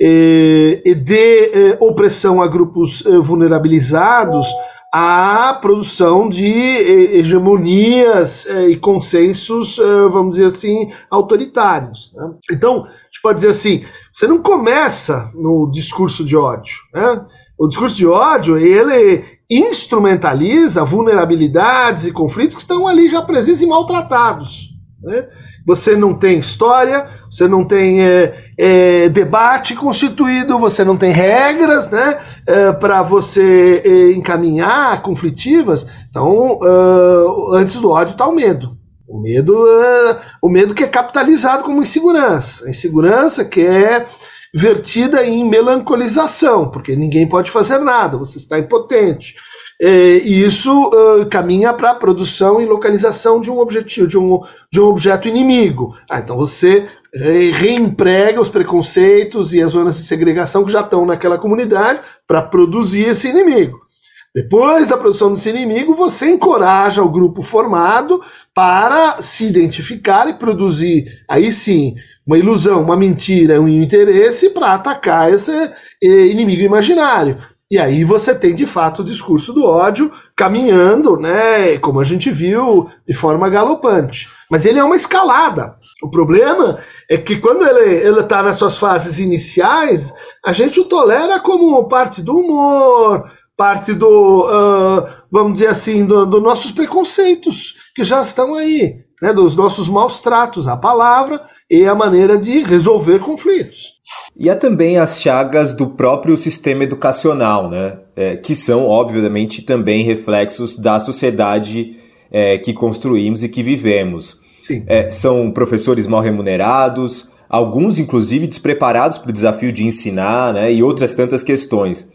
E, 0.00 0.82
e, 0.86 0.94
de 0.94 1.14
eh, 1.14 1.78
opressão 1.80 2.40
a 2.40 2.46
grupos 2.46 3.04
eh, 3.04 3.18
vulnerabilizados 3.18 4.46
à 4.94 5.58
produção 5.60 6.28
de 6.28 6.46
eh, 6.46 7.18
hegemonias 7.18 8.46
e 8.68 8.76
consensos, 8.76 9.76
vamos 10.10 10.36
dizer 10.36 10.46
assim, 10.46 10.92
autoritários. 11.10 12.12
Né? 12.14 12.30
Então, 12.52 12.84
a 12.84 12.86
gente 12.86 13.20
pode 13.20 13.40
dizer 13.40 13.48
assim, 13.48 13.84
você 14.12 14.28
não 14.28 14.40
começa 14.40 15.30
no 15.34 15.68
discurso 15.70 16.24
de 16.24 16.36
ódio. 16.36 16.76
Né? 16.94 17.26
O 17.58 17.66
discurso 17.66 17.96
de 17.96 18.06
ódio, 18.06 18.56
ele 18.56 19.24
instrumentaliza 19.50 20.84
vulnerabilidades 20.84 22.04
e 22.06 22.12
conflitos 22.12 22.54
que 22.54 22.62
estão 22.62 22.86
ali 22.86 23.08
já 23.08 23.20
presentes 23.20 23.60
e 23.60 23.66
maltratados. 23.66 24.68
Né? 25.02 25.28
Você 25.66 25.96
não 25.96 26.14
tem 26.14 26.38
história, 26.38 27.06
você 27.30 27.46
não 27.46 27.64
tem 27.64 28.02
é, 28.02 28.52
é, 28.56 29.08
debate 29.08 29.74
constituído, 29.74 30.58
você 30.58 30.84
não 30.84 30.96
tem 30.96 31.10
regras 31.10 31.90
né, 31.90 32.20
é, 32.46 32.72
para 32.72 33.02
você 33.02 33.82
é, 33.84 34.12
encaminhar 34.12 35.02
conflitivas. 35.02 35.86
Então, 36.10 36.58
uh, 36.58 37.54
antes 37.54 37.76
do 37.76 37.90
ódio 37.90 38.12
está 38.12 38.26
o 38.26 38.34
medo. 38.34 38.76
O 39.06 39.20
medo, 39.20 39.54
uh, 39.54 40.16
o 40.42 40.48
medo 40.48 40.74
que 40.74 40.84
é 40.84 40.88
capitalizado 40.88 41.62
como 41.62 41.82
insegurança. 41.82 42.66
A 42.66 42.70
insegurança 42.70 43.44
que 43.44 43.60
é 43.60 44.06
vertida 44.54 45.24
em 45.24 45.48
melancolização, 45.48 46.70
porque 46.70 46.96
ninguém 46.96 47.28
pode 47.28 47.50
fazer 47.50 47.78
nada, 47.78 48.16
você 48.16 48.38
está 48.38 48.58
impotente. 48.58 49.34
É, 49.80 50.18
e 50.18 50.44
isso 50.44 50.90
caminha 51.30 51.72
para 51.72 51.92
a 51.92 51.94
produção 51.94 52.60
e 52.60 52.66
localização 52.66 53.40
de 53.40 53.50
um 53.50 53.58
objetivo, 53.58 54.08
de 54.08 54.18
um, 54.18 54.40
de 54.72 54.80
um 54.80 54.84
objeto 54.84 55.28
inimigo. 55.28 55.94
Ah, 56.10 56.18
então 56.18 56.36
você 56.36 56.88
reemprega 57.14 58.40
os 58.40 58.48
preconceitos 58.48 59.54
e 59.54 59.62
as 59.62 59.72
zonas 59.72 59.96
de 59.96 60.02
segregação 60.02 60.64
que 60.64 60.72
já 60.72 60.80
estão 60.80 61.06
naquela 61.06 61.38
comunidade 61.38 62.00
para 62.26 62.42
produzir 62.42 63.08
esse 63.08 63.28
inimigo. 63.28 63.88
Depois 64.34 64.88
da 64.88 64.96
produção 64.96 65.32
desse 65.32 65.48
inimigo, 65.48 65.94
você 65.94 66.30
encoraja 66.30 67.02
o 67.02 67.08
grupo 67.08 67.42
formado 67.42 68.22
para 68.54 69.22
se 69.22 69.46
identificar 69.46 70.28
e 70.28 70.34
produzir, 70.34 71.06
aí 71.26 71.50
sim, 71.50 71.94
uma 72.26 72.36
ilusão, 72.36 72.82
uma 72.82 72.96
mentira, 72.96 73.60
um 73.60 73.66
interesse 73.66 74.50
para 74.50 74.74
atacar 74.74 75.32
esse 75.32 75.50
eh, 75.50 76.26
inimigo 76.26 76.60
imaginário. 76.60 77.38
E 77.70 77.78
aí 77.78 78.02
você 78.02 78.34
tem 78.34 78.54
de 78.54 78.64
fato 78.64 79.02
o 79.02 79.04
discurso 79.04 79.52
do 79.52 79.62
ódio 79.62 80.10
caminhando, 80.34 81.18
né, 81.18 81.76
como 81.78 82.00
a 82.00 82.04
gente 82.04 82.30
viu, 82.30 82.88
de 83.06 83.12
forma 83.12 83.50
galopante. 83.50 84.26
Mas 84.50 84.64
ele 84.64 84.78
é 84.78 84.84
uma 84.84 84.96
escalada. 84.96 85.76
O 86.02 86.10
problema 86.10 86.78
é 87.10 87.18
que 87.18 87.36
quando 87.36 87.66
ele 87.66 88.20
está 88.20 88.42
nas 88.42 88.56
suas 88.56 88.78
fases 88.78 89.18
iniciais, 89.18 90.14
a 90.42 90.54
gente 90.54 90.80
o 90.80 90.86
tolera 90.86 91.38
como 91.40 91.86
parte 91.88 92.22
do 92.22 92.38
humor, 92.38 93.30
parte 93.54 93.92
do, 93.92 94.46
uh, 94.46 95.06
vamos 95.30 95.54
dizer 95.54 95.66
assim, 95.66 96.06
dos 96.06 96.26
do 96.26 96.40
nossos 96.40 96.70
preconceitos, 96.70 97.74
que 97.94 98.02
já 98.02 98.22
estão 98.22 98.54
aí, 98.54 99.04
né, 99.20 99.32
dos 99.32 99.56
nossos 99.56 99.88
maus 99.88 100.20
tratos, 100.20 100.66
a 100.66 100.76
palavra 100.76 101.42
e 101.70 101.86
a 101.86 101.94
maneira 101.94 102.38
de 102.38 102.60
resolver 102.60 103.18
conflitos. 103.18 103.98
E 104.36 104.48
há 104.48 104.56
também 104.56 104.98
as 104.98 105.20
chagas 105.20 105.74
do 105.74 105.88
próprio 105.88 106.36
sistema 106.36 106.84
educacional, 106.84 107.68
né? 107.68 107.98
É, 108.16 108.36
que 108.36 108.54
são, 108.54 108.86
obviamente, 108.86 109.62
também 109.62 110.02
reflexos 110.02 110.78
da 110.78 110.98
sociedade 110.98 111.96
é, 112.30 112.58
que 112.58 112.72
construímos 112.72 113.42
e 113.42 113.48
que 113.48 113.62
vivemos. 113.62 114.38
É, 114.86 115.08
são 115.08 115.50
professores 115.50 116.06
mal 116.06 116.20
remunerados, 116.20 117.28
alguns, 117.48 117.98
inclusive, 117.98 118.46
despreparados 118.46 119.18
para 119.18 119.30
o 119.30 119.32
desafio 119.32 119.72
de 119.72 119.84
ensinar, 119.84 120.52
né? 120.52 120.72
E 120.72 120.82
outras 120.82 121.14
tantas 121.14 121.42
questões. 121.42 122.08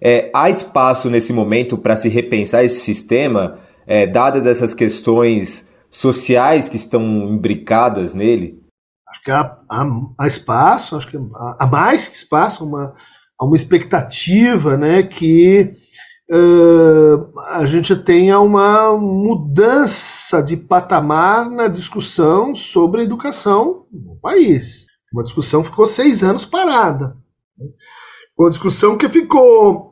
É, 0.00 0.30
há 0.32 0.48
espaço 0.48 1.10
nesse 1.10 1.32
momento 1.32 1.76
para 1.76 1.96
se 1.96 2.08
repensar 2.08 2.64
esse 2.64 2.80
sistema, 2.80 3.58
é, 3.86 4.06
dadas 4.06 4.46
essas 4.46 4.72
questões 4.72 5.67
sociais 5.90 6.68
que 6.68 6.76
estão 6.76 7.02
imbricadas 7.02 8.14
nele? 8.14 8.62
Acho 9.08 9.22
que 9.22 9.30
há, 9.30 9.58
há, 9.70 9.86
há 10.18 10.26
espaço, 10.26 10.96
acho 10.96 11.08
que 11.08 11.16
há, 11.16 11.56
há, 11.60 11.66
mais 11.66 12.08
que 12.08 12.16
espaço, 12.16 12.64
uma, 12.64 12.94
há 13.38 13.44
uma 13.44 13.56
expectativa 13.56 14.76
né, 14.76 15.02
que 15.02 15.72
uh, 16.30 17.40
a 17.48 17.64
gente 17.64 17.96
tenha 17.96 18.38
uma 18.38 18.96
mudança 18.96 20.42
de 20.42 20.56
patamar 20.56 21.50
na 21.50 21.68
discussão 21.68 22.54
sobre 22.54 23.02
educação 23.02 23.86
no 23.90 24.16
país. 24.20 24.86
Uma 25.12 25.22
discussão 25.22 25.62
que 25.62 25.70
ficou 25.70 25.86
seis 25.86 26.22
anos 26.22 26.44
parada. 26.44 27.16
Né? 27.58 27.66
Uma 28.38 28.50
discussão 28.50 28.96
que 28.96 29.08
ficou 29.08 29.87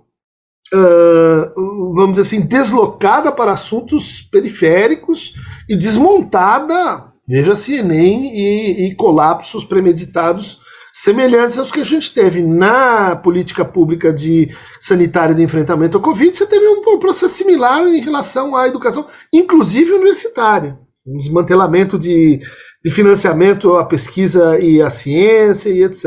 Uh, 0.74 1.94
vamos 1.94 2.16
dizer 2.16 2.22
assim, 2.22 2.40
deslocada 2.40 3.30
para 3.30 3.52
assuntos 3.52 4.20
periféricos 4.20 5.32
e 5.68 5.76
desmontada 5.76 7.12
Veja-se 7.28 7.74
Enem 7.74 8.36
e, 8.36 8.86
e 8.86 8.94
colapsos 8.94 9.64
premeditados 9.64 10.60
semelhantes 10.94 11.58
aos 11.58 11.72
que 11.72 11.80
a 11.80 11.84
gente 11.84 12.14
teve 12.14 12.40
na 12.40 13.16
política 13.16 13.64
pública 13.64 14.12
de 14.12 14.48
sanitária 14.80 15.34
de 15.34 15.42
enfrentamento 15.42 15.96
ao 15.96 16.02
Covid, 16.02 16.34
você 16.34 16.46
teve 16.46 16.66
um 16.68 16.98
processo 16.98 17.34
similar 17.34 17.86
em 17.86 18.00
relação 18.00 18.54
à 18.56 18.68
educação, 18.68 19.06
inclusive 19.32 19.92
universitária. 19.92 20.78
Um 21.04 21.18
desmantelamento 21.18 21.98
de, 21.98 22.40
de 22.82 22.90
financiamento 22.90 23.74
à 23.74 23.84
pesquisa 23.84 24.58
e 24.58 24.80
à 24.80 24.88
ciência 24.88 25.68
e 25.68 25.82
etc. 25.82 26.04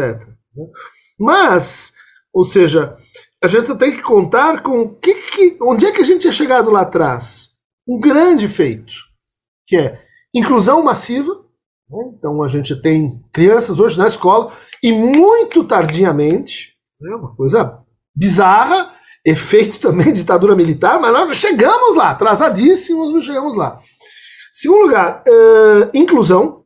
Né? 0.56 0.66
Mas, 1.20 1.94
ou 2.34 2.44
seja, 2.44 2.98
a 3.44 3.48
gente 3.48 3.76
tem 3.78 3.92
que 3.92 4.02
contar 4.02 4.62
com 4.62 4.96
que, 4.96 5.14
que, 5.16 5.58
onde 5.62 5.86
é 5.86 5.92
que 5.92 6.02
a 6.02 6.06
gente 6.06 6.22
tinha 6.22 6.34
chegado 6.34 6.70
lá 6.70 6.82
atrás. 6.82 7.50
Um 7.88 8.00
grande 8.00 8.48
feito, 8.48 8.94
que 9.68 9.78
é 9.78 10.10
Inclusão 10.34 10.84
massiva, 10.84 11.34
né? 11.90 12.12
então 12.14 12.44
a 12.44 12.48
gente 12.48 12.80
tem 12.80 13.20
crianças 13.34 13.80
hoje 13.80 13.98
na 13.98 14.08
escola 14.08 14.54
e 14.82 14.92
muito 14.92 15.64
tardiamente, 15.64 16.76
né? 17.02 17.16
uma 17.16 17.36
coisa 17.36 17.80
bizarra, 18.16 18.94
efeito 19.26 19.80
também 19.82 20.08
de 20.08 20.22
ditadura 20.22 20.56
militar, 20.56 21.00
mas 21.00 21.12
nós 21.12 21.36
chegamos 21.38 21.96
lá, 21.96 22.12
atrasadíssimos, 22.12 23.12
mas 23.12 23.24
chegamos 23.24 23.56
lá. 23.56 23.82
Segundo 24.52 24.86
lugar, 24.86 25.24
uh, 25.28 25.90
inclusão, 25.98 26.64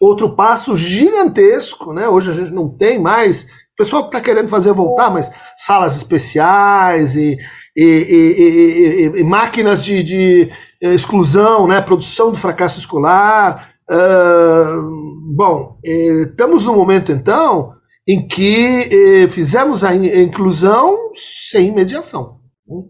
outro 0.00 0.34
passo 0.34 0.76
gigantesco, 0.76 1.92
né? 1.92 2.08
Hoje 2.08 2.30
a 2.30 2.34
gente 2.34 2.50
não 2.50 2.68
tem 2.68 3.00
mais. 3.00 3.46
O 3.74 3.76
pessoal 3.76 4.06
está 4.06 4.20
querendo 4.20 4.46
fazer 4.46 4.72
voltar, 4.72 5.10
mas 5.10 5.32
salas 5.58 5.96
especiais 5.96 7.16
e, 7.16 7.36
e, 7.76 7.84
e, 7.84 9.20
e 9.20 9.24
máquinas 9.24 9.84
de, 9.84 10.00
de, 10.04 10.52
é, 10.80 10.94
exclusão, 10.94 11.66
né, 11.66 11.80
produção 11.80 12.30
do 12.30 12.38
fracasso 12.38 12.78
escolar. 12.78 13.74
Uh, 13.90 15.34
bom, 15.34 15.76
eh, 15.84 16.22
estamos 16.22 16.64
no 16.64 16.74
momento 16.74 17.10
então 17.10 17.74
em 18.06 18.26
que 18.28 19.24
eh, 19.24 19.28
fizemos 19.28 19.82
a, 19.82 19.94
in 19.94 20.08
a, 20.08 20.22
inclusão 20.22 21.10
sem 21.12 21.72
mediação. 21.72 22.38
Né? 22.68 22.82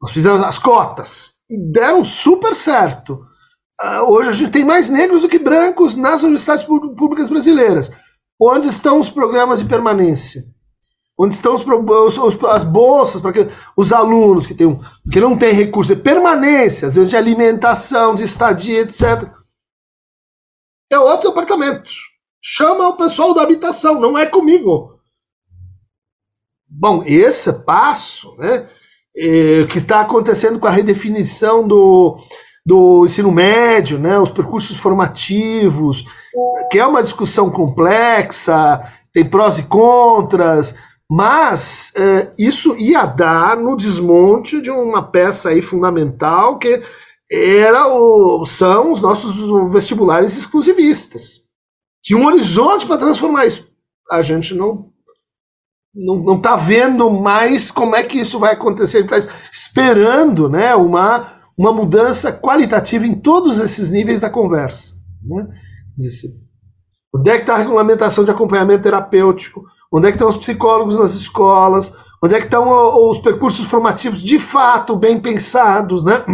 Nós 0.00 0.12
fizemos 0.12 0.42
as 0.44 0.58
cotas, 0.58 1.32
deram 1.50 2.04
super 2.04 2.54
certo. 2.54 3.24
Uh, 3.82 4.08
hoje 4.08 4.28
a 4.28 4.32
gente 4.32 4.52
tem 4.52 4.64
mais 4.64 4.88
negros 4.88 5.22
do 5.22 5.28
que 5.28 5.38
brancos 5.38 5.96
nas 5.96 6.22
universidades 6.22 6.64
públicas 6.64 7.28
brasileiras. 7.28 7.90
Onde 8.44 8.66
estão 8.66 8.98
os 8.98 9.08
programas 9.08 9.60
de 9.60 9.66
permanência? 9.66 10.44
Onde 11.16 11.32
estão 11.32 11.54
os, 11.54 11.64
os, 12.18 12.44
as 12.44 12.64
bolsas 12.64 13.20
para 13.20 13.32
os 13.76 13.92
alunos 13.92 14.48
que, 14.48 14.54
tem, 14.54 14.80
que 15.12 15.20
não 15.20 15.38
têm 15.38 15.54
recurso 15.54 15.94
de 15.94 16.02
permanência, 16.02 16.88
às 16.88 16.96
vezes 16.96 17.10
de 17.10 17.16
alimentação, 17.16 18.16
de 18.16 18.24
estadia, 18.24 18.80
etc. 18.80 19.30
É 20.90 20.98
outro 20.98 21.28
departamento. 21.28 21.88
Chama 22.40 22.88
o 22.88 22.96
pessoal 22.96 23.32
da 23.32 23.42
habitação, 23.42 24.00
não 24.00 24.18
é 24.18 24.26
comigo. 24.26 24.98
Bom, 26.68 27.04
esse 27.06 27.52
passo, 27.64 28.34
né, 28.38 28.68
é, 29.16 29.66
que 29.66 29.78
está 29.78 30.00
acontecendo 30.00 30.58
com 30.58 30.66
a 30.66 30.70
redefinição 30.70 31.68
do, 31.68 32.18
do 32.64 33.04
ensino 33.06 33.32
médio, 33.32 33.98
né, 33.98 34.18
os 34.18 34.30
percursos 34.30 34.76
formativos, 34.76 36.04
que 36.70 36.78
é 36.78 36.86
uma 36.86 37.02
discussão 37.02 37.50
complexa, 37.50 38.80
tem 39.12 39.28
prós 39.28 39.58
e 39.58 39.64
contras, 39.64 40.74
mas 41.10 41.92
é, 41.96 42.30
isso 42.38 42.76
ia 42.76 43.04
dar 43.04 43.56
no 43.56 43.76
desmonte 43.76 44.60
de 44.60 44.70
uma 44.70 45.02
peça 45.02 45.50
aí 45.50 45.60
fundamental 45.60 46.58
que 46.58 46.82
era 47.30 47.86
o, 47.88 48.44
são 48.44 48.92
os 48.92 49.00
nossos 49.00 49.34
vestibulares 49.72 50.36
exclusivistas. 50.36 51.42
Tinha 52.02 52.18
um 52.18 52.26
horizonte 52.26 52.86
para 52.86 52.98
transformar 52.98 53.46
isso. 53.46 53.66
A 54.10 54.22
gente 54.22 54.54
não 54.54 54.90
não 55.94 56.36
está 56.36 56.56
vendo 56.56 57.10
mais 57.10 57.70
como 57.70 57.94
é 57.94 58.02
que 58.02 58.18
isso 58.18 58.38
vai 58.38 58.54
acontecer. 58.54 59.04
Está 59.04 59.18
esperando 59.52 60.48
né, 60.48 60.74
uma, 60.74 61.41
uma 61.56 61.72
mudança 61.72 62.32
qualitativa 62.32 63.06
em 63.06 63.14
todos 63.14 63.58
esses 63.58 63.90
níveis 63.90 64.20
da 64.20 64.30
conversa. 64.30 64.94
Né? 65.22 65.46
Onde 67.14 67.30
é 67.30 67.34
que 67.34 67.42
está 67.42 67.54
a 67.54 67.58
regulamentação 67.58 68.24
de 68.24 68.30
acompanhamento 68.30 68.84
terapêutico? 68.84 69.64
Onde 69.92 70.08
é 70.08 70.10
que 70.10 70.16
estão 70.16 70.28
os 70.28 70.36
psicólogos 70.36 70.98
nas 70.98 71.12
escolas? 71.14 71.94
Onde 72.22 72.34
é 72.34 72.38
que 72.38 72.46
estão 72.46 72.70
os 73.10 73.18
percursos 73.18 73.66
formativos 73.66 74.22
de 74.22 74.38
fato 74.38 74.96
bem 74.96 75.20
pensados, 75.20 76.04
né? 76.04 76.24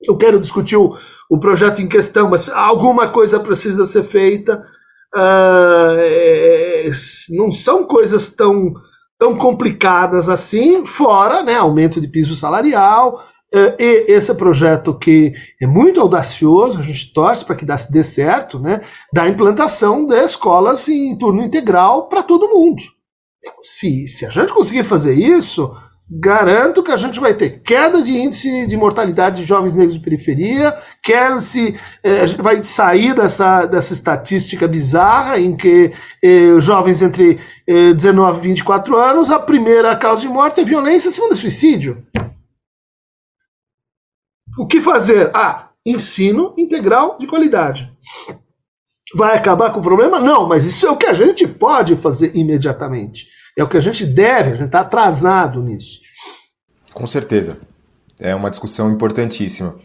Eu 0.00 0.16
quero 0.16 0.38
discutir 0.38 0.76
o, 0.76 0.96
o 1.28 1.40
projeto 1.40 1.82
em 1.82 1.88
questão, 1.88 2.30
mas 2.30 2.48
alguma 2.48 3.08
coisa 3.08 3.40
precisa 3.40 3.84
ser 3.84 4.04
feita. 4.04 4.64
Uh, 5.12 6.90
não 7.36 7.50
são 7.50 7.84
coisas 7.84 8.30
tão, 8.30 8.74
tão 9.18 9.36
complicadas 9.36 10.28
assim, 10.28 10.86
fora 10.86 11.42
né, 11.42 11.56
aumento 11.56 12.00
de 12.00 12.06
piso 12.06 12.36
salarial, 12.36 13.24
e 13.52 14.12
esse 14.12 14.34
projeto 14.34 14.92
que 14.92 15.32
é 15.60 15.66
muito 15.66 16.00
audacioso, 16.00 16.78
a 16.78 16.82
gente 16.82 17.12
torce 17.12 17.44
para 17.44 17.56
que 17.56 17.64
dê 17.64 18.02
certo, 18.02 18.58
né, 18.58 18.82
da 19.12 19.28
implantação 19.28 20.06
de 20.06 20.14
escolas 20.16 20.88
em 20.88 21.16
turno 21.16 21.42
integral 21.42 22.08
para 22.08 22.22
todo 22.22 22.48
mundo. 22.48 22.82
Se, 23.62 24.06
se 24.06 24.26
a 24.26 24.30
gente 24.30 24.52
conseguir 24.52 24.84
fazer 24.84 25.14
isso, 25.14 25.72
garanto 26.10 26.82
que 26.82 26.90
a 26.90 26.96
gente 26.96 27.20
vai 27.20 27.34
ter 27.34 27.60
queda 27.62 28.00
de 28.02 28.16
índice 28.16 28.66
de 28.66 28.76
mortalidade 28.76 29.40
de 29.40 29.46
jovens 29.46 29.76
negros 29.76 29.94
de 29.94 30.02
periferia, 30.02 30.74
quer 31.02 31.40
se 31.42 31.78
gente 32.26 32.42
vai 32.42 32.62
sair 32.62 33.14
dessa, 33.14 33.66
dessa 33.66 33.92
estatística 33.92 34.66
bizarra 34.66 35.38
em 35.38 35.54
que 35.54 35.92
eh, 36.22 36.60
jovens 36.60 37.02
entre 37.02 37.38
eh, 37.66 37.92
19 37.92 38.38
e 38.38 38.42
24 38.48 38.96
anos, 38.96 39.30
a 39.30 39.38
primeira 39.38 39.94
causa 39.96 40.22
de 40.22 40.28
morte 40.28 40.60
é 40.60 40.64
violência, 40.64 41.10
a 41.10 41.12
segunda 41.12 41.34
é 41.34 41.36
suicídio. 41.36 42.02
O 44.58 44.66
que 44.66 44.80
fazer? 44.80 45.30
Ah, 45.32 45.68
ensino 45.86 46.52
integral 46.58 47.16
de 47.18 47.28
qualidade. 47.28 47.90
Vai 49.14 49.36
acabar 49.36 49.72
com 49.72 49.78
o 49.78 49.82
problema? 49.82 50.18
Não, 50.18 50.48
mas 50.48 50.66
isso 50.66 50.86
é 50.86 50.90
o 50.90 50.96
que 50.96 51.06
a 51.06 51.14
gente 51.14 51.46
pode 51.46 51.96
fazer 51.96 52.34
imediatamente. 52.34 53.28
É 53.56 53.62
o 53.62 53.68
que 53.68 53.76
a 53.76 53.80
gente 53.80 54.04
deve, 54.04 54.50
a 54.50 54.54
gente 54.56 54.66
está 54.66 54.80
atrasado 54.80 55.62
nisso. 55.62 56.00
Com 56.92 57.06
certeza. 57.06 57.58
É 58.18 58.34
uma 58.34 58.50
discussão 58.50 58.90
importantíssima. 58.90 59.76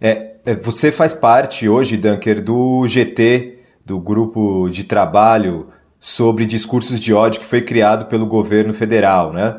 É, 0.00 0.36
é, 0.44 0.54
você 0.54 0.92
faz 0.92 1.14
parte 1.14 1.68
hoje, 1.68 1.96
Dunker, 1.96 2.42
do 2.42 2.86
GT, 2.86 3.60
do 3.84 3.98
grupo 3.98 4.68
de 4.68 4.84
trabalho 4.84 5.68
sobre 5.98 6.44
discursos 6.44 7.00
de 7.00 7.12
ódio 7.14 7.40
que 7.40 7.46
foi 7.46 7.62
criado 7.62 8.06
pelo 8.06 8.26
governo 8.26 8.74
federal, 8.74 9.32
né? 9.32 9.58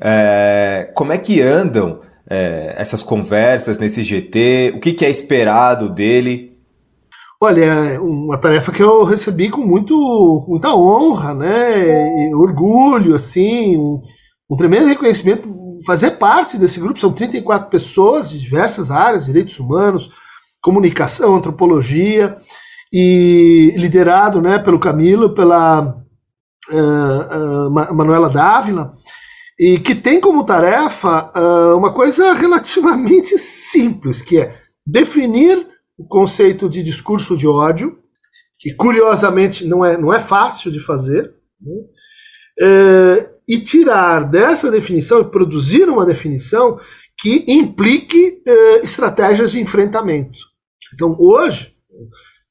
É, 0.00 0.90
como 0.94 1.12
é 1.12 1.18
que 1.18 1.40
andam 1.40 2.00
é, 2.32 2.74
essas 2.78 3.02
conversas 3.02 3.76
nesse 3.76 4.02
GT? 4.02 4.72
O 4.74 4.80
que, 4.80 4.94
que 4.94 5.04
é 5.04 5.10
esperado 5.10 5.90
dele? 5.90 6.56
Olha, 7.38 7.64
é 7.64 8.00
uma 8.00 8.38
tarefa 8.38 8.72
que 8.72 8.82
eu 8.82 9.04
recebi 9.04 9.50
com 9.50 9.60
muito, 9.60 10.44
muita 10.48 10.74
honra, 10.74 11.34
né? 11.34 12.28
E 12.28 12.34
orgulho, 12.34 13.14
assim, 13.14 13.76
um, 13.76 14.00
um 14.48 14.56
tremendo 14.56 14.86
reconhecimento. 14.86 15.46
Fazer 15.84 16.12
parte 16.12 16.56
desse 16.56 16.80
grupo, 16.80 16.98
são 16.98 17.12
34 17.12 17.68
pessoas 17.68 18.30
de 18.30 18.38
diversas 18.38 18.90
áreas, 18.90 19.26
direitos 19.26 19.58
humanos, 19.58 20.08
comunicação, 20.62 21.34
antropologia, 21.36 22.38
e 22.90 23.74
liderado 23.76 24.40
né, 24.40 24.58
pelo 24.58 24.78
Camilo, 24.78 25.34
pela 25.34 25.96
uh, 26.70 27.66
uh, 27.66 27.70
Manuela 27.70 28.30
Dávila, 28.30 28.94
e 29.62 29.78
que 29.78 29.94
tem 29.94 30.20
como 30.20 30.44
tarefa 30.44 31.30
uh, 31.36 31.78
uma 31.78 31.92
coisa 31.92 32.32
relativamente 32.32 33.38
simples, 33.38 34.20
que 34.20 34.38
é 34.38 34.60
definir 34.84 35.68
o 35.96 36.04
conceito 36.04 36.68
de 36.68 36.82
discurso 36.82 37.36
de 37.36 37.46
ódio, 37.46 37.96
que 38.58 38.74
curiosamente 38.74 39.64
não 39.64 39.84
é, 39.84 39.96
não 39.96 40.12
é 40.12 40.18
fácil 40.18 40.72
de 40.72 40.80
fazer, 40.80 41.32
né? 41.60 41.74
uh, 42.60 43.30
e 43.48 43.60
tirar 43.60 44.28
dessa 44.28 44.68
definição 44.68 45.20
e 45.20 45.30
produzir 45.30 45.88
uma 45.88 46.04
definição 46.04 46.80
que 47.16 47.44
implique 47.46 48.42
uh, 48.44 48.84
estratégias 48.84 49.52
de 49.52 49.60
enfrentamento. 49.60 50.40
Então, 50.92 51.14
hoje, 51.16 51.72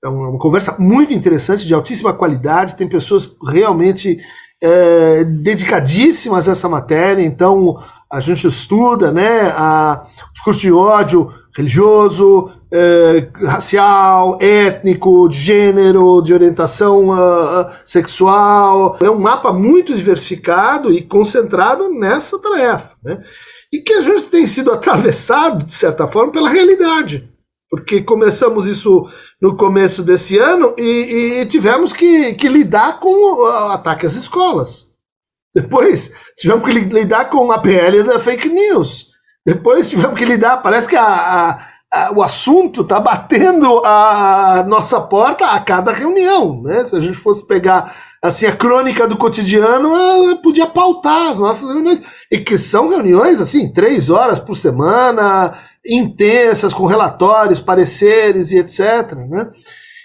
é 0.01 0.07
uma 0.07 0.39
conversa 0.39 0.77
muito 0.79 1.13
interessante, 1.13 1.67
de 1.67 1.73
altíssima 1.73 2.13
qualidade, 2.13 2.77
tem 2.77 2.87
pessoas 2.87 3.35
realmente 3.49 4.17
é, 4.61 5.23
dedicadíssimas 5.23 6.47
a 6.47 6.51
essa 6.51 6.69
matéria, 6.69 7.23
então 7.23 7.81
a 8.09 8.19
gente 8.19 8.45
estuda 8.45 9.11
né, 9.11 9.51
a, 9.55 10.05
discurso 10.33 10.59
de 10.59 10.71
ódio 10.71 11.33
religioso, 11.55 12.51
é, 12.71 13.27
racial, 13.45 14.37
étnico, 14.39 15.27
de 15.27 15.37
gênero, 15.37 16.21
de 16.21 16.33
orientação 16.33 17.09
uh, 17.09 17.69
sexual. 17.83 18.97
É 19.01 19.09
um 19.09 19.19
mapa 19.19 19.51
muito 19.51 19.95
diversificado 19.95 20.91
e 20.91 21.01
concentrado 21.01 21.89
nessa 21.89 22.39
tarefa. 22.39 22.91
Né? 23.03 23.21
E 23.73 23.79
que 23.79 23.93
a 23.93 24.01
gente 24.01 24.25
tem 24.29 24.47
sido 24.47 24.71
atravessado, 24.71 25.65
de 25.65 25.73
certa 25.73 26.07
forma, 26.07 26.31
pela 26.31 26.49
realidade 26.49 27.30
porque 27.71 28.01
começamos 28.01 28.67
isso 28.67 29.09
no 29.41 29.55
começo 29.55 30.03
desse 30.03 30.37
ano 30.37 30.75
e, 30.77 31.39
e 31.39 31.45
tivemos 31.45 31.93
que, 31.93 32.33
que, 32.33 32.49
lidar 32.49 32.99
com 32.99 33.39
o 33.39 33.45
ataque 33.45 34.05
às 34.05 34.13
escolas. 34.13 34.91
Depois 35.55 36.11
tivemos 36.37 36.65
que 36.65 36.77
lidar 36.77 37.29
com 37.29 37.49
a 37.49 37.59
PL 37.59 38.03
da 38.03 38.19
fake 38.19 38.49
news. 38.49 39.07
Depois 39.45 39.89
tivemos 39.89 40.19
que 40.19 40.25
lidar, 40.25 40.57
parece 40.57 40.89
que 40.89 40.97
a, 40.97 41.05
a, 41.05 41.59
a, 41.93 42.11
o 42.11 42.21
assunto 42.21 42.81
está 42.81 42.99
batendo 42.99 43.79
a 43.85 44.65
nossa 44.67 44.99
porta 44.99 45.47
a 45.47 45.59
cada 45.61 45.93
reunião. 45.93 46.61
Né? 46.61 46.83
Se 46.83 46.97
a 46.97 46.99
gente 46.99 47.17
fosse 47.17 47.47
pegar 47.47 47.95
assim 48.21 48.45
a 48.45 48.55
crônica 48.55 49.07
do 49.07 49.17
cotidiano, 49.17 50.37
podia 50.43 50.67
pautar 50.67 51.29
as 51.29 51.39
nossas 51.39 51.69
reuniões. 51.69 52.03
E 52.29 52.37
que 52.37 52.57
são 52.57 52.89
reuniões 52.89 53.39
assim, 53.39 53.71
três 53.71 54.09
horas 54.09 54.39
por 54.39 54.57
semana, 54.57 55.57
intensas, 55.85 56.73
com 56.73 56.85
relatórios, 56.85 57.59
pareceres 57.59 58.51
e 58.51 58.57
etc. 58.57 59.13
Né? 59.27 59.49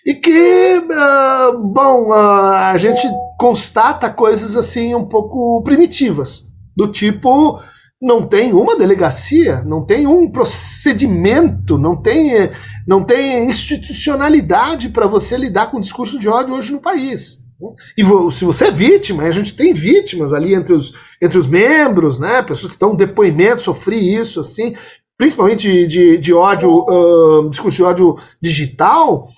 E 0.05 0.15
que, 0.15 0.79
uh, 0.79 1.59
bom, 1.59 2.11
uh, 2.11 2.13
a 2.13 2.77
gente 2.77 3.07
constata 3.39 4.09
coisas 4.11 4.57
assim 4.57 4.95
um 4.95 5.07
pouco 5.07 5.63
primitivas, 5.63 6.47
do 6.77 6.91
tipo 6.91 7.61
não 8.01 8.27
tem 8.27 8.53
uma 8.53 8.77
delegacia, 8.77 9.63
não 9.65 9.85
tem 9.85 10.07
um 10.07 10.31
procedimento, 10.31 11.79
não 11.79 11.97
tem, 11.97 12.51
não 12.87 13.03
tem 13.03 13.49
institucionalidade 13.49 14.91
para 14.91 15.07
você 15.07 15.37
lidar 15.37 15.71
com 15.71 15.79
o 15.79 15.81
discurso 15.81 16.19
de 16.19 16.29
ódio 16.29 16.55
hoje 16.55 16.73
no 16.73 16.81
país. 16.81 17.39
Né? 17.61 17.69
E 17.97 18.33
se 18.33 18.45
você 18.45 18.67
é 18.67 18.71
vítima, 18.71 19.23
a 19.23 19.33
gente 19.33 19.57
tem 19.57 19.73
vítimas 19.73 20.33
ali 20.33 20.55
entre 20.55 20.75
os, 20.75 20.93
entre 21.21 21.39
os 21.39 21.47
membros, 21.47 22.19
né? 22.19 22.43
Pessoas 22.43 22.73
que 22.73 22.77
estão 22.77 22.95
depoimento, 22.95 23.63
sofri 23.63 24.15
isso, 24.15 24.41
assim, 24.41 24.75
principalmente 25.17 25.87
de, 25.87 26.19
de, 26.19 26.35
ódio, 26.35 26.85
uh, 26.89 27.49
discurso 27.51 27.77
de 27.77 27.83
ódio 27.83 28.17
digital, 28.41 29.29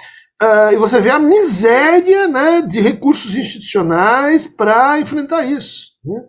uh, 0.42 0.72
e 0.72 0.76
você 0.76 1.00
vê 1.00 1.10
a 1.10 1.18
miséria 1.18 2.26
né, 2.28 2.62
de 2.62 2.80
recursos 2.80 3.34
institucionais 3.34 4.46
para 4.46 5.00
enfrentar 5.00 5.44
isso. 5.44 5.92
Né? 6.04 6.24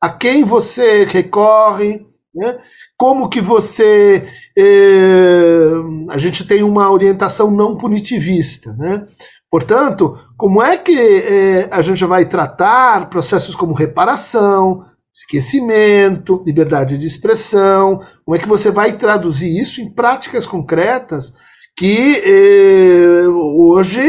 A 0.00 0.08
quem 0.08 0.44
você 0.44 1.04
recorre, 1.04 2.06
né? 2.34 2.58
como 2.96 3.28
que 3.28 3.40
você. 3.40 4.28
Eh, 4.56 5.70
a 6.10 6.18
gente 6.18 6.46
tem 6.46 6.62
uma 6.62 6.90
orientação 6.90 7.50
não 7.50 7.76
punitivista, 7.76 8.72
né? 8.74 9.06
Portanto, 9.50 10.18
como 10.36 10.62
é 10.62 10.76
que 10.76 10.98
é, 10.98 11.68
a 11.70 11.80
gente 11.80 12.04
vai 12.04 12.26
tratar 12.26 13.08
processos 13.08 13.54
como 13.54 13.72
reparação, 13.72 14.84
esquecimento, 15.14 16.42
liberdade 16.44 16.98
de 16.98 17.06
expressão? 17.06 18.04
Como 18.24 18.36
é 18.36 18.38
que 18.38 18.48
você 18.48 18.70
vai 18.70 18.98
traduzir 18.98 19.48
isso 19.48 19.80
em 19.80 19.88
práticas 19.88 20.46
concretas 20.46 21.34
que 21.76 22.22
eh, 22.24 23.28
hoje, 23.28 24.00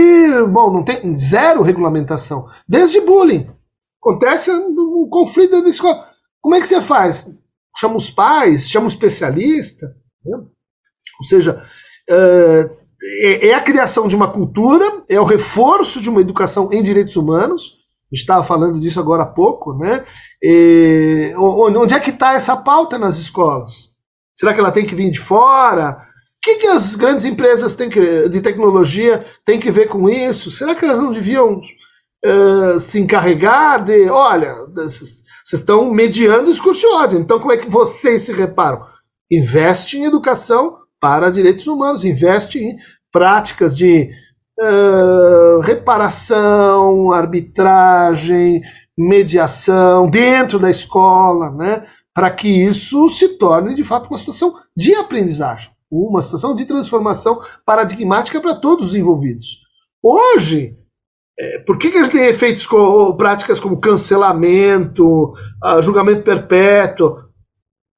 bom, 0.49 0.71
não 0.71 0.83
tem 0.83 1.15
zero 1.17 1.61
regulamentação, 1.61 2.47
desde 2.67 3.01
bullying. 3.01 3.49
Acontece 4.01 4.51
um 4.51 5.07
conflito 5.09 5.51
dentro 5.51 5.65
da 5.65 5.71
escola. 5.71 6.09
Como 6.41 6.53
é 6.53 6.61
que 6.61 6.67
você 6.67 6.79
faz? 6.79 7.27
Chama 7.75 7.95
os 7.95 8.09
pais, 8.09 8.69
chama 8.69 8.85
um 8.85 8.89
especialista. 8.89 9.87
Né? 10.23 10.37
Ou 10.37 11.25
seja, 11.25 11.63
é, 12.07 13.47
é, 13.49 13.53
a 13.53 13.61
criação 13.61 14.07
de 14.07 14.15
uma 14.15 14.31
cultura, 14.31 15.03
é 15.09 15.19
o 15.19 15.25
reforço 15.25 15.99
de 15.99 16.09
uma 16.09 16.21
educação 16.21 16.69
em 16.71 16.83
direitos 16.83 17.15
humanos. 17.15 17.77
Estava 18.11 18.43
falando 18.43 18.79
disso 18.79 18.99
agora 18.99 19.23
há 19.23 19.27
pouco, 19.27 19.73
né? 19.73 20.05
E, 20.41 21.33
onde 21.37 21.93
é 21.93 21.99
que 21.99 22.11
está 22.11 22.33
essa 22.33 22.55
pauta 22.55 22.97
nas 22.97 23.17
escolas? 23.17 23.93
Será 24.33 24.53
que 24.53 24.59
ela 24.59 24.71
tem 24.71 24.85
que 24.85 24.95
vir 24.95 25.11
de 25.11 25.19
fora? 25.19 26.05
que, 26.45 26.57
que 26.57 26.67
as 26.67 26.93
grandes 26.93 27.25
empresas 27.25 27.75
que, 27.75 28.29
de 28.29 28.39
tecnologia 28.39 29.25
têm 29.43 29.59
que 29.59 29.71
ver 29.71 29.87
com 29.87 30.07
isso? 30.07 30.51
Será 30.51 30.75
que 30.75 30.85
elas 30.85 30.99
não 30.99 31.11
deviam 31.11 31.59
uh, 32.23 32.79
se 32.79 32.99
encarregar 32.99 33.83
de, 33.83 34.07
olha, 34.07 34.53
vocês 34.75 35.23
estão 35.51 35.89
mediando 35.89 36.51
o 36.51 36.53
ódio, 36.93 37.17
então 37.17 37.39
como 37.39 37.51
é 37.51 37.57
que 37.57 37.67
vocês 37.67 38.23
se 38.23 38.31
reparam? 38.31 38.85
Investe 39.31 39.97
em 39.97 40.05
educação 40.05 40.77
para 40.99 41.31
direitos 41.31 41.65
humanos, 41.65 42.05
investe 42.05 42.59
em 42.59 42.77
práticas 43.11 43.75
de 43.75 44.11
uh, 44.59 45.59
reparação, 45.61 47.11
arbitragem, 47.11 48.61
mediação 48.97 50.09
dentro 50.09 50.59
da 50.59 50.69
escola, 50.69 51.51
né? 51.51 51.85
Para 52.13 52.31
que 52.31 52.47
isso 52.47 53.09
se 53.09 53.37
torne 53.37 53.75
de 53.75 53.83
fato 53.83 54.07
uma 54.07 54.17
situação 54.17 54.55
de 54.75 54.95
aprendizagem 54.95 55.75
uma 55.91 56.21
situação 56.21 56.55
de 56.55 56.65
transformação 56.65 57.41
paradigmática 57.65 58.41
para 58.41 58.55
todos 58.55 58.87
os 58.87 58.95
envolvidos. 58.95 59.59
Hoje, 60.03 60.75
é, 61.37 61.59
por 61.59 61.77
que, 61.77 61.91
que 61.91 61.97
a 61.97 62.03
gente 62.03 62.13
tem 62.13 62.25
efeitos 62.25 62.65
com, 62.65 63.15
práticas 63.15 63.59
como 63.59 63.79
cancelamento, 63.79 65.33
uh, 65.63 65.81
julgamento 65.81 66.23
perpétuo? 66.23 67.24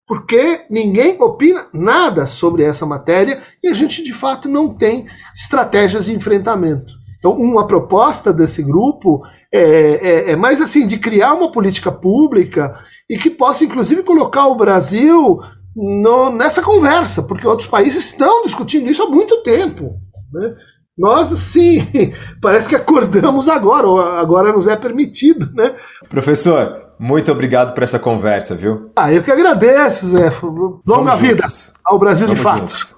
Porque 0.07 0.65
ninguém 0.69 1.21
opina 1.21 1.67
nada 1.73 2.25
sobre 2.25 2.63
essa 2.63 2.85
matéria 2.85 3.41
e 3.61 3.67
a 3.67 3.73
gente 3.73 4.01
de 4.01 4.13
fato 4.13 4.47
não 4.47 4.73
tem 4.73 5.05
estratégias 5.35 6.05
de 6.05 6.15
enfrentamento. 6.15 6.93
Então, 7.19 7.33
uma 7.33 7.67
proposta 7.67 8.31
desse 8.31 8.63
grupo 8.63 9.21
é, 9.51 9.59
é, 9.59 10.31
é, 10.31 10.35
mais 10.35 10.61
assim 10.61 10.87
de 10.87 10.97
criar 10.97 11.33
uma 11.33 11.51
política 11.51 11.91
pública 11.91 12.79
e 13.09 13.17
que 13.17 13.29
possa, 13.29 13.65
inclusive, 13.65 14.03
colocar 14.03 14.47
o 14.47 14.55
Brasil 14.55 15.39
no, 15.75 16.29
nessa 16.29 16.61
conversa, 16.61 17.23
porque 17.23 17.47
outros 17.47 17.67
países 17.67 18.05
estão 18.05 18.43
discutindo 18.43 18.89
isso 18.89 19.03
há 19.03 19.09
muito 19.09 19.41
tempo. 19.43 19.95
Né? 20.31 20.55
Nós, 20.97 21.29
sim, 21.39 21.85
parece 22.41 22.69
que 22.69 22.75
acordamos 22.75 23.49
agora, 23.49 24.19
agora 24.19 24.53
nos 24.53 24.67
é 24.67 24.75
permitido, 24.75 25.51
né? 25.53 25.75
Professor, 26.09 26.86
muito 26.99 27.31
obrigado 27.31 27.73
por 27.73 27.83
essa 27.83 27.99
conversa, 27.99 28.55
viu? 28.55 28.91
Ah, 28.95 29.11
eu 29.11 29.21
que 29.21 29.31
agradeço, 29.31 30.07
Zé. 30.09 30.31
Longa 30.85 31.15
vida 31.15 31.45
ao 31.83 31.99
Brasil 31.99 32.27
Vamos 32.27 32.39
de 32.39 32.43
fato. 32.43 32.59
Juntos. 32.59 32.95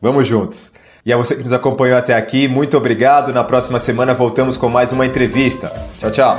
Vamos 0.00 0.28
juntos. 0.28 0.72
E 1.04 1.12
a 1.12 1.16
você 1.16 1.34
que 1.34 1.42
nos 1.42 1.52
acompanhou 1.52 1.98
até 1.98 2.14
aqui, 2.14 2.46
muito 2.46 2.76
obrigado. 2.76 3.32
Na 3.32 3.42
próxima 3.42 3.78
semana 3.78 4.14
voltamos 4.14 4.56
com 4.56 4.68
mais 4.68 4.92
uma 4.92 5.04
entrevista. 5.04 5.72
Tchau, 5.98 6.10
tchau. 6.10 6.38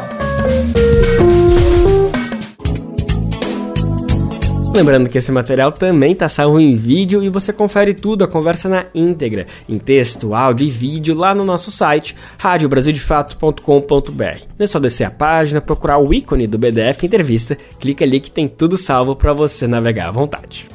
Lembrando 4.74 5.07
que 5.07 5.19
esse 5.19 5.32
material 5.32 5.71
também 5.71 6.13
está 6.13 6.28
salvo 6.28 6.59
em 6.59 6.76
vídeo 6.76 7.24
e 7.24 7.30
você 7.30 7.53
confere 7.53 7.93
tudo, 7.93 8.24
a 8.24 8.28
conversa 8.28 8.67
na 8.67 8.86
íntegra, 8.95 9.45
em 9.69 9.78
texto, 9.78 10.34
áudio 10.34 10.65
e 10.65 10.71
vídeo 10.71 11.13
lá 11.13 11.36
no 11.36 11.45
nosso 11.45 11.69
site 11.69 12.15
radiobrasildefato.com.br. 12.39 14.39
É 14.59 14.65
só 14.65 14.80
descer 14.80 15.03
a 15.03 15.11
página, 15.11 15.61
procurar 15.61 15.99
o 15.99 16.11
ícone 16.11 16.47
do 16.47 16.57
BDF 16.57 17.05
Entrevista, 17.05 17.55
clica 17.80 18.03
ali 18.03 18.19
que 18.19 18.32
tem 18.32 18.47
tudo 18.47 18.76
salvo 18.76 19.15
para 19.15 19.32
você 19.32 19.67
navegar 19.67 20.07
à 20.07 20.11
vontade. 20.11 20.67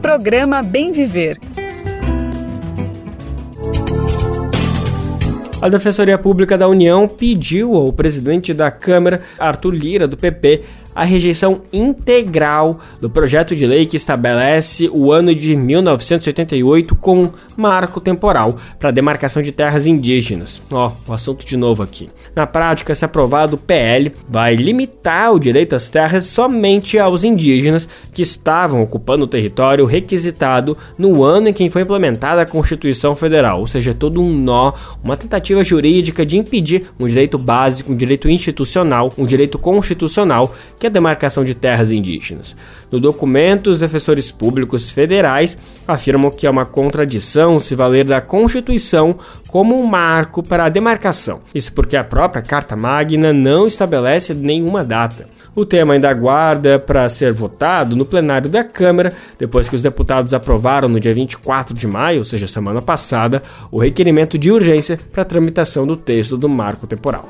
Programa 0.00 0.62
Bem 0.62 0.92
Viver. 0.92 1.40
A 5.60 5.68
Defensoria 5.68 6.16
Pública 6.16 6.56
da 6.56 6.66
União 6.66 7.06
pediu 7.06 7.74
ao 7.74 7.92
presidente 7.92 8.54
da 8.54 8.70
Câmara, 8.70 9.20
Arthur 9.38 9.74
Lira, 9.74 10.08
do 10.08 10.16
PP, 10.16 10.62
a 10.94 11.04
rejeição 11.04 11.62
integral 11.72 12.80
do 13.00 13.08
projeto 13.08 13.54
de 13.54 13.66
lei 13.66 13.86
que 13.86 13.96
estabelece 13.96 14.88
o 14.92 15.12
ano 15.12 15.34
de 15.34 15.56
1988 15.56 16.96
como 16.96 17.32
marco 17.56 18.00
temporal 18.00 18.58
para 18.78 18.88
a 18.88 18.92
demarcação 18.92 19.42
de 19.42 19.52
terras 19.52 19.86
indígenas. 19.86 20.60
Ó, 20.70 20.88
oh, 20.88 21.10
o 21.10 21.14
assunto 21.14 21.46
de 21.46 21.56
novo 21.56 21.82
aqui. 21.82 22.08
Na 22.34 22.46
prática, 22.46 22.94
se 22.94 23.04
aprovado 23.04 23.56
o 23.56 23.58
PL, 23.58 24.12
vai 24.28 24.54
limitar 24.54 25.32
o 25.32 25.38
direito 25.38 25.74
às 25.74 25.88
terras 25.88 26.26
somente 26.26 26.98
aos 26.98 27.24
indígenas 27.24 27.88
que 28.12 28.22
estavam 28.22 28.82
ocupando 28.82 29.24
o 29.24 29.28
território 29.28 29.84
requisitado 29.84 30.76
no 30.96 31.24
ano 31.24 31.48
em 31.48 31.52
que 31.52 31.68
foi 31.70 31.82
implementada 31.82 32.40
a 32.40 32.46
Constituição 32.46 33.16
Federal, 33.16 33.60
ou 33.60 33.66
seja, 33.66 33.94
todo 33.94 34.22
um 34.22 34.30
nó, 34.30 34.72
uma 35.02 35.16
tentativa 35.16 35.62
jurídica 35.64 36.24
de 36.24 36.38
impedir 36.38 36.90
um 36.98 37.06
direito 37.06 37.36
básico, 37.36 37.92
um 37.92 37.96
direito 37.96 38.28
institucional, 38.28 39.12
um 39.18 39.26
direito 39.26 39.58
constitucional 39.58 40.54
que 40.80 40.86
é 40.86 40.88
a 40.88 40.92
demarcação 40.92 41.44
de 41.44 41.54
terras 41.54 41.90
indígenas. 41.90 42.56
No 42.90 42.98
documento, 42.98 43.68
os 43.68 43.78
defensores 43.78 44.32
públicos 44.32 44.90
federais 44.90 45.56
afirmam 45.86 46.30
que 46.30 46.46
é 46.46 46.50
uma 46.50 46.64
contradição 46.64 47.60
se 47.60 47.74
valer 47.74 48.06
da 48.06 48.20
Constituição 48.20 49.16
como 49.48 49.78
um 49.78 49.86
marco 49.86 50.42
para 50.42 50.64
a 50.64 50.68
demarcação. 50.70 51.42
Isso 51.54 51.72
porque 51.72 51.96
a 51.96 52.02
própria 52.02 52.42
Carta 52.42 52.74
Magna 52.74 53.32
não 53.32 53.66
estabelece 53.66 54.32
nenhuma 54.32 54.82
data. 54.82 55.28
O 55.54 55.66
tema 55.66 55.94
ainda 55.94 56.08
aguarda 56.08 56.78
para 56.78 57.08
ser 57.08 57.32
votado 57.32 57.94
no 57.94 58.06
plenário 58.06 58.48
da 58.48 58.64
Câmara, 58.64 59.12
depois 59.38 59.68
que 59.68 59.76
os 59.76 59.82
deputados 59.82 60.32
aprovaram 60.32 60.88
no 60.88 61.00
dia 61.00 61.12
24 61.12 61.74
de 61.74 61.86
maio, 61.86 62.18
ou 62.18 62.24
seja, 62.24 62.46
semana 62.46 62.80
passada, 62.80 63.42
o 63.70 63.78
requerimento 63.78 64.38
de 64.38 64.50
urgência 64.50 64.98
para 65.12 65.22
a 65.22 65.26
tramitação 65.26 65.86
do 65.86 65.96
texto 65.96 66.38
do 66.38 66.48
marco 66.48 66.86
temporal. 66.86 67.28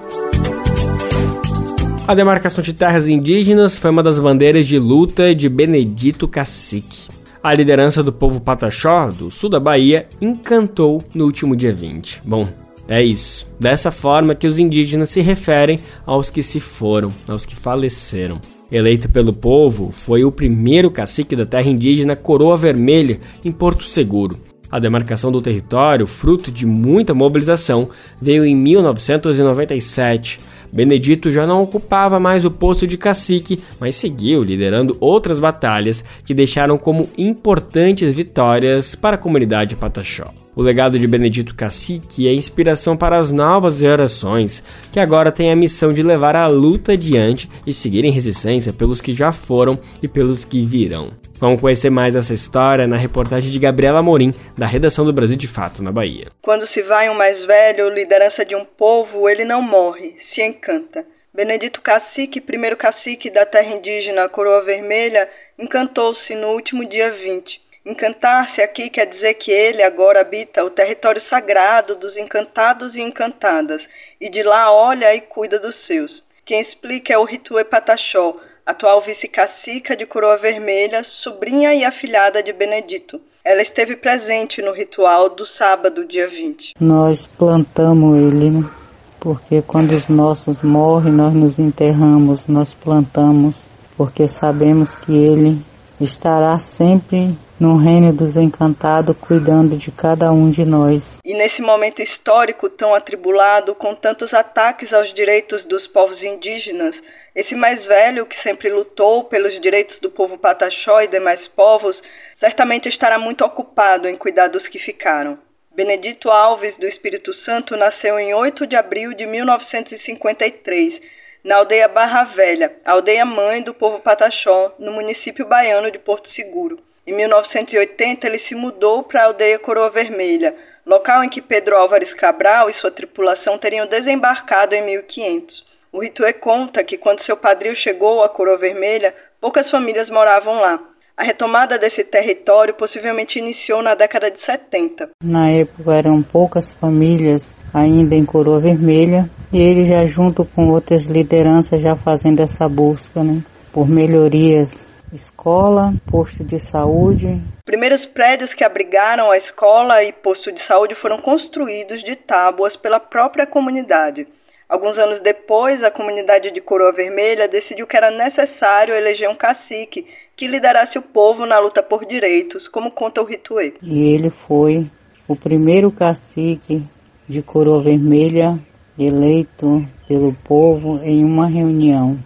A 2.11 2.14
demarcação 2.14 2.61
de 2.61 2.72
terras 2.72 3.06
indígenas 3.06 3.78
foi 3.78 3.88
uma 3.88 4.02
das 4.02 4.18
bandeiras 4.18 4.66
de 4.66 4.80
luta 4.80 5.32
de 5.32 5.48
Benedito 5.48 6.26
Cacique. 6.26 7.08
A 7.40 7.54
liderança 7.54 8.02
do 8.02 8.12
povo 8.12 8.40
Pataxó, 8.40 9.11
do 9.11 9.30
sul 9.30 9.48
da 9.48 9.61
Bahia, 9.61 10.08
encantou 10.20 11.00
no 11.14 11.24
último 11.24 11.54
dia 11.54 11.72
20. 11.72 12.22
Bom, 12.24 12.48
é 12.88 13.00
isso. 13.00 13.46
Dessa 13.61 13.92
forma 13.92 14.34
que 14.34 14.48
os 14.48 14.58
indígenas 14.58 15.11
se 15.11 15.20
referem 15.20 15.78
aos 16.04 16.30
que 16.30 16.42
se 16.42 16.58
foram, 16.58 17.12
aos 17.28 17.46
que 17.46 17.54
faleceram. 17.54 18.40
Eleito 18.72 19.08
pelo 19.08 19.32
povo, 19.32 19.92
foi 19.92 20.24
o 20.24 20.32
primeiro 20.32 20.90
cacique 20.90 21.36
da 21.36 21.46
terra 21.46 21.68
indígena 21.68 22.16
Coroa 22.16 22.56
Vermelha, 22.56 23.20
em 23.44 23.52
Porto 23.52 23.84
Seguro. 23.84 24.36
A 24.68 24.80
demarcação 24.80 25.30
do 25.30 25.40
território, 25.40 26.08
fruto 26.08 26.50
de 26.50 26.66
muita 26.66 27.14
mobilização, 27.14 27.88
veio 28.20 28.44
em 28.44 28.56
1997 28.56 30.40
Benedito 30.73 31.31
já 31.31 31.47
não 31.47 31.62
ocupava 31.62 32.21
mais 32.21 32.45
o 32.45 32.51
posto 32.51 32.87
de 32.87 32.97
cacique, 32.97 33.61
mas 33.79 33.95
seguiu 33.95 34.43
liderando 34.43 34.97
outras 35.01 35.39
batalhas 35.39 36.05
que 36.25 36.35
deixaram 36.35 36.79
como 36.79 37.09
importantes 37.18 38.14
vitórias 38.14 38.95
para 38.95 39.16
a 39.16 39.18
comunidade 39.18 39.77
Pataxó. 39.77 40.33
O 40.61 40.62
legado 40.62 40.98
de 40.98 41.06
Benedito 41.06 41.54
Cacique 41.54 42.28
é 42.28 42.34
inspiração 42.34 42.94
para 42.94 43.16
as 43.16 43.30
novas 43.30 43.78
gerações, 43.78 44.62
que 44.92 45.00
agora 45.00 45.32
têm 45.32 45.50
a 45.50 45.56
missão 45.56 45.90
de 45.90 46.02
levar 46.02 46.36
a 46.36 46.46
luta 46.48 46.92
adiante 46.92 47.48
e 47.66 47.72
seguir 47.72 48.04
em 48.04 48.11
resistência 48.11 48.70
pelos 48.70 49.00
que 49.00 49.14
já 49.14 49.32
foram 49.32 49.80
e 50.02 50.06
pelos 50.06 50.44
que 50.44 50.62
virão. 50.62 51.12
Vamos 51.38 51.62
conhecer 51.62 51.88
mais 51.88 52.14
essa 52.14 52.34
história 52.34 52.86
na 52.86 52.98
reportagem 52.98 53.50
de 53.50 53.58
Gabriela 53.58 54.02
Morim, 54.02 54.34
da 54.54 54.66
redação 54.66 55.02
do 55.02 55.14
Brasil 55.14 55.38
de 55.38 55.48
Fato, 55.48 55.82
na 55.82 55.90
Bahia. 55.90 56.26
Quando 56.42 56.66
se 56.66 56.82
vai 56.82 57.08
um 57.08 57.14
mais 57.14 57.42
velho, 57.42 57.88
liderança 57.88 58.44
de 58.44 58.54
um 58.54 58.66
povo, 58.66 59.30
ele 59.30 59.46
não 59.46 59.62
morre, 59.62 60.12
se 60.18 60.42
encanta. 60.42 61.06
Benedito 61.32 61.80
Cacique, 61.80 62.38
primeiro 62.38 62.76
cacique 62.76 63.30
da 63.30 63.46
terra 63.46 63.72
indígena 63.74 64.28
Coroa 64.28 64.62
Vermelha, 64.62 65.26
encantou-se 65.58 66.34
no 66.34 66.48
último 66.48 66.84
dia 66.84 67.11
20 67.11 67.70
Encantar-se 67.85 68.61
aqui 68.61 68.91
quer 68.91 69.07
dizer 69.07 69.35
que 69.35 69.51
ele 69.51 69.83
agora 69.83 70.20
habita 70.20 70.64
o 70.64 70.70
território 70.70 71.20
sagrado 71.20 71.97
dos 71.97 72.16
encantados 72.16 72.95
e 72.95 73.01
encantadas, 73.01 73.89
e 74.20 74.28
de 74.28 74.43
lá 74.43 74.70
olha 74.70 75.14
e 75.14 75.20
cuida 75.20 75.59
dos 75.59 75.76
seus. 75.76 76.22
Quem 76.45 76.61
explica 76.61 77.14
é 77.14 77.18
o 77.18 77.24
Ritue 77.24 77.64
Pataxó, 77.64 78.37
atual 78.66 79.01
vice-cacica 79.01 79.97
de 79.97 80.05
Coroa 80.05 80.37
Vermelha, 80.37 81.03
sobrinha 81.03 81.74
e 81.74 81.85
afilhada 81.85 82.43
de 82.43 82.53
Benedito. 82.53 83.20
Ela 83.43 83.62
esteve 83.62 83.97
presente 83.97 84.61
no 84.61 84.72
ritual 84.72 85.31
do 85.31 85.47
sábado, 85.47 86.05
dia 86.05 86.28
20. 86.28 86.74
Nós 86.78 87.26
plantamos 87.26 88.18
ele, 88.18 88.51
né? 88.51 88.70
porque 89.18 89.62
quando 89.62 89.93
os 89.93 90.09
nossos 90.09 90.62
morrem, 90.62 91.12
nós 91.12 91.35
nos 91.35 91.59
enterramos, 91.59 92.47
nós 92.47 92.74
plantamos, 92.74 93.66
porque 93.97 94.28
sabemos 94.28 94.95
que 94.97 95.12
ele 95.12 95.62
estará 96.01 96.59
sempre 96.59 97.39
no 97.61 97.76
reino 97.76 98.11
dos 98.11 98.38
encantados, 98.38 99.14
cuidando 99.20 99.76
de 99.76 99.92
cada 99.92 100.32
um 100.32 100.50
de 100.50 100.64
nós. 100.64 101.18
E 101.22 101.34
nesse 101.34 101.61
momento 101.61 102.00
histórico 102.00 102.70
tão 102.70 102.94
atribulado, 102.94 103.74
com 103.74 103.94
tantos 103.94 104.32
ataques 104.32 104.94
aos 104.94 105.12
direitos 105.12 105.66
dos 105.66 105.86
povos 105.86 106.24
indígenas, 106.24 107.02
esse 107.36 107.54
mais 107.54 107.84
velho 107.84 108.24
que 108.24 108.38
sempre 108.38 108.70
lutou 108.70 109.24
pelos 109.24 109.61
direitos 109.61 109.98
do 109.98 110.11
povo 110.11 110.38
pataxó 110.38 111.02
e 111.02 111.06
demais 111.06 111.46
povos, 111.46 112.02
certamente 112.34 112.88
estará 112.88 113.18
muito 113.18 113.44
ocupado 113.44 114.08
em 114.08 114.16
cuidar 114.16 114.48
dos 114.48 114.66
que 114.66 114.78
ficaram. 114.78 115.38
Benedito 115.70 116.30
Alves 116.30 116.78
do 116.78 116.86
Espírito 116.86 117.34
Santo 117.34 117.76
nasceu 117.76 118.18
em 118.18 118.32
8 118.32 118.66
de 118.66 118.74
abril 118.74 119.12
de 119.12 119.26
1953 119.26 121.00
na 121.44 121.56
aldeia 121.56 121.88
Barra 121.88 122.24
Velha, 122.24 122.74
aldeia 122.84 123.24
mãe 123.24 123.62
do 123.62 123.74
povo 123.74 124.00
pataxó, 124.00 124.74
no 124.78 124.92
município 124.92 125.46
baiano 125.46 125.90
de 125.90 125.98
Porto 125.98 126.28
Seguro. 126.28 126.78
Em 127.07 127.14
1980, 127.14 128.26
ele 128.26 128.38
se 128.38 128.55
mudou 128.55 129.03
para 129.03 129.22
a 129.22 129.24
aldeia 129.26 129.59
Coroa 129.59 129.90
Vermelha, 129.90 130.55
local 130.84 131.24
em 131.24 131.28
que 131.28 131.40
Pedro 131.40 131.76
Álvares 131.76 132.12
Cabral 132.12 132.68
e 132.68 132.72
sua 132.72 132.90
tripulação 132.90 133.57
teriam 133.59 133.86
desembarcado 133.86 134.74
em 134.74 134.84
1500. 134.84 135.64
O 135.92 136.01
Ritué 136.01 136.32
conta 136.32 136.84
que 136.84 136.96
quando 136.96 137.20
seu 137.20 137.36
padrinho 137.36 137.74
chegou 137.74 138.22
à 138.22 138.28
Coroa 138.28 138.57
Vermelha, 138.57 139.14
poucas 139.40 139.70
famílias 139.70 140.09
moravam 140.11 140.61
lá. 140.61 140.78
A 141.16 141.24
retomada 141.24 141.78
desse 141.78 142.05
território 142.05 142.72
possivelmente 142.72 143.38
iniciou 143.38 143.82
na 143.82 143.94
década 143.94 144.30
de 144.30 144.40
70. 144.40 145.11
Na 145.22 145.51
época 145.51 145.94
eram 145.94 146.22
poucas 146.22 146.72
famílias 146.72 147.55
ainda 147.74 148.14
em 148.14 148.24
Coroa 148.24 148.61
Vermelha 148.61 149.28
e 149.53 149.61
ele 149.61 149.84
já 149.84 150.05
junto 150.05 150.44
com 150.44 150.68
outras 150.68 151.05
lideranças 151.05 151.82
já 151.82 151.94
fazendo 151.94 152.40
essa 152.40 152.68
busca, 152.68 153.22
né, 153.22 153.42
por 153.72 153.88
melhorias 153.88 154.86
escola, 155.12 155.92
posto 156.11 156.44
de 156.44 156.58
saúde. 156.58 157.40
Primeiros 157.64 158.06
prédios 158.06 158.54
que 158.54 158.64
abrigaram 158.64 159.30
a 159.30 159.36
escola 159.36 160.02
e 160.04 160.12
posto 160.12 160.52
de 160.52 160.61
saúde 160.61 160.94
foram 160.94 161.20
construídos 161.20 162.02
de 162.02 162.16
tábuas 162.16 162.76
pela 162.76 163.00
própria 163.00 163.46
comunidade. 163.46 164.26
Alguns 164.68 164.98
anos 164.98 165.20
depois, 165.20 165.82
a 165.82 165.90
comunidade 165.90 166.52
de 166.52 166.61
Coroa 166.61 166.92
Vermelha 166.92 167.48
decidiu 167.48 167.88
que 167.88 167.96
era 167.96 168.08
necessário 168.08 168.94
eleger 168.94 169.28
um 169.28 169.34
cacique 169.34 170.06
que 170.36 170.46
liderasse 170.46 170.96
o 170.96 171.02
povo 171.02 171.44
na 171.44 171.58
luta 171.58 171.82
por 171.82 172.06
direitos, 172.06 172.68
como 172.68 172.92
conta 172.92 173.20
o 173.20 173.24
Rituê. 173.24 173.74
E 173.82 174.14
ele 174.14 174.30
foi 174.30 174.88
o 175.26 175.34
primeiro 175.34 175.90
cacique 175.90 176.84
de 177.28 177.42
Coroa 177.42 177.82
Vermelha 177.82 178.58
eleito 178.96 179.84
pelo 180.06 180.32
povo 180.34 181.00
em 181.02 181.24
uma 181.24 181.48
reunião. 181.48 182.16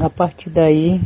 A 0.00 0.08
partir 0.08 0.48
daí 0.48 0.98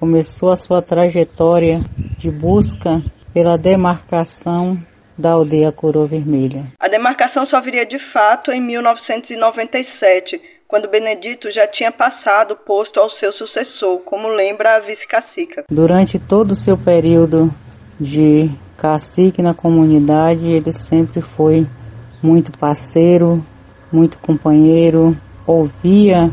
começou 0.00 0.50
a 0.50 0.56
sua 0.56 0.80
trajetória 0.80 1.84
de 2.16 2.30
busca 2.30 3.02
pela 3.34 3.58
demarcação 3.58 4.78
da 5.16 5.32
aldeia 5.32 5.70
Coroa 5.70 6.06
Vermelha. 6.06 6.72
A 6.80 6.88
demarcação 6.88 7.44
só 7.44 7.60
viria 7.60 7.84
de 7.84 7.98
fato 7.98 8.50
em 8.50 8.62
1997, 8.62 10.40
quando 10.66 10.88
Benedito 10.88 11.50
já 11.50 11.66
tinha 11.66 11.92
passado 11.92 12.52
o 12.52 12.56
posto 12.56 12.98
ao 12.98 13.10
seu 13.10 13.30
sucessor, 13.30 13.98
como 13.98 14.28
lembra 14.28 14.76
a 14.76 14.80
vice-cacica. 14.80 15.64
Durante 15.70 16.18
todo 16.18 16.52
o 16.52 16.56
seu 16.56 16.78
período 16.78 17.54
de 18.00 18.50
cacique 18.78 19.42
na 19.42 19.52
comunidade, 19.52 20.46
ele 20.46 20.72
sempre 20.72 21.20
foi 21.20 21.66
muito 22.22 22.56
parceiro, 22.58 23.44
muito 23.92 24.16
companheiro, 24.18 25.14
ouvia 25.46 26.32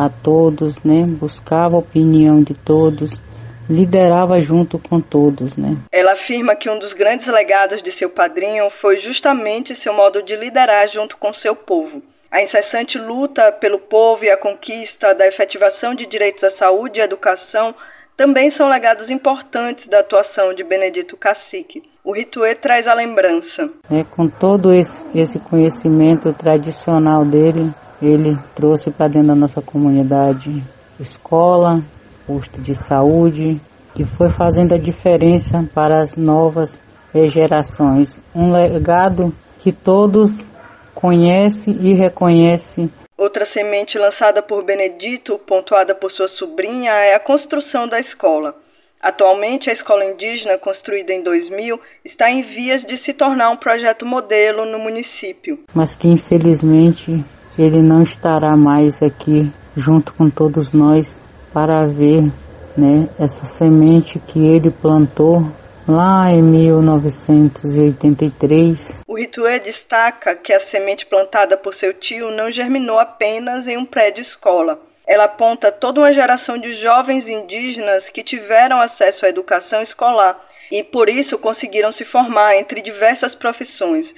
a 0.00 0.08
todos, 0.08 0.82
né? 0.82 1.04
Buscava 1.06 1.76
a 1.76 1.80
opinião 1.80 2.42
de 2.42 2.54
todos, 2.54 3.20
liderava 3.68 4.40
junto 4.40 4.78
com 4.78 4.98
todos, 4.98 5.58
né? 5.58 5.76
Ela 5.92 6.12
afirma 6.12 6.56
que 6.56 6.70
um 6.70 6.78
dos 6.78 6.94
grandes 6.94 7.26
legados 7.26 7.82
de 7.82 7.92
seu 7.92 8.08
padrinho 8.08 8.70
foi 8.70 8.96
justamente 8.96 9.74
seu 9.74 9.92
modo 9.92 10.22
de 10.22 10.34
liderar 10.36 10.88
junto 10.88 11.18
com 11.18 11.34
seu 11.34 11.54
povo. 11.54 12.02
A 12.30 12.40
incessante 12.40 12.98
luta 12.98 13.52
pelo 13.52 13.78
povo 13.78 14.24
e 14.24 14.30
a 14.30 14.38
conquista 14.38 15.14
da 15.14 15.26
efetivação 15.26 15.94
de 15.94 16.06
direitos 16.06 16.44
à 16.44 16.50
saúde 16.50 16.98
e 16.98 17.02
à 17.02 17.04
educação 17.04 17.74
também 18.16 18.50
são 18.50 18.68
legados 18.68 19.10
importantes 19.10 19.86
da 19.86 19.98
atuação 19.98 20.54
de 20.54 20.64
Benedito 20.64 21.16
Cacique. 21.16 21.82
O 22.02 22.12
Rituê 22.12 22.54
traz 22.54 22.88
a 22.88 22.94
lembrança. 22.94 23.68
É, 23.90 24.02
com 24.04 24.28
todo 24.28 24.72
esse, 24.72 25.06
esse 25.14 25.38
conhecimento 25.38 26.32
tradicional 26.32 27.24
dele, 27.24 27.74
ele 28.02 28.38
trouxe 28.54 28.90
para 28.90 29.08
dentro 29.08 29.28
da 29.28 29.34
nossa 29.34 29.60
comunidade 29.60 30.62
escola, 30.98 31.82
posto 32.26 32.60
de 32.60 32.74
saúde, 32.74 33.60
que 33.94 34.04
foi 34.04 34.30
fazendo 34.30 34.74
a 34.74 34.78
diferença 34.78 35.68
para 35.74 36.02
as 36.02 36.16
novas 36.16 36.82
gerações. 37.28 38.20
Um 38.34 38.52
legado 38.52 39.34
que 39.58 39.72
todos 39.72 40.50
conhece 40.94 41.70
e 41.70 41.92
reconhece. 41.94 42.90
Outra 43.16 43.44
semente 43.44 43.98
lançada 43.98 44.42
por 44.42 44.64
Benedito, 44.64 45.38
pontuada 45.38 45.94
por 45.94 46.10
sua 46.10 46.28
sobrinha, 46.28 46.92
é 46.92 47.14
a 47.14 47.20
construção 47.20 47.86
da 47.86 47.98
escola. 47.98 48.54
Atualmente, 49.02 49.70
a 49.70 49.72
escola 49.72 50.04
indígena, 50.04 50.58
construída 50.58 51.12
em 51.12 51.22
2000, 51.22 51.80
está 52.04 52.30
em 52.30 52.42
vias 52.42 52.84
de 52.84 52.98
se 52.98 53.14
tornar 53.14 53.50
um 53.50 53.56
projeto 53.56 54.04
modelo 54.04 54.66
no 54.66 54.78
município. 54.78 55.58
Mas 55.74 55.96
que 55.96 56.06
infelizmente 56.06 57.24
ele 57.58 57.82
não 57.82 58.02
estará 58.02 58.56
mais 58.56 59.02
aqui 59.02 59.52
junto 59.76 60.14
com 60.14 60.30
todos 60.30 60.72
nós 60.72 61.20
para 61.52 61.86
ver 61.86 62.32
né, 62.76 63.08
essa 63.18 63.44
semente 63.44 64.18
que 64.18 64.38
ele 64.38 64.70
plantou 64.70 65.46
lá 65.88 66.30
em 66.30 66.42
1983. 66.42 69.02
O 69.06 69.16
Ritué 69.16 69.58
destaca 69.58 70.36
que 70.36 70.52
a 70.52 70.60
semente 70.60 71.06
plantada 71.06 71.56
por 71.56 71.74
seu 71.74 71.92
tio 71.92 72.30
não 72.30 72.52
germinou 72.52 72.98
apenas 72.98 73.66
em 73.66 73.76
um 73.76 73.84
prédio 73.84 74.22
escola. 74.22 74.80
Ela 75.06 75.24
aponta 75.24 75.72
toda 75.72 76.00
uma 76.00 76.12
geração 76.12 76.56
de 76.56 76.72
jovens 76.72 77.28
indígenas 77.28 78.08
que 78.08 78.22
tiveram 78.22 78.80
acesso 78.80 79.26
à 79.26 79.28
educação 79.28 79.82
escolar 79.82 80.40
e 80.70 80.84
por 80.84 81.08
isso 81.08 81.36
conseguiram 81.36 81.90
se 81.90 82.04
formar 82.04 82.56
entre 82.56 82.80
diversas 82.80 83.34
profissões. 83.34 84.14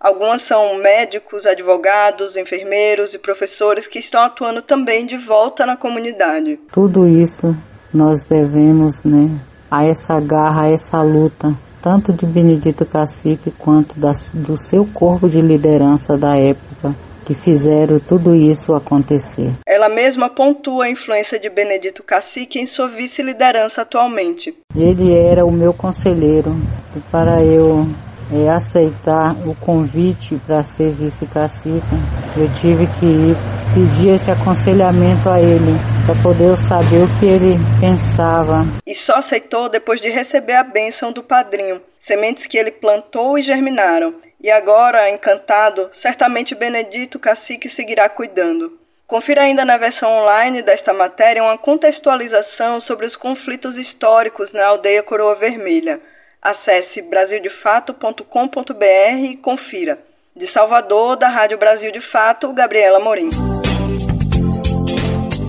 Algumas 0.00 0.40
são 0.40 0.76
médicos, 0.76 1.44
advogados, 1.44 2.34
enfermeiros 2.34 3.12
e 3.12 3.18
professores 3.18 3.86
que 3.86 3.98
estão 3.98 4.22
atuando 4.22 4.62
também 4.62 5.04
de 5.04 5.18
volta 5.18 5.66
na 5.66 5.76
comunidade. 5.76 6.58
Tudo 6.72 7.06
isso 7.06 7.54
nós 7.92 8.24
devemos, 8.24 9.04
né, 9.04 9.28
a 9.70 9.84
essa 9.84 10.18
garra, 10.18 10.62
a 10.62 10.72
essa 10.72 11.02
luta, 11.02 11.54
tanto 11.82 12.14
de 12.14 12.24
Benedito 12.24 12.86
Cacique 12.86 13.50
quanto 13.50 14.00
da, 14.00 14.12
do 14.32 14.56
seu 14.56 14.86
corpo 14.86 15.28
de 15.28 15.42
liderança 15.42 16.16
da 16.16 16.34
época, 16.34 16.96
que 17.22 17.34
fizeram 17.34 18.00
tudo 18.00 18.34
isso 18.34 18.72
acontecer. 18.74 19.52
Ela 19.66 19.90
mesma 19.90 20.30
pontua 20.30 20.86
a 20.86 20.90
influência 20.90 21.38
de 21.38 21.50
Benedito 21.50 22.02
Cacique 22.02 22.58
em 22.58 22.64
sua 22.64 22.88
vice-liderança 22.88 23.82
atualmente. 23.82 24.56
Ele 24.74 25.14
era 25.14 25.44
o 25.44 25.52
meu 25.52 25.74
conselheiro 25.74 26.56
e 26.96 27.00
para 27.10 27.44
eu 27.44 27.86
é, 28.32 28.48
aceitar 28.48 29.32
o 29.46 29.54
convite 29.56 30.40
para 30.46 30.62
ser 30.62 30.92
vice-cacique, 30.92 31.96
eu 32.36 32.50
tive 32.52 32.86
que 32.86 33.06
ir 33.06 33.36
pedir 33.74 34.14
esse 34.14 34.30
aconselhamento 34.30 35.28
a 35.28 35.40
ele, 35.40 35.72
para 36.04 36.20
poder 36.22 36.56
saber 36.56 37.04
o 37.04 37.18
que 37.18 37.26
ele 37.26 37.56
pensava. 37.80 38.66
E 38.86 38.94
só 38.94 39.16
aceitou 39.16 39.68
depois 39.68 40.00
de 40.00 40.08
receber 40.08 40.54
a 40.54 40.64
bênção 40.64 41.12
do 41.12 41.22
padrinho, 41.22 41.80
sementes 41.98 42.46
que 42.46 42.58
ele 42.58 42.70
plantou 42.70 43.38
e 43.38 43.42
germinaram. 43.42 44.14
E 44.40 44.50
agora, 44.50 45.10
encantado, 45.10 45.90
certamente 45.92 46.54
Benedito 46.54 47.18
Cacique 47.18 47.68
seguirá 47.68 48.08
cuidando. 48.08 48.78
Confira 49.06 49.42
ainda 49.42 49.64
na 49.64 49.76
versão 49.76 50.08
online 50.08 50.62
desta 50.62 50.92
matéria 50.92 51.42
uma 51.42 51.58
contextualização 51.58 52.80
sobre 52.80 53.06
os 53.06 53.16
conflitos 53.16 53.76
históricos 53.76 54.52
na 54.52 54.64
aldeia 54.66 55.02
Coroa 55.02 55.34
Vermelha. 55.34 56.00
Acesse 56.42 57.02
brasildefato.com.br 57.02 59.22
e 59.22 59.36
confira. 59.36 59.98
De 60.34 60.46
Salvador, 60.46 61.16
da 61.16 61.28
Rádio 61.28 61.58
Brasil 61.58 61.92
de 61.92 62.00
Fato, 62.00 62.50
Gabriela 62.54 62.98
Morim. 62.98 63.28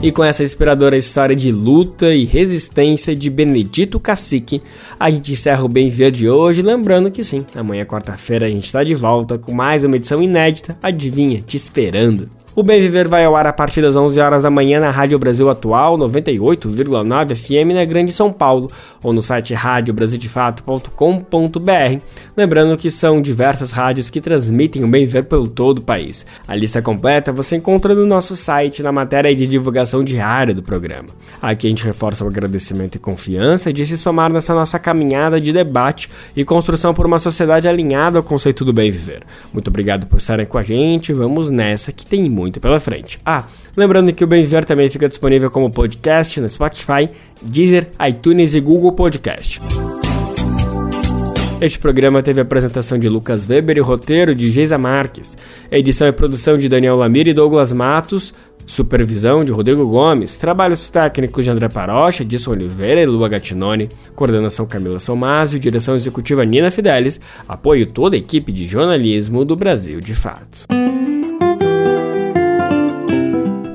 E 0.04 0.12
com 0.12 0.24
essa 0.24 0.44
inspiradora 0.44 0.98
história 0.98 1.36
de 1.36 1.52
luta 1.52 2.14
e 2.14 2.26
resistência 2.26 3.16
de 3.16 3.30
Benedito 3.30 4.00
Cacique, 4.00 4.62
a 5.00 5.10
gente 5.10 5.32
encerra 5.32 5.64
o 5.64 5.70
Bem 5.70 5.88
Ver 5.88 6.12
de 6.12 6.28
hoje, 6.28 6.62
lembrando 6.62 7.12
que 7.12 7.24
sim, 7.24 7.46
amanhã 7.56 7.86
quarta-feira 7.86 8.48
a 8.48 8.50
gente 8.50 8.66
está 8.66 8.84
de 8.84 8.96
volta 8.96 9.38
com 9.38 9.54
mais 9.54 9.86
uma 9.86 9.96
edição 9.96 10.22
inédita, 10.22 10.78
adivinha, 10.82 11.42
te 11.42 11.56
esperando. 11.56 12.41
O 12.54 12.64
Bem 12.64 12.82
Viver 12.82 13.08
vai 13.08 13.24
ao 13.24 13.34
ar 13.34 13.48
a 13.48 13.54
partir 13.54 13.82
das 13.82 13.96
11 13.96 14.20
horas 14.20 14.44
da 14.44 14.50
manhã 14.50 14.78
na 14.78 14.92
Rádio 14.92 15.18
Brasil 15.18 15.50
Atual 15.50 15.98
98,9 15.98 17.34
FM 17.34 17.74
na 17.74 17.86
Grande 17.86 18.12
São 18.12 18.30
Paulo 18.30 18.70
ou 19.02 19.14
no 19.14 19.22
site 19.22 19.54
radiobrasildefato.com.br. 19.54 22.02
Lembrando 22.36 22.76
que 22.76 22.92
são 22.92 23.22
diversas 23.22 23.72
rádios 23.72 24.10
que 24.10 24.20
transmitem 24.20 24.84
o 24.84 24.88
Bem 24.90 25.06
Viver 25.06 25.24
pelo 25.24 25.48
todo 25.48 25.78
o 25.78 25.82
país. 25.82 26.26
A 26.46 26.54
lista 26.54 26.82
completa 26.82 27.32
você 27.32 27.56
encontra 27.56 27.96
no 27.96 28.06
nosso 28.06 28.36
site 28.36 28.84
na 28.84 28.92
matéria 28.92 29.34
de 29.34 29.48
divulgação 29.48 30.04
diária 30.04 30.54
do 30.54 30.62
programa. 30.62 31.08
Aqui 31.42 31.68
a 31.68 31.70
gente 31.70 31.86
reforça 31.86 32.26
o 32.26 32.28
agradecimento 32.28 32.96
e 32.96 33.00
confiança 33.00 33.72
de 33.72 33.86
se 33.86 33.98
somar 33.98 34.30
nessa 34.30 34.54
nossa 34.54 34.78
caminhada 34.78 35.40
de 35.40 35.54
debate 35.54 36.10
e 36.36 36.44
construção 36.44 36.94
por 36.94 37.06
uma 37.06 37.18
sociedade 37.18 37.70
alinhada 37.70 38.20
ao 38.20 38.24
conceito 38.24 38.66
do 38.66 38.74
bem 38.74 38.92
viver. 38.92 39.24
Muito 39.54 39.70
obrigado 39.70 40.06
por 40.06 40.18
estarem 40.18 40.46
com 40.46 40.58
a 40.58 40.64
gente. 40.64 41.14
Vamos 41.14 41.50
nessa 41.50 41.94
que 41.94 42.06
tem 42.06 42.30
muito 42.30 42.41
pela 42.60 42.80
frente. 42.80 43.20
Ah, 43.26 43.44
lembrando 43.76 44.14
que 44.14 44.24
o 44.24 44.28
Bem 44.28 44.48
também 44.66 44.90
fica 44.90 45.08
disponível 45.08 45.52
como 45.52 45.70
podcast 45.70 46.40
no 46.40 46.50
Spotify, 46.50 47.10
Deezer, 47.42 47.90
iTunes 48.08 48.54
e 48.54 48.60
Google 48.60 48.94
Podcast. 48.94 49.62
Este 51.62 51.78
programa 51.78 52.24
teve 52.24 52.40
a 52.40 52.44
apresentação 52.44 52.98
de 52.98 53.08
Lucas 53.08 53.48
Weber 53.48 53.78
e 53.78 53.82
roteiro 53.82 54.34
de 54.34 54.50
Geisa 54.50 54.80
Marques, 54.80 55.38
edição 55.70 56.08
e 56.08 56.12
produção 56.12 56.58
de 56.58 56.68
Daniel 56.68 56.96
Lamir 56.96 57.28
e 57.28 57.34
Douglas 57.36 57.72
Matos, 57.72 58.34
supervisão 58.66 59.44
de 59.46 59.52
Rodrigo 59.52 59.86
Gomes, 59.86 60.38
trabalhos 60.38 60.90
técnicos 60.90 61.46
de 61.46 61.52
André 61.52 61.70
Parocha, 61.70 62.24
Edson 62.24 62.52
Oliveira 62.52 63.02
e 63.02 63.06
Lua 63.06 63.30
Gattinoni, 63.30 63.90
coordenação 64.16 64.66
Camila 64.66 64.98
Somásio, 64.98 65.60
direção 65.60 65.94
executiva 65.94 66.46
Nina 66.46 66.72
Fidelis, 66.72 67.20
apoio 67.48 67.86
toda 67.86 68.16
a 68.16 68.20
equipe 68.20 68.52
de 68.52 68.66
jornalismo 68.66 69.46
do 69.46 69.56
Brasil 69.56 70.00
de 70.00 70.16
Fato. 70.16 70.66